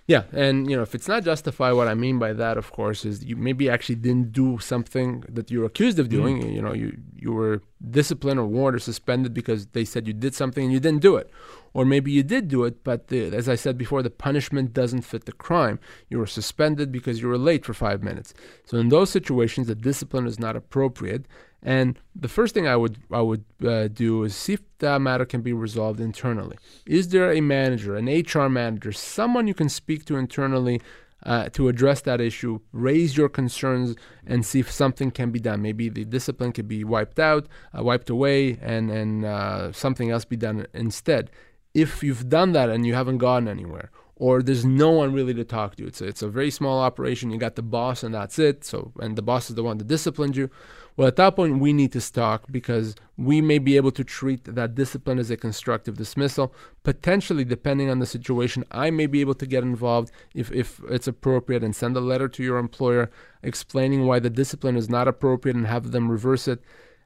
Yeah, 0.07 0.23
and 0.31 0.69
you 0.69 0.75
know 0.75 0.83
if 0.83 0.95
it's 0.95 1.07
not 1.07 1.23
justified, 1.23 1.73
what 1.73 1.87
I 1.87 1.93
mean 1.93 2.17
by 2.17 2.33
that, 2.33 2.57
of 2.57 2.71
course, 2.71 3.05
is 3.05 3.23
you 3.23 3.35
maybe 3.35 3.69
actually 3.69 3.95
didn't 3.95 4.31
do 4.31 4.57
something 4.59 5.23
that 5.29 5.51
you're 5.51 5.65
accused 5.65 5.99
of 5.99 6.09
doing. 6.09 6.41
Mm. 6.41 6.53
You 6.53 6.61
know, 6.61 6.73
you 6.73 6.97
you 7.15 7.31
were 7.31 7.61
disciplined 7.89 8.39
or 8.39 8.45
warned 8.45 8.75
or 8.75 8.79
suspended 8.79 9.33
because 9.33 9.67
they 9.67 9.85
said 9.85 10.07
you 10.07 10.13
did 10.13 10.33
something 10.33 10.63
and 10.63 10.73
you 10.73 10.79
didn't 10.79 11.01
do 11.01 11.15
it, 11.17 11.29
or 11.73 11.85
maybe 11.85 12.11
you 12.11 12.23
did 12.23 12.47
do 12.47 12.63
it, 12.63 12.83
but 12.83 13.07
the, 13.07 13.33
as 13.35 13.47
I 13.47 13.55
said 13.55 13.77
before, 13.77 14.03
the 14.03 14.09
punishment 14.09 14.73
doesn't 14.73 15.01
fit 15.01 15.25
the 15.25 15.31
crime. 15.31 15.79
You 16.09 16.19
were 16.19 16.27
suspended 16.27 16.91
because 16.91 17.21
you 17.21 17.27
were 17.27 17.37
late 17.37 17.65
for 17.65 17.73
five 17.73 18.03
minutes. 18.03 18.33
So 18.65 18.77
in 18.77 18.89
those 18.89 19.09
situations, 19.09 19.67
the 19.67 19.75
discipline 19.75 20.27
is 20.27 20.39
not 20.39 20.55
appropriate. 20.55 21.25
And 21.63 21.99
the 22.15 22.27
first 22.27 22.53
thing 22.53 22.67
I 22.67 22.75
would 22.75 22.97
I 23.11 23.21
would 23.21 23.45
uh, 23.63 23.87
do 23.87 24.23
is 24.23 24.35
see 24.35 24.53
if 24.53 24.61
that 24.79 24.99
matter 24.99 25.25
can 25.25 25.41
be 25.41 25.53
resolved 25.53 25.99
internally. 25.99 26.57
Is 26.85 27.09
there 27.09 27.31
a 27.31 27.39
manager, 27.39 27.95
an 27.95 28.07
HR 28.07 28.49
manager, 28.49 28.91
someone 28.91 29.47
you 29.47 29.53
can 29.53 29.69
speak 29.69 30.05
to 30.05 30.17
internally 30.17 30.81
uh, 31.23 31.49
to 31.49 31.67
address 31.67 32.01
that 32.01 32.19
issue? 32.19 32.61
Raise 32.71 33.15
your 33.15 33.29
concerns 33.29 33.95
and 34.25 34.43
see 34.43 34.59
if 34.59 34.71
something 34.71 35.11
can 35.11 35.29
be 35.29 35.39
done. 35.39 35.61
Maybe 35.61 35.87
the 35.87 36.03
discipline 36.03 36.51
could 36.51 36.67
be 36.67 36.83
wiped 36.83 37.19
out, 37.19 37.47
uh, 37.77 37.83
wiped 37.83 38.09
away, 38.09 38.57
and 38.59 38.89
and 38.89 39.23
uh, 39.23 39.71
something 39.71 40.09
else 40.09 40.25
be 40.25 40.37
done 40.37 40.65
instead. 40.73 41.29
If 41.73 42.03
you've 42.03 42.29
done 42.29 42.51
that 42.53 42.69
and 42.69 42.85
you 42.85 42.93
haven't 42.93 43.19
gotten 43.19 43.47
anywhere, 43.47 43.91
or 44.15 44.43
there's 44.43 44.63
no 44.63 44.91
one 44.91 45.13
really 45.13 45.33
to 45.33 45.43
talk 45.43 45.75
to, 45.77 45.87
it's 45.87 45.99
a, 45.99 46.07
it's 46.07 46.21
a 46.21 46.29
very 46.29 46.51
small 46.51 46.79
operation. 46.79 47.31
You 47.31 47.39
got 47.39 47.55
the 47.55 47.63
boss 47.63 48.03
and 48.03 48.13
that's 48.13 48.37
it. 48.37 48.63
So 48.63 48.91
and 48.99 49.15
the 49.15 49.21
boss 49.23 49.49
is 49.49 49.55
the 49.55 49.63
one 49.63 49.77
that 49.79 49.87
disciplined 49.87 50.35
you. 50.35 50.49
Well, 50.97 51.07
at 51.07 51.15
that 51.15 51.35
point, 51.35 51.59
we 51.59 51.73
need 51.73 51.93
to 51.93 52.11
talk 52.11 52.43
because 52.51 52.95
we 53.17 53.41
may 53.41 53.57
be 53.57 53.77
able 53.77 53.91
to 53.91 54.03
treat 54.03 54.43
that 54.43 54.75
discipline 54.75 55.19
as 55.19 55.31
a 55.31 55.37
constructive 55.37 55.97
dismissal. 55.97 56.53
Potentially, 56.83 57.45
depending 57.45 57.89
on 57.89 57.99
the 57.99 58.05
situation, 58.05 58.65
I 58.71 58.91
may 58.91 59.07
be 59.07 59.21
able 59.21 59.33
to 59.35 59.47
get 59.47 59.63
involved 59.63 60.11
if, 60.35 60.51
if 60.51 60.81
it's 60.89 61.07
appropriate 61.07 61.63
and 61.63 61.75
send 61.75 61.95
a 61.95 62.01
letter 62.01 62.27
to 62.27 62.43
your 62.43 62.57
employer 62.57 63.09
explaining 63.41 64.05
why 64.05 64.19
the 64.19 64.29
discipline 64.29 64.75
is 64.75 64.89
not 64.89 65.07
appropriate 65.07 65.55
and 65.55 65.65
have 65.65 65.91
them 65.91 66.11
reverse 66.11 66.47
it. 66.47 66.61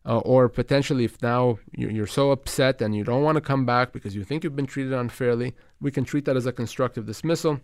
Uh, 0.07 0.19
or 0.19 0.47
potentially, 0.47 1.03
if 1.03 1.19
now 1.23 1.57
you're 1.75 2.05
so 2.05 2.29
upset 2.29 2.79
and 2.79 2.95
you 2.95 3.03
don't 3.03 3.23
want 3.23 3.37
to 3.37 3.41
come 3.41 3.65
back 3.65 3.91
because 3.91 4.15
you 4.15 4.23
think 4.23 4.43
you've 4.43 4.55
been 4.55 4.67
treated 4.67 4.93
unfairly, 4.93 5.55
we 5.81 5.89
can 5.89 6.03
treat 6.03 6.25
that 6.25 6.37
as 6.37 6.45
a 6.45 6.51
constructive 6.51 7.07
dismissal, 7.07 7.59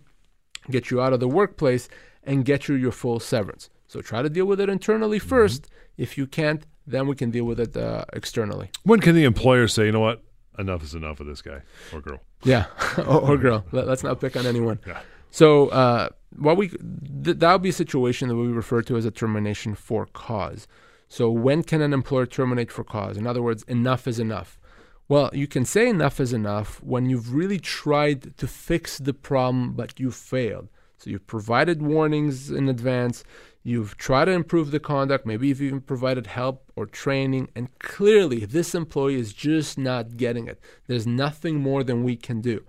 get 0.70 0.90
you 0.90 1.00
out 1.00 1.14
of 1.14 1.20
the 1.20 1.28
workplace, 1.28 1.88
and 2.24 2.44
get 2.44 2.68
you 2.68 2.74
your 2.74 2.92
full 2.92 3.20
severance. 3.20 3.70
So 3.88 4.02
try 4.02 4.22
to 4.24 4.30
deal 4.30 4.46
with 4.46 4.60
it 4.60 4.70
internally 4.70 5.20
1st 5.20 5.62
mm-hmm. 5.62 5.76
If 5.98 6.18
you 6.18 6.26
can't, 6.26 6.66
then 6.88 7.08
we 7.08 7.16
can 7.16 7.30
deal 7.30 7.44
with 7.46 7.60
it 7.60 7.78
uh, 7.78 8.06
externally. 8.14 8.72
When 8.84 9.02
can 9.02 9.14
the 9.14 9.24
employer 9.24 9.68
say, 9.68 9.86
you 9.86 9.92
know 9.92 10.00
what, 10.00 10.24
enough 10.58 10.84
is 10.84 10.96
enough 10.96 11.20
of 11.20 11.28
this 11.28 11.42
guy 11.42 11.62
or 11.94 12.02
girl? 12.02 12.20
Yeah, 12.44 12.66
or, 12.98 13.32
or, 13.32 13.38
girl. 13.38 13.66
Let, 13.72 13.88
us 13.88 14.02
not 14.02 14.20
pick 14.20 14.36
on 14.36 14.48
anyone. 14.48 14.80
Yeah. 14.88 15.02
So 15.30 15.68
uh, 15.68 16.10
what 16.38 16.58
we 16.58 16.70
th- 16.70 17.38
that 17.38 17.52
would 17.52 17.62
be 17.62 17.70
a 17.70 17.74
situation 17.74 18.30
that 18.30 18.36
we 18.36 18.48
refer 18.48 18.82
to 18.84 18.98
as 18.98 19.06
a 19.06 19.12
termination 19.12 19.76
for 19.76 20.08
cause. 20.08 20.68
So 21.12 21.30
when 21.30 21.64
can 21.64 21.82
an 21.82 21.94
employer 21.94 22.26
terminate 22.26 22.72
for 22.72 22.86
cause? 22.86 23.18
In 23.18 23.28
other 23.28 23.42
words, 23.42 23.64
enough 23.64 24.08
is 24.08 24.18
enough. 24.18 24.58
Well, 25.10 25.30
you 25.34 25.46
can 25.46 25.66
say 25.66 25.90
enough 25.90 26.22
is 26.22 26.32
enough 26.32 26.82
when 26.82 27.10
you've 27.10 27.34
really 27.34 27.60
tried 27.60 28.38
to 28.38 28.48
fix 28.48 28.98
the 28.98 29.14
problem, 29.14 29.74
but 29.74 30.00
you 30.00 30.10
failed. 30.12 30.70
So 30.98 31.10
you've 31.10 31.28
provided 31.28 31.82
warnings 31.82 32.50
in 32.50 32.70
advance, 32.70 33.26
You've 33.64 33.96
tried 33.96 34.26
to 34.26 34.32
improve 34.32 34.72
the 34.72 34.80
conduct, 34.80 35.26
maybe 35.26 35.48
you've 35.48 35.62
even 35.62 35.82
provided 35.82 36.26
help 36.26 36.72
or 36.76 36.88
training, 36.88 37.50
and 37.56 37.78
clearly 37.78 38.44
this 38.46 38.74
employee 38.74 39.20
is 39.20 39.34
just 39.34 39.78
not 39.78 40.18
getting 40.18 40.48
it. 40.48 40.60
There's 40.88 41.06
nothing 41.06 41.60
more 41.60 41.84
than 41.84 42.04
we 42.04 42.16
can 42.16 42.42
do. 42.42 42.64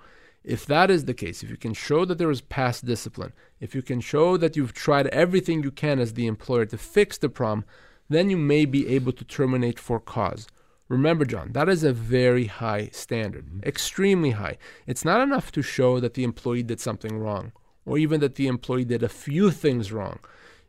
If 0.45 0.67
that 0.67 0.91
is 0.91 1.07
the 1.07 1.15
case, 1.15 1.43
if 1.43 1.49
you 1.49 1.57
can 1.57 1.73
show 1.73 2.05
that 2.05 2.19
there 2.19 2.31
is 2.31 2.43
past 2.43 2.85
discipline, 2.85 3.33
if 3.59 3.75
you 3.75 3.81
can 3.81 4.01
show 4.03 4.37
that 4.37 4.55
you've 4.55 4.75
tried 4.75 5.07
everything 5.07 5.63
you 5.63 5.71
can 5.71 5.99
as 5.99 6.13
the 6.13 6.27
employer 6.27 6.67
to 6.67 6.77
fix 6.77 7.17
the 7.17 7.31
problem, 7.31 7.65
then 8.09 8.31
you 8.31 8.37
may 8.37 8.65
be 8.65 8.89
able 8.89 9.13
to 9.13 9.25
terminate 9.25 9.79
for 9.79 9.99
cause. 10.01 10.47
Remember, 10.89 11.25
John, 11.25 11.53
that 11.53 11.69
is 11.69 11.85
a 11.85 11.93
very 11.93 12.47
high 12.47 12.91
standard, 12.93 13.47
mm-hmm. 13.47 13.69
extremely 13.69 14.33
high. 14.33 14.59
It's 14.87 15.05
not 15.05 15.23
enough 15.23 15.51
to 15.53 15.63
show 15.63 16.01
that 16.01 16.15
the 16.15 16.25
employee 16.25 16.63
did 16.63 16.81
something 16.81 17.17
wrong, 17.19 17.53
or 17.87 17.97
even 17.97 18.21
that 18.21 18.35
the 18.35 18.47
employee 18.47 18.85
did 18.85 19.03
a 19.03 19.09
few 19.09 19.51
things 19.51 19.91
wrong. 19.91 20.19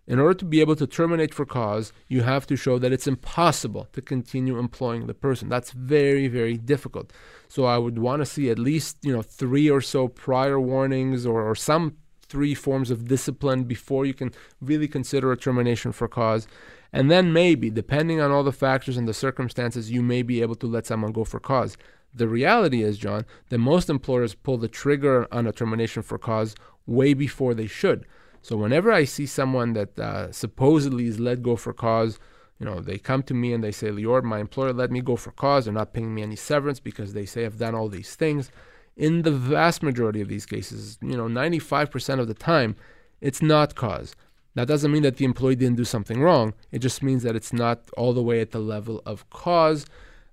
In 0.06 0.20
order 0.20 0.34
to 0.34 0.46
be 0.46 0.60
able 0.60 0.76
to 0.76 0.88
terminate 0.88 1.34
for 1.34 1.46
cause, 1.46 1.94
you 2.10 2.24
have 2.24 2.46
to 2.48 2.58
show 2.58 2.78
that 2.78 2.92
it's 2.92 3.08
impossible 3.08 3.88
to 3.94 4.02
continue 4.02 4.60
employing 4.60 5.08
the 5.08 5.14
person. 5.14 5.48
That's 5.48 5.72
very, 5.72 6.28
very 6.28 6.58
difficult. 6.58 7.14
So 7.48 7.66
I 7.66 7.78
would 7.78 8.00
want 8.00 8.22
to 8.22 8.26
see 8.26 8.50
at 8.50 8.60
least, 8.60 8.98
you 9.02 9.14
know, 9.14 9.22
three 9.22 9.70
or 9.70 9.80
so 9.80 10.10
prior 10.10 10.60
warnings 10.60 11.26
or, 11.26 11.42
or 11.42 11.56
some 11.56 11.98
three 12.28 12.54
forms 12.54 12.92
of 12.92 13.08
discipline 13.08 13.64
before 13.64 14.06
you 14.06 14.14
can 14.14 14.32
really 14.60 14.88
consider 14.88 15.32
a 15.32 15.38
termination 15.38 15.92
for 15.94 16.08
cause. 16.08 16.48
And 16.94 17.10
then 17.10 17.34
maybe, 17.34 17.72
depending 17.72 18.22
on 18.22 18.32
all 18.32 18.44
the 18.44 18.52
factors 18.52 18.98
and 18.98 19.08
the 19.08 19.14
circumstances, 19.16 19.90
you 19.90 20.04
may 20.04 20.22
be 20.22 20.42
able 20.42 20.56
to 20.56 20.68
let 20.68 20.86
someone 20.86 21.12
go 21.12 21.24
for 21.24 21.40
cause. 21.40 21.76
The 22.14 22.28
reality 22.28 22.84
is, 22.84 23.00
John, 23.00 23.26
that 23.50 23.58
most 23.58 23.90
employers 23.90 24.36
pull 24.36 24.58
the 24.58 24.68
trigger 24.68 25.28
on 25.34 25.48
a 25.48 25.52
termination 25.52 26.04
for 26.04 26.20
cause 26.20 26.56
way 26.86 27.16
before 27.16 27.56
they 27.56 27.66
should. 27.66 28.06
So 28.44 28.58
whenever 28.58 28.92
I 28.92 29.06
see 29.06 29.26
someone 29.26 29.74
that 29.74 29.98
uh, 29.98 30.32
supposedly 30.32 31.08
is 31.08 31.20
let 31.20 31.42
go 31.42 31.56
for 31.56 31.74
cause, 31.74 32.20
you 32.60 32.68
know, 32.68 32.80
they 32.80 33.00
come 33.00 33.24
to 33.24 33.34
me 33.34 33.54
and 33.54 33.64
they 33.64 33.72
say, 33.72 33.88
Lior, 33.88 34.22
my 34.22 34.40
employer 34.40 34.74
let 34.74 34.92
me 34.92 35.02
go 35.02 35.16
for 35.16 35.32
cause. 35.32 35.66
They're 35.66 35.74
not 35.74 35.94
paying 35.94 36.14
me 36.14 36.22
any 36.22 36.36
severance 36.36 36.80
because 36.80 37.14
they 37.14 37.26
say 37.26 37.46
I've 37.46 37.58
done 37.58 37.74
all 37.74 37.90
these 37.90 38.16
things. 38.16 38.52
In 38.96 39.24
the 39.24 39.32
vast 39.32 39.82
majority 39.82 40.22
of 40.22 40.28
these 40.28 40.46
cases, 40.46 41.00
you 41.02 41.18
know, 41.18 41.26
95% 41.26 42.20
of 42.20 42.28
the 42.28 42.36
time, 42.36 42.76
it's 43.22 43.42
not 43.42 43.74
cause. 43.74 44.16
That 44.56 44.68
doesn't 44.68 44.92
mean 44.92 45.04
that 45.04 45.18
the 45.18 45.26
employee 45.26 45.56
didn't 45.56 45.78
do 45.78 45.86
something 45.86 46.22
wrong. 46.22 46.54
It 46.72 46.80
just 46.80 47.02
means 47.02 47.24
that 47.24 47.36
it's 47.36 47.54
not 47.54 47.90
all 47.98 48.14
the 48.14 48.22
way 48.22 48.40
at 48.40 48.52
the 48.52 48.60
level 48.60 49.02
of 49.06 49.28
cause. 49.30 49.86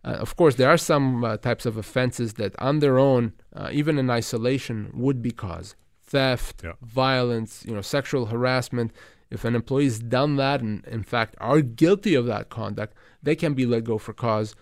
Uh, 0.05 0.09
of 0.09 0.37
course, 0.37 0.57
there 0.57 0.69
are 0.69 0.77
some 0.79 1.25
uh, 1.25 1.37
types 1.37 1.67
of 1.67 1.77
offenses 1.77 2.35
that, 2.35 2.55
on 2.59 2.81
their 2.81 2.99
own, 2.99 3.33
uh, 3.55 3.69
even 3.73 3.99
in 3.99 4.11
isolation, 4.11 4.91
would 4.95 5.23
be 5.23 5.31
cause 5.31 5.75
theft, 6.11 6.63
yeah. 6.65 6.73
violence, 6.83 7.65
you 7.67 7.75
know, 7.75 7.81
sexual 7.81 8.27
harassment. 8.27 8.93
If 9.31 9.45
an 9.45 9.55
employee's 9.55 10.01
done 10.01 10.37
that 10.37 10.61
and 10.61 10.85
in 10.87 11.05
fact 11.05 11.37
are 11.39 11.61
guilty 11.61 12.17
of 12.17 12.27
that 12.27 12.49
conduct, 12.49 12.97
they 13.23 13.37
can 13.37 13.55
be 13.55 13.65
let 13.65 13.85
go 13.85 13.97
for 13.97 14.13
cause. 14.13 14.57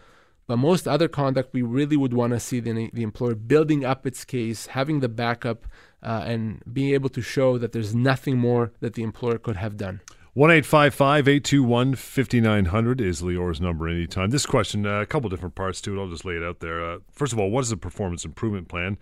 But 0.47 0.59
most 0.59 0.87
other 0.87 1.09
conduct, 1.09 1.55
we 1.55 1.63
really 1.63 1.97
would 1.97 2.15
want 2.15 2.33
to 2.35 2.41
see 2.41 2.61
the, 2.61 2.91
the 2.93 3.03
employer 3.03 3.35
building 3.35 3.85
up 3.85 4.07
its 4.07 4.25
case, 4.25 4.67
having 4.67 5.01
the 5.01 5.09
backup, 5.09 5.67
uh, 6.03 6.23
and 6.27 6.63
being 6.73 6.95
able 6.95 7.09
to 7.11 7.21
show 7.21 7.59
that 7.59 7.73
there's 7.73 7.95
nothing 7.95 8.39
more 8.39 8.73
that 8.81 8.95
the 8.95 9.03
employer 9.03 9.39
could 9.39 9.57
have 9.57 9.77
done. 9.77 10.01
1 10.35 10.53
821 10.53 11.97
5900 11.97 13.01
is 13.01 13.23
Lior's 13.23 13.61
number 13.61 13.89
anytime. 13.89 14.31
This 14.31 14.47
question, 14.47 14.87
uh, 14.87 15.01
a 15.01 15.07
couple 15.07 15.29
different 15.29 15.57
parts 15.57 15.81
to 15.81 15.97
it. 15.97 16.01
I'll 16.01 16.09
just 16.09 16.25
lay 16.25 16.35
it 16.35 16.45
out 16.45 16.61
there. 16.61 16.85
Uh, 16.85 16.99
first 17.11 17.33
of 17.33 17.41
all, 17.41 17.51
what 17.51 17.63
is 17.63 17.71
the 17.71 17.77
performance 17.77 18.25
improvement 18.25 18.69
plan? 18.69 18.99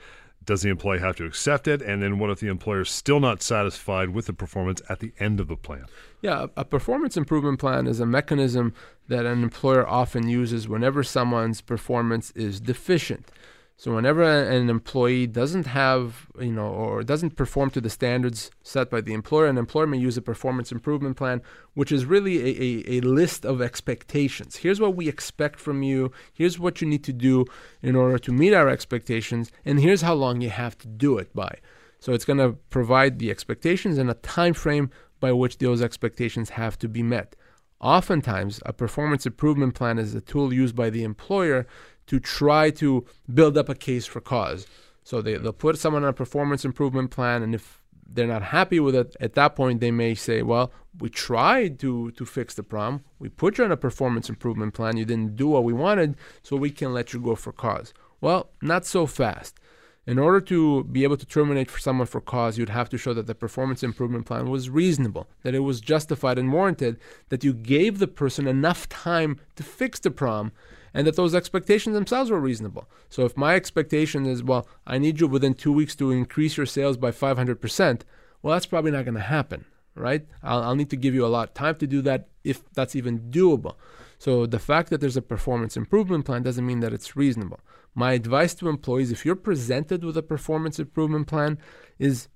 Does 0.47 0.63
the 0.63 0.71
employee 0.71 1.01
have 1.01 1.17
to 1.17 1.27
accept 1.27 1.69
it? 1.69 1.83
And 1.83 2.03
then 2.03 2.19
what 2.19 2.31
if 2.31 2.41
the 2.41 2.47
employer 2.47 2.83
is 2.83 2.89
still 2.89 3.21
not 3.21 3.43
satisfied 3.43 4.11
with 4.11 4.27
the 4.27 4.33
performance 4.33 4.81
at 4.89 5.01
the 5.01 5.13
end 5.19 5.41
of 5.41 5.49
the 5.49 5.57
plan? 5.57 5.85
Yeah, 6.23 6.47
a 6.57 6.65
performance 6.65 7.19
improvement 7.19 7.59
plan 7.59 7.87
is 7.87 8.01
a 8.01 8.07
mechanism 8.07 8.73
that 9.09 9.27
an 9.27 9.43
employer 9.43 9.87
often 9.87 10.29
uses 10.29 10.69
whenever 10.69 11.03
someone's 11.03 11.61
performance 11.61 12.31
is 12.31 12.61
deficient. 12.61 13.31
So 13.79 13.95
whenever 13.95 14.23
an 14.23 14.71
employee 14.71 15.27
doesn't 15.27 15.67
have, 15.67 16.29
you 16.41 16.53
know, 16.53 16.69
or 16.69 17.03
doesn't 17.03 17.37
perform 17.37 17.69
to 17.71 17.81
the 17.81 17.91
standards 17.91 18.51
set 18.63 18.89
by 18.89 19.03
the 19.03 19.13
employer, 19.13 19.47
an 19.47 19.59
employer 19.59 19.87
may 19.87 19.99
use 19.99 20.17
a 20.17 20.23
performance 20.23 20.73
improvement 20.73 21.19
plan, 21.19 21.43
which 21.75 21.93
is 21.93 22.07
really 22.07 22.39
a, 22.39 22.91
a, 22.91 22.97
a, 22.97 23.01
list 23.03 23.45
of 23.45 23.61
expectations. 23.61 24.57
Here's 24.57 24.81
what 24.81 24.97
we 24.97 25.09
expect 25.09 25.61
from 25.61 25.83
you. 25.83 26.11
Here's 26.33 26.59
what 26.59 26.81
you 26.81 26.89
need 26.89 27.05
to 27.05 27.13
do 27.13 27.45
in 27.83 27.97
order 27.97 28.19
to 28.19 28.33
meet 28.33 28.55
our 28.55 28.71
expectations, 28.71 29.53
and 29.67 29.79
here's 29.79 30.01
how 30.01 30.15
long 30.15 30.41
you 30.41 30.49
have 30.49 30.79
to 30.79 30.89
do 30.89 31.19
it 31.19 31.35
by. 31.35 31.59
So 31.99 32.15
it's 32.15 32.25
going 32.25 32.39
to 32.39 32.57
provide 32.71 33.19
the 33.19 33.31
expectations 33.31 33.99
and 33.99 34.11
a 34.11 34.15
time 34.15 34.55
frame 34.55 34.91
by 35.21 35.33
which 35.33 35.59
those 35.59 35.83
expectations 35.83 36.51
have 36.51 36.79
to 36.79 36.89
be 36.89 37.03
met. 37.03 37.37
Oftentimes, 37.81 38.61
a 38.65 38.73
performance 38.73 39.27
improvement 39.27 39.75
plan 39.75 39.99
is 39.99 40.15
a 40.15 40.21
tool 40.23 40.53
used 40.53 40.75
by 40.75 40.89
the 40.89 41.05
employer 41.05 41.67
to 42.07 42.21
try 42.21 42.71
to 42.71 43.05
build 43.33 43.59
up 43.59 43.69
a 43.69 43.75
case 43.75 44.07
for 44.07 44.21
cause. 44.21 44.67
So 45.05 45.23
they, 45.23 45.35
they'll 45.37 45.53
put 45.53 45.79
someone 45.79 46.03
on 46.03 46.11
a 46.11 46.13
performance 46.13 46.65
improvement 46.65 47.11
plan, 47.11 47.43
and 47.43 47.55
if 47.55 47.81
they're 48.09 48.27
not 48.27 48.43
happy 48.43 48.81
with 48.81 48.95
it, 48.95 49.17
at 49.21 49.35
that 49.35 49.57
point 49.57 49.81
they 49.81 49.91
may 49.91 50.15
say, 50.15 50.43
"Well, 50.43 50.73
we 50.99 51.11
tried 51.11 51.79
to 51.81 52.11
to 52.13 52.25
fix 52.25 52.55
the 52.55 52.63
problem. 52.63 53.05
We 53.19 53.29
put 53.29 53.59
you 53.59 53.65
on 53.65 53.73
a 53.73 53.77
performance 53.77 54.29
improvement 54.29 54.75
plan. 54.75 54.97
You 54.97 55.05
didn't 55.05 55.37
do 55.37 55.49
what 55.49 55.65
we 55.65 55.73
wanted, 55.73 56.17
so 56.43 56.57
we 56.57 56.71
can 56.71 56.93
let 56.93 57.13
you 57.13 57.21
go 57.21 57.35
for 57.35 57.53
cause." 57.53 57.93
Well, 58.21 58.51
not 58.63 58.87
so 58.87 59.07
fast. 59.07 59.59
In 60.07 60.21
order 60.21 60.41
to 60.43 60.85
be 60.85 61.03
able 61.03 61.17
to 61.17 61.27
terminate 61.27 61.69
for 61.69 61.81
someone 61.81 62.07
for 62.07 62.21
cause, 62.21 62.57
you'd 62.57 62.69
have 62.69 62.89
to 62.91 62.99
show 62.99 63.13
that 63.13 63.27
the 63.27 63.35
performance 63.35 63.83
improvement 63.83 64.25
plan 64.25 64.49
was 64.49 64.71
reasonable, 64.71 65.27
that 65.43 65.55
it 65.55 65.61
was 65.61 65.81
justified 65.81 66.39
and 66.39 66.53
warranted, 66.53 66.97
that 67.29 67.43
you 67.43 67.53
gave 67.53 67.99
the 67.99 68.07
person 68.07 68.47
enough 68.47 68.89
time 68.89 69.41
to 69.57 69.65
fix 69.65 69.99
the 69.99 70.13
problem, 70.13 70.53
and 70.95 71.09
that 71.09 71.17
those 71.17 71.35
expectations 71.35 71.95
themselves 71.95 72.31
were 72.31 72.39
reasonable. 72.39 72.89
So 73.09 73.25
if 73.25 73.37
my 73.37 73.57
expectation 73.57 74.27
is, 74.27 74.45
well, 74.45 74.69
I 74.87 74.99
need 74.99 75.21
you 75.21 75.27
within 75.27 75.55
two 75.55 75.73
weeks 75.73 75.97
to 75.97 76.13
increase 76.13 76.57
your 76.57 76.67
sales 76.67 76.97
by 76.97 77.11
500%, 77.11 78.03
well, 78.43 78.55
that's 78.55 78.67
probably 78.67 78.93
not 78.93 79.05
going 79.05 79.15
to 79.17 79.21
happen, 79.21 79.65
right? 79.97 80.25
I'll, 80.41 80.63
I'll 80.63 80.77
need 80.77 80.91
to 80.91 80.97
give 80.97 81.15
you 81.15 81.27
a 81.27 81.29
lot 81.29 81.49
of 81.49 81.55
time 81.55 81.75
to 81.79 81.87
do 81.87 82.01
that 82.03 82.29
if 82.45 82.63
that's 82.75 82.95
even 82.95 83.31
doable. 83.33 83.75
So 84.19 84.47
the 84.47 84.59
fact 84.59 84.91
that 84.91 85.01
there's 85.01 85.17
a 85.17 85.23
performance 85.23 85.77
improvement 85.77 86.25
plan 86.25 86.43
doesn't 86.43 86.65
mean 86.65 86.81
that 86.81 86.93
it's 86.93 87.17
reasonable. 87.17 87.61
My 87.99 88.13
advice 88.13 88.55
to 88.57 88.69
employees 88.69 89.11
if 89.11 89.25
you're 89.25 89.35
presented 89.35 90.05
with 90.05 90.19
a 90.19 90.23
performance 90.23 90.79
improvement 90.79 91.27
plan 91.27 91.57
is 91.99 92.29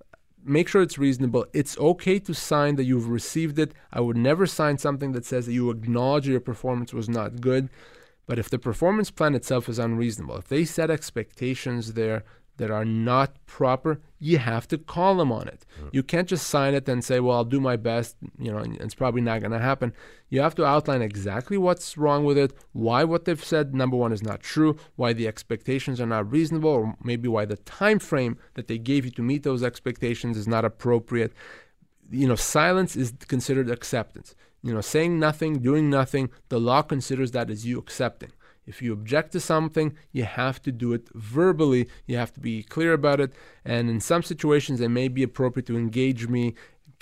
make 0.43 0.67
sure 0.67 0.81
it's 0.81 0.97
reasonable. 0.97 1.45
It's 1.53 1.77
okay 1.77 2.17
to 2.17 2.33
sign 2.33 2.77
that 2.77 2.85
you've 2.85 3.07
received 3.07 3.59
it. 3.59 3.75
I 3.93 4.01
would 4.01 4.17
never 4.17 4.47
sign 4.47 4.79
something 4.79 5.11
that 5.11 5.23
says 5.23 5.45
that 5.45 5.53
you 5.53 5.69
acknowledge 5.69 6.27
your 6.27 6.39
performance 6.39 6.95
was 6.95 7.07
not 7.07 7.41
good. 7.41 7.69
But 8.25 8.39
if 8.39 8.49
the 8.49 8.57
performance 8.57 9.11
plan 9.11 9.35
itself 9.35 9.69
is 9.69 9.77
unreasonable, 9.77 10.37
if 10.37 10.47
they 10.47 10.65
set 10.65 10.89
expectations 10.89 11.93
there 11.93 12.23
that 12.57 12.69
are 12.69 12.85
not 12.85 13.43
proper, 13.45 13.99
you 14.19 14.37
have 14.37 14.67
to 14.67 14.77
call 14.77 15.15
them 15.15 15.31
on 15.31 15.47
it. 15.47 15.65
Mm. 15.81 15.89
You 15.93 16.03
can't 16.03 16.27
just 16.27 16.47
sign 16.47 16.73
it 16.73 16.87
and 16.87 17.03
say, 17.03 17.19
"Well, 17.19 17.37
I'll 17.37 17.45
do 17.45 17.59
my 17.59 17.75
best," 17.75 18.17
you 18.37 18.51
know, 18.51 18.59
and 18.59 18.77
it's 18.77 18.93
probably 18.93 19.21
not 19.21 19.39
going 19.39 19.51
to 19.51 19.59
happen. 19.59 19.93
You 20.29 20.41
have 20.41 20.55
to 20.55 20.65
outline 20.65 21.01
exactly 21.01 21.57
what's 21.57 21.97
wrong 21.97 22.23
with 22.23 22.37
it, 22.37 22.53
why 22.71 23.03
what 23.03 23.25
they've 23.25 23.43
said 23.43 23.73
number 23.73 23.97
1 23.97 24.13
is 24.13 24.21
not 24.23 24.41
true, 24.41 24.77
why 24.95 25.13
the 25.13 25.27
expectations 25.27 25.99
are 25.99 26.05
not 26.05 26.31
reasonable, 26.31 26.69
or 26.69 26.95
maybe 27.03 27.27
why 27.27 27.45
the 27.45 27.57
time 27.57 27.99
frame 27.99 28.37
that 28.53 28.67
they 28.67 28.77
gave 28.77 29.05
you 29.05 29.11
to 29.11 29.21
meet 29.21 29.43
those 29.43 29.63
expectations 29.63 30.37
is 30.37 30.47
not 30.47 30.63
appropriate. 30.63 31.33
You 32.11 32.27
know, 32.27 32.35
silence 32.35 32.95
is 32.95 33.13
considered 33.27 33.69
acceptance. 33.69 34.35
You 34.63 34.73
know, 34.73 34.81
saying 34.81 35.19
nothing, 35.19 35.59
doing 35.59 35.89
nothing, 35.89 36.29
the 36.49 36.59
law 36.59 36.83
considers 36.83 37.31
that 37.31 37.49
as 37.49 37.65
you 37.65 37.79
accepting. 37.79 38.31
If 38.65 38.81
you 38.81 38.93
object 38.93 39.31
to 39.33 39.39
something, 39.39 39.97
you 40.11 40.23
have 40.23 40.61
to 40.63 40.71
do 40.71 40.93
it 40.93 41.09
verbally. 41.13 41.87
You 42.05 42.17
have 42.17 42.33
to 42.33 42.39
be 42.39 42.63
clear 42.63 42.93
about 42.93 43.19
it. 43.19 43.33
And 43.65 43.89
in 43.89 43.99
some 43.99 44.23
situations, 44.23 44.81
it 44.81 44.89
may 44.89 45.07
be 45.07 45.23
appropriate 45.23 45.65
to 45.67 45.77
engage 45.77 46.27
me, 46.27 46.53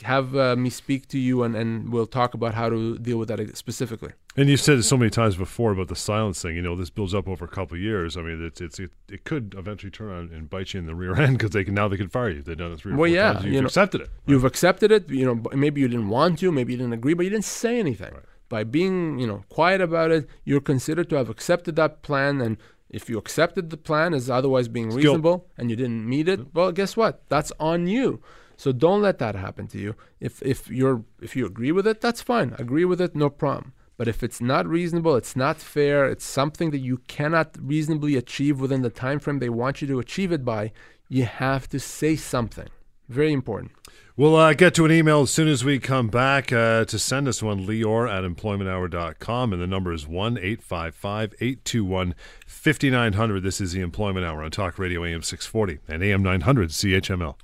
have 0.03 0.36
uh, 0.36 0.55
me 0.55 0.70
speak 0.70 1.10
to 1.10 1.20
you, 1.20 1.43
and, 1.43 1.55
and 1.55 1.91
we'll 1.91 2.07
talk 2.07 2.34
about 2.34 2.53
how 2.53 2.70
to 2.70 2.97
deal 2.97 3.18
with 3.18 3.28
that 3.28 3.57
specifically. 3.57 4.14
And 4.38 4.47
you've 4.47 4.62
said 4.62 4.78
it 4.78 4.84
so 4.84 4.95
many 4.95 5.10
times 5.10 5.36
before 5.36 5.74
about 5.74 5.89
the 5.89 5.97
silence 5.97 6.41
thing. 6.41 6.55
You 6.55 6.62
know, 6.62 6.78
this 6.78 6.89
builds 6.89 7.14
up 7.14 7.28
over 7.28 7.43
a 7.43 7.49
couple 7.49 7.76
of 7.76 7.82
years. 7.82 8.16
I 8.16 8.22
mean, 8.22 8.41
it's, 8.45 8.62
it's 8.62 8.80
it, 8.80 8.91
it 9.10 9.26
could 9.26 9.53
eventually 9.57 9.91
turn 9.91 10.07
around 10.07 10.32
and 10.32 10.49
bite 10.49 10.74
you 10.74 10.80
in 10.80 10.86
the 10.86 10.95
rear 10.95 11.14
end 11.22 11.38
because 11.38 11.51
they 11.51 11.66
can 11.66 11.74
now 11.74 11.89
they 11.89 11.97
can 11.97 12.07
fire 12.07 12.30
you. 12.30 12.41
They've 12.41 12.57
done 12.57 12.72
it 12.72 12.80
three. 12.80 12.93
Or 12.93 12.95
well, 12.95 13.12
yeah, 13.12 13.34
times. 13.34 13.45
You've 13.45 13.53
you 13.55 13.62
know, 13.62 13.68
accepted 13.68 14.01
it. 14.01 14.03
Right? 14.05 14.12
You've 14.28 14.45
accepted 14.45 14.93
it. 14.93 15.10
You 15.10 15.26
know, 15.26 15.43
maybe 15.53 15.82
you 15.82 15.89
didn't 15.89 16.07
want 16.07 16.39
to, 16.39 16.53
maybe 16.53 16.72
you 16.72 16.78
didn't 16.78 16.93
agree, 16.93 17.14
but 17.14 17.24
you 17.24 17.30
didn't 17.30 17.45
say 17.45 17.80
anything. 17.80 18.14
Right 18.14 18.24
by 18.50 18.64
being 18.64 19.20
you 19.20 19.28
know 19.28 19.43
quiet 19.50 19.80
about 19.80 20.12
it 20.12 20.28
you're 20.43 20.60
considered 20.60 21.10
to 21.10 21.16
have 21.16 21.30
accepted 21.30 21.76
that 21.76 22.02
plan 22.02 22.41
and 22.41 22.58
if 22.89 23.08
you 23.08 23.18
accepted 23.18 23.70
the 23.70 23.78
plan 23.78 24.14
as 24.14 24.30
otherwise 24.30 24.68
being 24.68 24.89
reasonable 24.89 25.47
and 25.58 25.70
you 25.70 25.76
didn't 25.76 26.08
meet 26.08 26.28
it 26.28 26.39
mm-hmm. 26.39 26.58
well 26.58 26.72
guess 26.72 26.97
what? 26.97 27.22
That's 27.30 27.52
on 27.60 27.88
you. 27.88 28.22
So 28.58 28.72
don't 28.74 29.02
let 29.02 29.20
that 29.20 29.36
happen 29.36 29.68
to 29.68 29.78
you. 29.78 29.95
If 30.20 30.41
if 30.41 30.70
you're 30.70 31.04
if 31.22 31.36
you 31.36 31.45
agree 31.45 31.72
with 31.72 31.88
it 31.88 32.02
that's 32.02 32.22
fine. 32.22 32.56
Agree 32.58 32.86
with 32.86 33.00
it 33.00 33.16
no 33.16 33.30
problem. 33.30 33.74
But 33.95 34.08
if 34.08 34.24
it's 34.24 34.41
not 34.41 34.66
reasonable 34.66 35.16
it's 35.16 35.36
not 35.36 35.58
fair 35.58 36.06
it's 36.06 36.26
something 36.26 36.72
that 36.72 36.80
you 36.80 36.97
cannot 37.08 37.56
reasonably 37.62 38.16
achieve 38.16 38.60
within 38.60 38.82
the 38.82 38.89
time 38.89 39.20
frame 39.20 39.39
they 39.39 39.50
want 39.50 39.82
you 39.82 39.88
to 39.88 40.00
achieve 40.00 40.32
it 40.32 40.43
by 40.43 40.72
you 41.08 41.26
have 41.26 41.70
to 41.70 41.80
say 41.80 42.16
something. 42.16 42.70
Very 43.08 43.34
important 43.34 43.72
We'll 44.20 44.36
uh, 44.36 44.51
get 44.51 44.74
to 44.74 44.84
an 44.84 44.91
email 44.91 45.22
as 45.22 45.30
soon 45.30 45.47
as 45.47 45.63
we 45.63 45.80
come 45.80 46.09
back. 46.09 46.51
Uh, 46.51 46.84
to 46.84 46.99
send 46.99 47.30
us 47.30 47.41
one, 47.41 47.65
Lior 47.65 48.11
at 48.11 48.26
employmenthour.com, 48.30 49.53
and 49.53 49.61
the 49.61 49.65
number 49.65 49.93
is 49.93 50.05
1 50.05 50.38
855 50.38 51.36
821 51.39 52.15
5900. 52.45 53.41
This 53.41 53.61
is 53.61 53.72
the 53.72 53.80
Employment 53.80 54.26
Hour 54.26 54.43
on 54.43 54.51
Talk 54.51 54.78
Radio 54.78 55.05
AM 55.05 55.22
640 55.22 55.80
and 55.88 56.03
AM 56.03 56.22
900 56.22 56.72
CHML. 56.72 57.36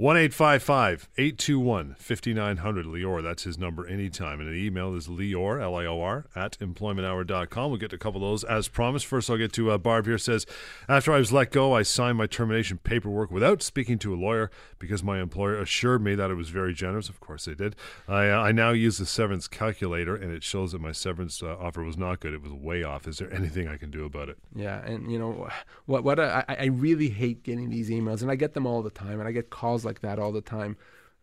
1 0.00 0.16
821 0.16 1.96
5900. 1.98 2.86
Lior, 2.86 3.20
that's 3.20 3.42
his 3.42 3.58
number 3.58 3.84
anytime. 3.84 4.38
And 4.38 4.48
the 4.48 4.54
email 4.54 4.94
is 4.94 5.08
Lior, 5.08 5.60
L 5.60 5.74
I 5.74 5.86
O 5.86 6.00
R, 6.00 6.26
at 6.36 6.56
employmenthour.com. 6.60 7.68
We'll 7.68 7.80
get 7.80 7.90
to 7.90 7.96
a 7.96 7.98
couple 7.98 8.22
of 8.22 8.30
those 8.30 8.44
as 8.44 8.68
promised. 8.68 9.06
First, 9.06 9.28
I'll 9.28 9.36
get 9.36 9.52
to 9.54 9.72
uh, 9.72 9.78
Barb 9.78 10.06
here. 10.06 10.16
Says, 10.16 10.46
After 10.88 11.12
I 11.12 11.18
was 11.18 11.32
let 11.32 11.50
go, 11.50 11.74
I 11.74 11.82
signed 11.82 12.16
my 12.16 12.28
termination 12.28 12.78
paperwork 12.78 13.32
without 13.32 13.60
speaking 13.60 13.98
to 13.98 14.14
a 14.14 14.16
lawyer 14.16 14.52
because 14.78 15.02
my 15.02 15.20
employer 15.20 15.58
assured 15.58 16.00
me 16.04 16.14
that 16.14 16.30
it 16.30 16.36
was 16.36 16.50
very 16.50 16.74
generous. 16.74 17.08
Of 17.08 17.18
course, 17.18 17.46
they 17.46 17.54
did. 17.54 17.74
I, 18.06 18.30
uh, 18.30 18.38
I 18.38 18.52
now 18.52 18.70
use 18.70 18.98
the 18.98 19.06
severance 19.06 19.48
calculator, 19.48 20.14
and 20.14 20.32
it 20.32 20.44
shows 20.44 20.70
that 20.70 20.80
my 20.80 20.92
severance 20.92 21.42
uh, 21.42 21.56
offer 21.58 21.82
was 21.82 21.96
not 21.96 22.20
good. 22.20 22.34
It 22.34 22.42
was 22.42 22.52
way 22.52 22.84
off. 22.84 23.08
Is 23.08 23.18
there 23.18 23.34
anything 23.34 23.66
I 23.66 23.76
can 23.76 23.90
do 23.90 24.04
about 24.04 24.28
it? 24.28 24.38
Yeah. 24.54 24.80
And, 24.84 25.10
you 25.10 25.18
know, 25.18 25.48
what, 25.86 26.04
what 26.04 26.20
I, 26.20 26.44
I 26.48 26.66
really 26.66 27.08
hate 27.08 27.42
getting 27.42 27.68
these 27.68 27.90
emails, 27.90 28.22
and 28.22 28.30
I 28.30 28.36
get 28.36 28.54
them 28.54 28.64
all 28.64 28.80
the 28.80 28.90
time, 28.90 29.18
and 29.18 29.28
I 29.28 29.32
get 29.32 29.50
calls 29.50 29.87
like 29.88 30.00
that 30.00 30.18
all 30.18 30.32
the 30.32 30.40
time. 30.58 30.76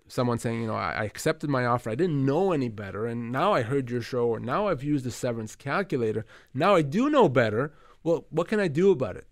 Someone 0.07 0.39
saying, 0.39 0.61
you 0.61 0.68
know, 0.68 0.76
I, 0.76 0.91
I 1.01 1.03
accepted 1.05 1.49
my 1.49 1.66
offer. 1.66 1.89
I 1.89 1.95
didn't 1.95 2.26
know 2.26 2.51
any 2.51 2.70
better. 2.70 3.05
And 3.05 3.32
now 3.32 3.53
I 3.53 3.61
heard 3.61 3.89
your 3.89 4.01
show, 4.01 4.26
or 4.28 4.39
now 4.39 4.68
I've 4.68 4.84
used 4.84 5.05
the 5.05 5.11
severance 5.11 5.55
calculator. 5.55 6.26
Now 6.53 6.76
I 6.76 6.82
do 6.82 7.09
know 7.09 7.28
better. 7.30 7.74
Well, 8.03 8.26
what 8.30 8.47
can 8.47 8.59
I 8.59 8.68
do 8.68 8.91
about 8.91 9.16
it? 9.16 9.26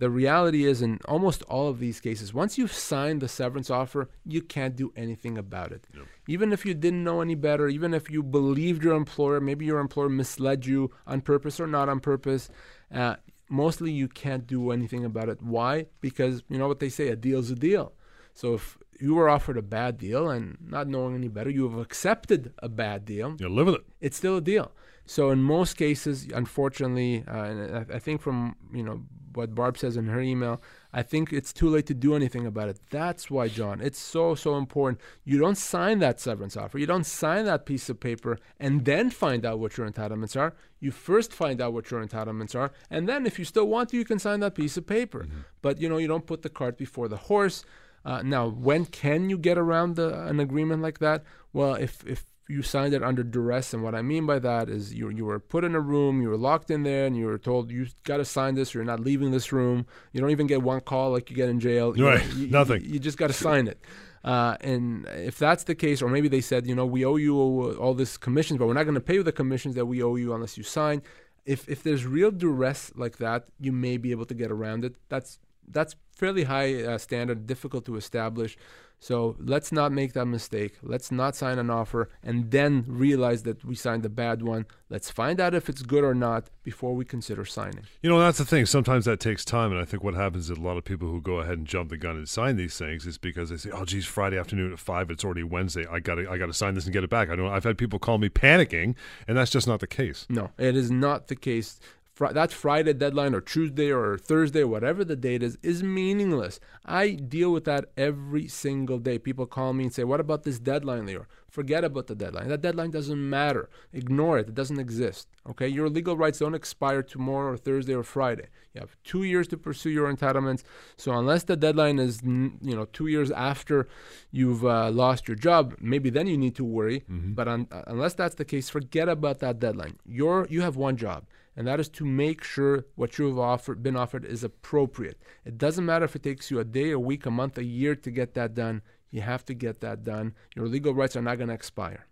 The 0.00 0.10
reality 0.10 0.64
is, 0.64 0.80
in 0.80 0.98
almost 1.06 1.42
all 1.42 1.68
of 1.68 1.78
these 1.78 2.00
cases, 2.00 2.32
once 2.32 2.56
you've 2.56 2.72
signed 2.72 3.20
the 3.20 3.28
severance 3.28 3.70
offer, 3.70 4.08
you 4.24 4.40
can't 4.40 4.74
do 4.74 4.92
anything 4.96 5.36
about 5.36 5.72
it. 5.72 5.86
Yep. 5.94 6.06
Even 6.26 6.52
if 6.54 6.64
you 6.64 6.72
didn't 6.72 7.04
know 7.04 7.20
any 7.20 7.34
better, 7.34 7.68
even 7.68 7.92
if 7.92 8.10
you 8.10 8.22
believed 8.22 8.82
your 8.82 8.96
employer, 8.96 9.40
maybe 9.40 9.66
your 9.66 9.78
employer 9.78 10.08
misled 10.08 10.64
you 10.64 10.90
on 11.06 11.20
purpose 11.20 11.60
or 11.60 11.66
not 11.66 11.90
on 11.90 12.00
purpose, 12.00 12.48
uh, 12.90 13.16
mostly 13.50 13.92
you 13.92 14.08
can't 14.08 14.46
do 14.46 14.70
anything 14.70 15.04
about 15.04 15.28
it. 15.28 15.42
Why? 15.42 15.86
Because 16.00 16.42
you 16.48 16.56
know 16.56 16.68
what 16.68 16.80
they 16.80 16.88
say 16.88 17.08
a 17.08 17.16
deal's 17.16 17.50
a 17.50 17.54
deal. 17.54 17.92
So 18.40 18.54
if 18.54 18.78
you 18.98 19.14
were 19.14 19.28
offered 19.28 19.58
a 19.58 19.62
bad 19.62 19.98
deal 19.98 20.30
and 20.30 20.56
not 20.66 20.88
knowing 20.88 21.14
any 21.14 21.28
better, 21.28 21.50
you 21.50 21.68
have 21.68 21.78
accepted 21.78 22.54
a 22.62 22.70
bad 22.70 23.04
deal. 23.04 23.36
You 23.38 23.50
live 23.50 23.66
with 23.66 23.74
it. 23.74 23.84
It's 24.00 24.16
still 24.16 24.38
a 24.38 24.40
deal. 24.40 24.72
So 25.04 25.28
in 25.30 25.42
most 25.42 25.76
cases, 25.76 26.26
unfortunately, 26.34 27.22
uh, 27.28 27.42
and 27.42 27.76
I, 27.76 27.96
I, 27.96 27.98
think 27.98 28.22
from 28.22 28.56
you 28.72 28.82
know 28.82 29.02
what 29.34 29.54
Barb 29.54 29.76
says 29.76 29.98
in 29.98 30.06
her 30.06 30.22
email, 30.22 30.62
I 30.90 31.02
think 31.02 31.34
it's 31.34 31.52
too 31.52 31.68
late 31.68 31.84
to 31.86 31.94
do 31.94 32.14
anything 32.14 32.46
about 32.46 32.70
it. 32.70 32.78
That's 32.88 33.30
why, 33.30 33.48
John, 33.48 33.82
it's 33.82 33.98
so 33.98 34.34
so 34.34 34.56
important. 34.56 35.02
You 35.24 35.38
don't 35.38 35.58
sign 35.58 35.98
that 35.98 36.18
severance 36.18 36.56
offer. 36.56 36.78
You 36.78 36.86
don't 36.86 37.04
sign 37.04 37.44
that 37.44 37.66
piece 37.66 37.90
of 37.90 38.00
paper 38.00 38.38
and 38.58 38.86
then 38.86 39.10
find 39.10 39.44
out 39.44 39.58
what 39.58 39.76
your 39.76 39.90
entitlements 39.90 40.34
are. 40.34 40.54
You 40.78 40.92
first 40.92 41.34
find 41.34 41.60
out 41.60 41.74
what 41.74 41.90
your 41.90 42.02
entitlements 42.02 42.54
are, 42.54 42.72
and 42.88 43.06
then 43.06 43.26
if 43.26 43.38
you 43.38 43.44
still 43.44 43.68
want 43.68 43.90
to, 43.90 43.98
you 43.98 44.04
can 44.06 44.18
sign 44.18 44.40
that 44.40 44.54
piece 44.54 44.78
of 44.78 44.86
paper. 44.86 45.24
Mm-hmm. 45.24 45.40
But 45.60 45.78
you 45.78 45.90
know, 45.90 45.98
you 45.98 46.08
don't 46.08 46.26
put 46.26 46.40
the 46.40 46.48
cart 46.48 46.78
before 46.78 47.08
the 47.08 47.18
horse. 47.18 47.64
Uh, 48.04 48.22
now, 48.22 48.48
when 48.48 48.86
can 48.86 49.28
you 49.28 49.38
get 49.38 49.58
around 49.58 49.96
the, 49.96 50.26
an 50.26 50.40
agreement 50.40 50.82
like 50.82 50.98
that? 51.00 51.22
Well, 51.52 51.74
if 51.74 52.04
if 52.06 52.24
you 52.48 52.62
signed 52.62 52.94
it 52.94 53.02
under 53.02 53.22
duress, 53.22 53.72
and 53.72 53.82
what 53.82 53.94
I 53.94 54.02
mean 54.02 54.26
by 54.26 54.38
that 54.40 54.68
is 54.68 54.92
you 54.92 55.08
you 55.10 55.24
were 55.24 55.38
put 55.38 55.64
in 55.64 55.74
a 55.74 55.80
room, 55.80 56.20
you 56.20 56.28
were 56.28 56.36
locked 56.36 56.70
in 56.70 56.82
there, 56.82 57.06
and 57.06 57.16
you 57.16 57.26
were 57.26 57.38
told 57.38 57.70
you 57.70 57.86
got 58.04 58.16
to 58.16 58.24
sign 58.24 58.54
this, 58.54 58.74
or 58.74 58.78
you're 58.78 58.84
not 58.84 59.00
leaving 59.00 59.30
this 59.30 59.52
room. 59.52 59.86
You 60.12 60.20
don't 60.20 60.30
even 60.30 60.46
get 60.46 60.62
one 60.62 60.80
call 60.80 61.12
like 61.12 61.30
you 61.30 61.36
get 61.36 61.48
in 61.48 61.60
jail. 61.60 61.92
Right, 61.92 62.26
you, 62.34 62.48
nothing. 62.48 62.82
You, 62.82 62.94
you 62.94 62.98
just 62.98 63.18
got 63.18 63.28
to 63.28 63.32
sign 63.32 63.68
it. 63.68 63.78
Uh, 64.22 64.56
and 64.60 65.06
if 65.08 65.38
that's 65.38 65.64
the 65.64 65.74
case, 65.74 66.02
or 66.02 66.08
maybe 66.08 66.28
they 66.28 66.42
said, 66.42 66.66
you 66.66 66.74
know, 66.74 66.84
we 66.84 67.04
owe 67.04 67.16
you 67.16 67.34
all 67.38 67.94
this 67.94 68.16
commissions, 68.16 68.58
but 68.58 68.66
we're 68.66 68.74
not 68.74 68.84
going 68.84 68.94
to 68.94 69.00
pay 69.00 69.14
you 69.14 69.22
the 69.22 69.32
commissions 69.32 69.74
that 69.76 69.86
we 69.86 70.02
owe 70.02 70.16
you 70.16 70.34
unless 70.34 70.58
you 70.58 70.64
sign. 70.64 71.02
If 71.46 71.68
if 71.68 71.82
there's 71.82 72.04
real 72.04 72.30
duress 72.30 72.92
like 72.96 73.16
that, 73.18 73.46
you 73.58 73.72
may 73.72 73.96
be 73.96 74.10
able 74.10 74.26
to 74.26 74.34
get 74.34 74.50
around 74.50 74.84
it. 74.84 74.96
That's 75.08 75.38
that's 75.72 75.94
fairly 76.16 76.44
high 76.44 76.82
uh, 76.82 76.98
standard, 76.98 77.46
difficult 77.46 77.84
to 77.86 77.96
establish. 77.96 78.56
So 79.02 79.34
let's 79.40 79.72
not 79.72 79.92
make 79.92 80.12
that 80.12 80.26
mistake. 80.26 80.76
Let's 80.82 81.10
not 81.10 81.34
sign 81.34 81.58
an 81.58 81.70
offer 81.70 82.10
and 82.22 82.50
then 82.50 82.84
realize 82.86 83.44
that 83.44 83.64
we 83.64 83.74
signed 83.74 84.04
a 84.04 84.10
bad 84.10 84.42
one. 84.42 84.66
Let's 84.90 85.10
find 85.10 85.40
out 85.40 85.54
if 85.54 85.70
it's 85.70 85.80
good 85.80 86.04
or 86.04 86.14
not 86.14 86.50
before 86.62 86.94
we 86.94 87.06
consider 87.06 87.46
signing. 87.46 87.86
You 88.02 88.10
know, 88.10 88.20
that's 88.20 88.36
the 88.36 88.44
thing. 88.44 88.66
Sometimes 88.66 89.06
that 89.06 89.18
takes 89.18 89.42
time. 89.42 89.72
And 89.72 89.80
I 89.80 89.86
think 89.86 90.04
what 90.04 90.12
happens 90.12 90.50
is 90.50 90.58
a 90.58 90.60
lot 90.60 90.76
of 90.76 90.84
people 90.84 91.08
who 91.08 91.22
go 91.22 91.40
ahead 91.40 91.56
and 91.56 91.66
jump 91.66 91.88
the 91.88 91.96
gun 91.96 92.16
and 92.16 92.28
sign 92.28 92.56
these 92.56 92.76
things 92.76 93.06
is 93.06 93.16
because 93.16 93.48
they 93.48 93.56
say, 93.56 93.70
oh, 93.70 93.86
geez, 93.86 94.04
Friday 94.04 94.38
afternoon 94.38 94.70
at 94.70 94.78
5, 94.78 95.10
it's 95.10 95.24
already 95.24 95.44
Wednesday. 95.44 95.86
I 95.90 96.00
got 96.00 96.16
to 96.16 96.30
I 96.30 96.36
gotta 96.36 96.52
sign 96.52 96.74
this 96.74 96.84
and 96.84 96.92
get 96.92 97.02
it 97.02 97.10
back. 97.10 97.30
I 97.30 97.36
don't, 97.36 97.50
I've 97.50 97.64
had 97.64 97.78
people 97.78 97.98
call 97.98 98.18
me 98.18 98.28
panicking, 98.28 98.94
and 99.26 99.38
that's 99.38 99.50
just 99.50 99.66
not 99.66 99.80
the 99.80 99.86
case. 99.86 100.26
No, 100.28 100.50
it 100.58 100.76
is 100.76 100.90
not 100.90 101.28
the 101.28 101.36
case 101.36 101.80
fr- 102.20 102.32
that 102.34 102.52
Friday 102.52 102.92
deadline 102.92 103.34
or 103.34 103.40
Tuesday 103.40 103.90
or 103.90 104.18
Thursday, 104.18 104.64
whatever 104.64 105.04
the 105.04 105.16
date 105.16 105.42
is, 105.42 105.56
is 105.62 105.82
meaningless. 105.82 106.60
I 106.84 107.10
deal 107.12 107.50
with 107.50 107.64
that 107.64 107.86
every 107.96 108.46
single 108.46 108.98
day. 108.98 109.18
People 109.18 109.46
call 109.46 109.72
me 109.72 109.84
and 109.84 109.92
say, 109.92 110.04
What 110.04 110.20
about 110.20 110.42
this 110.44 110.58
deadline, 110.58 111.06
Lior? 111.06 111.26
Forget 111.48 111.82
about 111.82 112.06
the 112.06 112.14
deadline. 112.14 112.48
That 112.48 112.60
deadline 112.60 112.92
doesn't 112.92 113.28
matter. 113.38 113.68
Ignore 113.92 114.38
it. 114.38 114.48
It 114.50 114.54
doesn't 114.54 114.78
exist. 114.78 115.26
Okay? 115.48 115.66
Your 115.66 115.88
legal 115.88 116.16
rights 116.16 116.38
don't 116.38 116.54
expire 116.54 117.02
tomorrow 117.02 117.54
or 117.54 117.56
Thursday 117.56 117.94
or 117.94 118.04
Friday. 118.04 118.46
You 118.72 118.82
have 118.82 118.94
two 119.02 119.24
years 119.24 119.48
to 119.48 119.56
pursue 119.56 119.90
your 119.90 120.12
entitlements. 120.14 120.62
So 120.96 121.10
unless 121.12 121.42
the 121.42 121.56
deadline 121.56 121.98
is, 121.98 122.20
you 122.22 122.76
know, 122.76 122.84
two 122.92 123.08
years 123.08 123.32
after 123.32 123.88
you've 124.30 124.64
uh, 124.64 124.90
lost 124.90 125.26
your 125.26 125.36
job, 125.36 125.74
maybe 125.80 126.08
then 126.08 126.28
you 126.28 126.38
need 126.38 126.54
to 126.54 126.64
worry. 126.64 127.00
Mm-hmm. 127.10 127.32
But 127.32 127.48
un- 127.48 127.66
unless 127.88 128.14
that's 128.14 128.36
the 128.36 128.44
case, 128.44 128.68
forget 128.68 129.08
about 129.08 129.40
that 129.40 129.58
deadline. 129.58 129.96
You're, 130.06 130.46
you 130.50 130.60
have 130.60 130.76
one 130.76 130.96
job 130.96 131.24
and 131.56 131.66
that 131.66 131.80
is 131.80 131.88
to 131.90 132.04
make 132.04 132.42
sure 132.44 132.86
what 132.94 133.18
you 133.18 133.26
have 133.26 133.38
offered, 133.38 133.82
been 133.82 133.96
offered 133.96 134.24
is 134.24 134.44
appropriate. 134.44 135.20
It 135.44 135.58
doesn't 135.58 135.84
matter 135.84 136.04
if 136.04 136.16
it 136.16 136.22
takes 136.22 136.50
you 136.50 136.60
a 136.60 136.64
day, 136.64 136.90
a 136.90 136.98
week, 136.98 137.26
a 137.26 137.30
month, 137.30 137.58
a 137.58 137.64
year 137.64 137.94
to 137.96 138.10
get 138.10 138.34
that 138.34 138.54
done. 138.54 138.82
You 139.10 139.22
have 139.22 139.44
to 139.46 139.54
get 139.54 139.80
that 139.80 140.04
done. 140.04 140.34
Your 140.54 140.68
legal 140.68 140.94
rights 140.94 141.16
are 141.16 141.22
not 141.22 141.38
going 141.38 141.48
to 141.48 141.54
expire. 141.54 142.06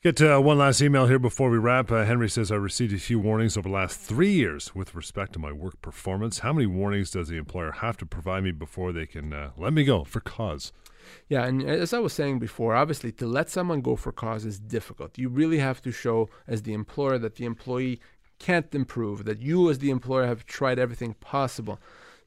Get 0.00 0.22
uh, 0.22 0.38
one 0.38 0.58
last 0.58 0.80
email 0.80 1.06
here 1.06 1.18
before 1.18 1.50
we 1.50 1.58
wrap. 1.58 1.90
Uh, 1.90 2.04
Henry 2.04 2.28
says, 2.28 2.52
I 2.52 2.54
received 2.54 2.92
a 2.92 2.98
few 2.98 3.18
warnings 3.18 3.56
over 3.56 3.68
the 3.68 3.74
last 3.74 3.98
three 3.98 4.30
years 4.30 4.72
with 4.72 4.94
respect 4.94 5.32
to 5.32 5.40
my 5.40 5.50
work 5.50 5.82
performance. 5.82 6.38
How 6.38 6.52
many 6.52 6.66
warnings 6.66 7.10
does 7.10 7.26
the 7.26 7.36
employer 7.36 7.72
have 7.72 7.96
to 7.96 8.06
provide 8.06 8.44
me 8.44 8.52
before 8.52 8.92
they 8.92 9.06
can 9.06 9.32
uh, 9.32 9.50
let 9.56 9.72
me 9.72 9.82
go 9.82 10.04
for 10.04 10.20
cause? 10.20 10.72
Yeah, 11.28 11.44
and 11.46 11.62
as 11.62 11.92
I 11.92 11.98
was 11.98 12.12
saying 12.12 12.38
before, 12.38 12.76
obviously 12.76 13.10
to 13.12 13.26
let 13.26 13.50
someone 13.50 13.80
go 13.80 13.96
for 13.96 14.12
cause 14.12 14.44
is 14.44 14.60
difficult. 14.60 15.18
You 15.18 15.28
really 15.28 15.58
have 15.58 15.82
to 15.82 15.90
show 15.90 16.28
as 16.46 16.62
the 16.62 16.74
employer 16.74 17.18
that 17.18 17.34
the 17.34 17.44
employee 17.44 18.00
can't 18.38 18.74
improve, 18.74 19.24
that 19.24 19.40
you 19.40 19.70
as 19.70 19.78
the 19.78 19.90
employer 19.90 20.26
have 20.26 20.46
tried 20.46 20.78
everything 20.78 21.14
possible. 21.14 21.78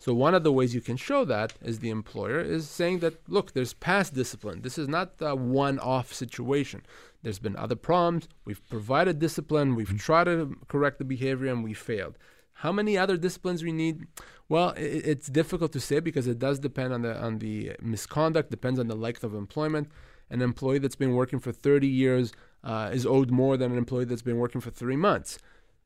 So 0.02 0.16
one 0.16 0.34
of 0.34 0.44
the 0.44 0.52
ways 0.52 0.74
you 0.74 0.82
can 0.82 0.98
show 0.98 1.26
that 1.26 1.54
as 1.62 1.78
the 1.78 1.92
employer 1.92 2.40
is 2.40 2.68
saying 2.68 3.00
that 3.00 3.30
look, 3.30 3.54
there's 3.54 3.74
past 3.74 4.16
discipline. 4.16 4.62
This 4.64 4.80
is 4.80 4.88
not 4.88 5.14
a 5.20 5.36
one-off 5.36 6.12
situation. 6.12 6.82
There's 7.22 7.38
been 7.38 7.56
other 7.56 7.76
problems. 7.76 8.28
We've 8.44 8.68
provided 8.68 9.20
discipline. 9.20 9.76
We've 9.76 9.96
tried 10.00 10.24
to 10.24 10.58
correct 10.68 10.98
the 10.98 11.06
behavior, 11.06 11.52
and 11.52 11.64
we 11.64 11.76
failed. 11.76 12.18
How 12.54 12.72
many 12.72 12.98
other 12.98 13.16
disciplines 13.16 13.64
we 13.64 13.72
need? 13.72 14.08
Well, 14.50 14.70
it, 14.72 15.06
it's 15.06 15.28
difficult 15.28 15.72
to 15.74 15.80
say 15.80 16.00
because 16.00 16.28
it 16.28 16.40
does 16.40 16.58
depend 16.58 16.94
on 16.94 17.04
the 17.04 17.16
on 17.22 17.38
the 17.38 17.74
misconduct. 17.80 18.50
Depends 18.50 18.80
on 18.80 18.88
the 18.88 18.96
length 18.96 19.24
of 19.24 19.36
employment. 19.36 19.90
An 20.32 20.42
employee 20.42 20.80
that's 20.80 20.96
been 20.96 21.14
working 21.14 21.40
for 21.40 21.52
30 21.52 21.88
years 21.88 22.34
uh, 22.64 22.90
is 22.92 23.06
owed 23.06 23.30
more 23.30 23.58
than 23.58 23.72
an 23.72 23.78
employee 23.78 24.06
that's 24.06 24.22
been 24.22 24.38
working 24.38 24.62
for 24.62 24.72
three 24.72 24.96
months. 24.96 25.38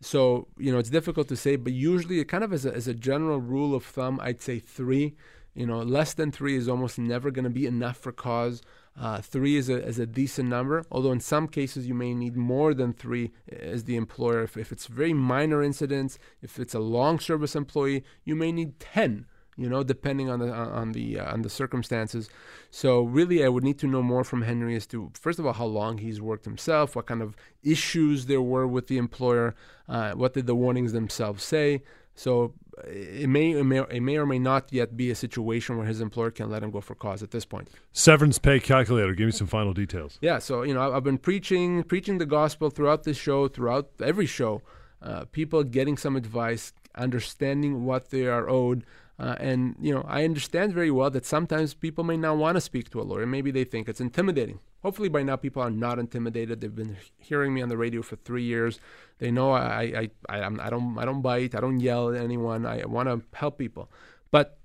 So 0.05 0.47
you 0.55 0.71
know 0.71 0.77
it's 0.77 0.91
difficult 0.91 1.27
to 1.29 1.35
say, 1.35 1.55
but 1.55 1.73
usually, 1.73 2.23
kind 2.25 2.43
of 2.43 2.53
as 2.53 2.63
a, 2.63 2.71
as 2.71 2.87
a 2.87 2.93
general 2.93 3.41
rule 3.41 3.73
of 3.73 3.83
thumb, 3.83 4.19
I'd 4.21 4.39
say 4.39 4.59
three. 4.59 5.15
You 5.55 5.65
know, 5.65 5.79
less 5.79 6.13
than 6.13 6.31
three 6.31 6.55
is 6.55 6.69
almost 6.69 6.99
never 6.99 7.31
going 7.31 7.45
to 7.45 7.49
be 7.49 7.65
enough 7.65 7.97
for 7.97 8.11
cause. 8.11 8.61
Uh, 8.99 9.19
three 9.19 9.55
is 9.55 9.67
a, 9.67 9.83
is 9.83 9.97
a 9.97 10.05
decent 10.05 10.47
number, 10.47 10.85
although 10.91 11.11
in 11.11 11.21
some 11.21 11.47
cases 11.47 11.87
you 11.87 11.95
may 11.95 12.13
need 12.13 12.35
more 12.35 12.75
than 12.75 12.93
three 12.93 13.31
as 13.51 13.85
the 13.85 13.95
employer. 13.95 14.43
If, 14.43 14.57
if 14.57 14.71
it's 14.71 14.85
very 14.85 15.13
minor 15.13 15.63
incidents, 15.63 16.19
if 16.41 16.59
it's 16.59 16.75
a 16.75 16.79
long 16.79 17.19
service 17.19 17.55
employee, 17.55 18.03
you 18.23 18.35
may 18.35 18.51
need 18.51 18.79
10 18.79 19.25
you 19.57 19.69
know, 19.69 19.83
depending 19.83 20.29
on 20.29 20.39
the 20.39 20.51
on 20.51 20.91
the 20.91 21.19
uh, 21.19 21.33
on 21.33 21.41
the 21.41 21.49
circumstances. 21.49 22.29
So 22.71 23.03
really, 23.03 23.43
I 23.43 23.49
would 23.49 23.63
need 23.63 23.79
to 23.79 23.87
know 23.87 24.01
more 24.01 24.23
from 24.23 24.41
Henry 24.41 24.75
as 24.75 24.85
to 24.87 25.11
first 25.19 25.39
of 25.39 25.45
all 25.45 25.53
how 25.53 25.65
long 25.65 25.99
he's 25.99 26.21
worked 26.21 26.45
himself, 26.45 26.95
what 26.95 27.05
kind 27.05 27.21
of 27.21 27.35
issues 27.63 28.25
there 28.25 28.41
were 28.41 28.67
with 28.67 28.87
the 28.87 28.97
employer, 28.97 29.55
uh, 29.87 30.11
what 30.11 30.33
did 30.33 30.45
the 30.45 30.55
warnings 30.55 30.91
themselves 30.91 31.43
say. 31.43 31.81
So 32.15 32.53
it 32.83 33.29
may, 33.29 33.51
it 33.51 33.63
may 33.63 33.79
it 33.79 34.01
may 34.01 34.17
or 34.17 34.25
may 34.25 34.39
not 34.39 34.71
yet 34.71 34.97
be 34.97 35.11
a 35.11 35.15
situation 35.15 35.77
where 35.77 35.85
his 35.85 36.01
employer 36.01 36.31
can 36.31 36.49
let 36.49 36.63
him 36.63 36.71
go 36.71 36.81
for 36.81 36.95
cause 36.95 37.23
at 37.23 37.31
this 37.31 37.45
point. 37.45 37.69
Severance 37.93 38.37
pay 38.37 38.59
calculator. 38.59 39.13
Give 39.13 39.25
me 39.25 39.31
some 39.31 39.47
final 39.47 39.73
details. 39.73 40.17
Yeah, 40.21 40.39
so 40.39 40.63
you 40.63 40.73
know 40.73 40.93
I've 40.93 41.03
been 41.03 41.17
preaching 41.17 41.83
preaching 41.83 42.17
the 42.17 42.25
gospel 42.25 42.69
throughout 42.69 43.03
this 43.03 43.17
show, 43.17 43.47
throughout 43.47 43.89
every 44.01 44.25
show. 44.25 44.61
Uh, 45.01 45.25
people 45.25 45.63
getting 45.63 45.97
some 45.97 46.15
advice, 46.15 46.73
understanding 46.95 47.85
what 47.85 48.09
they 48.09 48.25
are 48.25 48.49
owed. 48.49 48.83
Uh, 49.17 49.35
and 49.39 49.75
you 49.79 49.93
know, 49.93 50.03
I 50.07 50.25
understand 50.25 50.73
very 50.73 50.91
well 50.91 51.09
that 51.09 51.25
sometimes 51.25 51.73
people 51.73 52.03
may 52.03 52.17
not 52.17 52.37
want 52.37 52.55
to 52.55 52.61
speak 52.61 52.89
to 52.89 53.01
a 53.01 53.03
lawyer. 53.03 53.25
Maybe 53.25 53.49
they 53.49 53.63
think 53.63 53.87
it's 53.87 54.01
intimidating. 54.01 54.59
Hopefully, 54.83 55.09
by 55.09 55.23
now 55.23 55.37
people 55.37 55.61
are 55.61 55.71
not 55.71 55.99
intimidated. 55.99 56.61
They've 56.61 56.75
been 56.75 56.97
hearing 57.17 57.53
me 57.53 57.61
on 57.61 57.69
the 57.69 57.77
radio 57.77 58.01
for 58.01 58.17
three 58.17 58.43
years. 58.43 58.79
They 59.19 59.31
know 59.31 59.51
I 59.51 60.09
I, 60.29 60.29
I, 60.29 60.45
I 60.45 60.69
don't 60.69 60.97
I 60.97 61.05
don't 61.05 61.21
bite. 61.21 61.55
I 61.55 61.61
don't 61.61 61.79
yell 61.79 62.13
at 62.13 62.21
anyone. 62.21 62.65
I 62.65 62.85
want 62.85 63.07
to 63.07 63.21
help 63.37 63.57
people. 63.57 63.89
But 64.31 64.59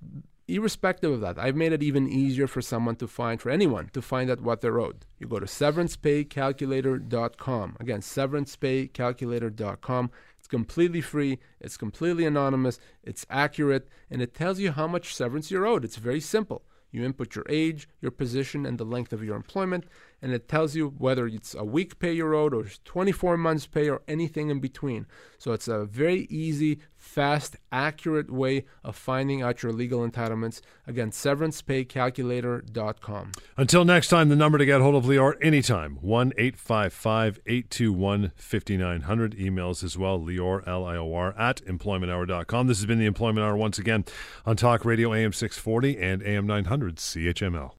irrespective 0.47 1.11
of 1.11 1.21
that, 1.21 1.39
I've 1.39 1.55
made 1.55 1.71
it 1.71 1.81
even 1.81 2.09
easier 2.09 2.45
for 2.47 2.61
someone 2.61 2.97
to 2.97 3.07
find, 3.07 3.41
for 3.41 3.49
anyone 3.49 3.89
to 3.93 4.01
find 4.01 4.29
out 4.29 4.41
what 4.41 4.59
they're 4.61 4.79
owed. 4.79 5.05
You 5.17 5.27
go 5.27 5.39
to 5.39 5.45
severancepaycalculator.com. 5.45 7.77
Again, 7.79 8.01
severancepaycalculator.com 8.01 10.11
completely 10.51 11.01
free, 11.01 11.39
it's 11.59 11.77
completely 11.77 12.25
anonymous, 12.25 12.79
it's 13.03 13.25
accurate, 13.29 13.87
and 14.11 14.21
it 14.21 14.35
tells 14.35 14.59
you 14.59 14.71
how 14.73 14.85
much 14.85 15.15
severance 15.15 15.49
you're 15.49 15.65
owed. 15.65 15.83
It's 15.83 15.95
very 15.95 16.19
simple. 16.19 16.61
You 16.91 17.03
input 17.03 17.35
your 17.35 17.45
age, 17.49 17.87
your 18.01 18.11
position, 18.11 18.65
and 18.65 18.77
the 18.77 18.83
length 18.83 19.13
of 19.13 19.23
your 19.23 19.37
employment, 19.37 19.85
and 20.21 20.33
it 20.33 20.47
tells 20.47 20.75
you 20.75 20.89
whether 20.97 21.25
it's 21.27 21.55
a 21.55 21.63
week 21.63 21.97
pay 21.99 22.11
you're 22.13 22.35
owed 22.35 22.53
or 22.53 22.65
24 22.85 23.37
months 23.37 23.65
pay 23.65 23.89
or 23.89 24.01
anything 24.07 24.49
in 24.49 24.59
between. 24.59 25.07
So 25.37 25.53
it's 25.53 25.67
a 25.67 25.85
very 25.85 26.27
easy, 26.29 26.79
fast, 26.95 27.55
accurate 27.71 28.29
way 28.29 28.65
of 28.83 28.95
finding 28.95 29.41
out 29.41 29.63
your 29.63 29.73
legal 29.73 30.07
entitlements. 30.07 30.61
Again, 30.85 31.09
severancepaycalculator.com. 31.09 33.31
Until 33.57 33.83
next 33.85 34.09
time, 34.09 34.29
the 34.29 34.35
number 34.35 34.59
to 34.59 34.65
get 34.65 34.81
hold 34.81 34.95
of 34.95 35.05
Lior 35.05 35.35
anytime 35.41 35.97
1 36.01 36.33
855 36.37 37.39
821 37.47 38.31
5900. 38.35 39.35
Emails 39.37 39.83
as 39.83 39.97
well, 39.97 40.19
Lior, 40.19 40.67
L 40.67 40.85
I 40.85 40.97
O 40.97 41.11
R, 41.13 41.33
at 41.37 41.65
employmenthour.com. 41.65 42.67
This 42.67 42.77
has 42.77 42.85
been 42.85 42.99
the 42.99 43.05
Employment 43.05 43.45
Hour 43.45 43.57
once 43.57 43.79
again 43.79 44.05
on 44.45 44.55
Talk 44.55 44.85
Radio 44.85 45.13
AM 45.13 45.33
640 45.33 45.99
and 45.99 46.21
AM 46.21 46.45
900 46.45 46.97
CHML. 46.97 47.69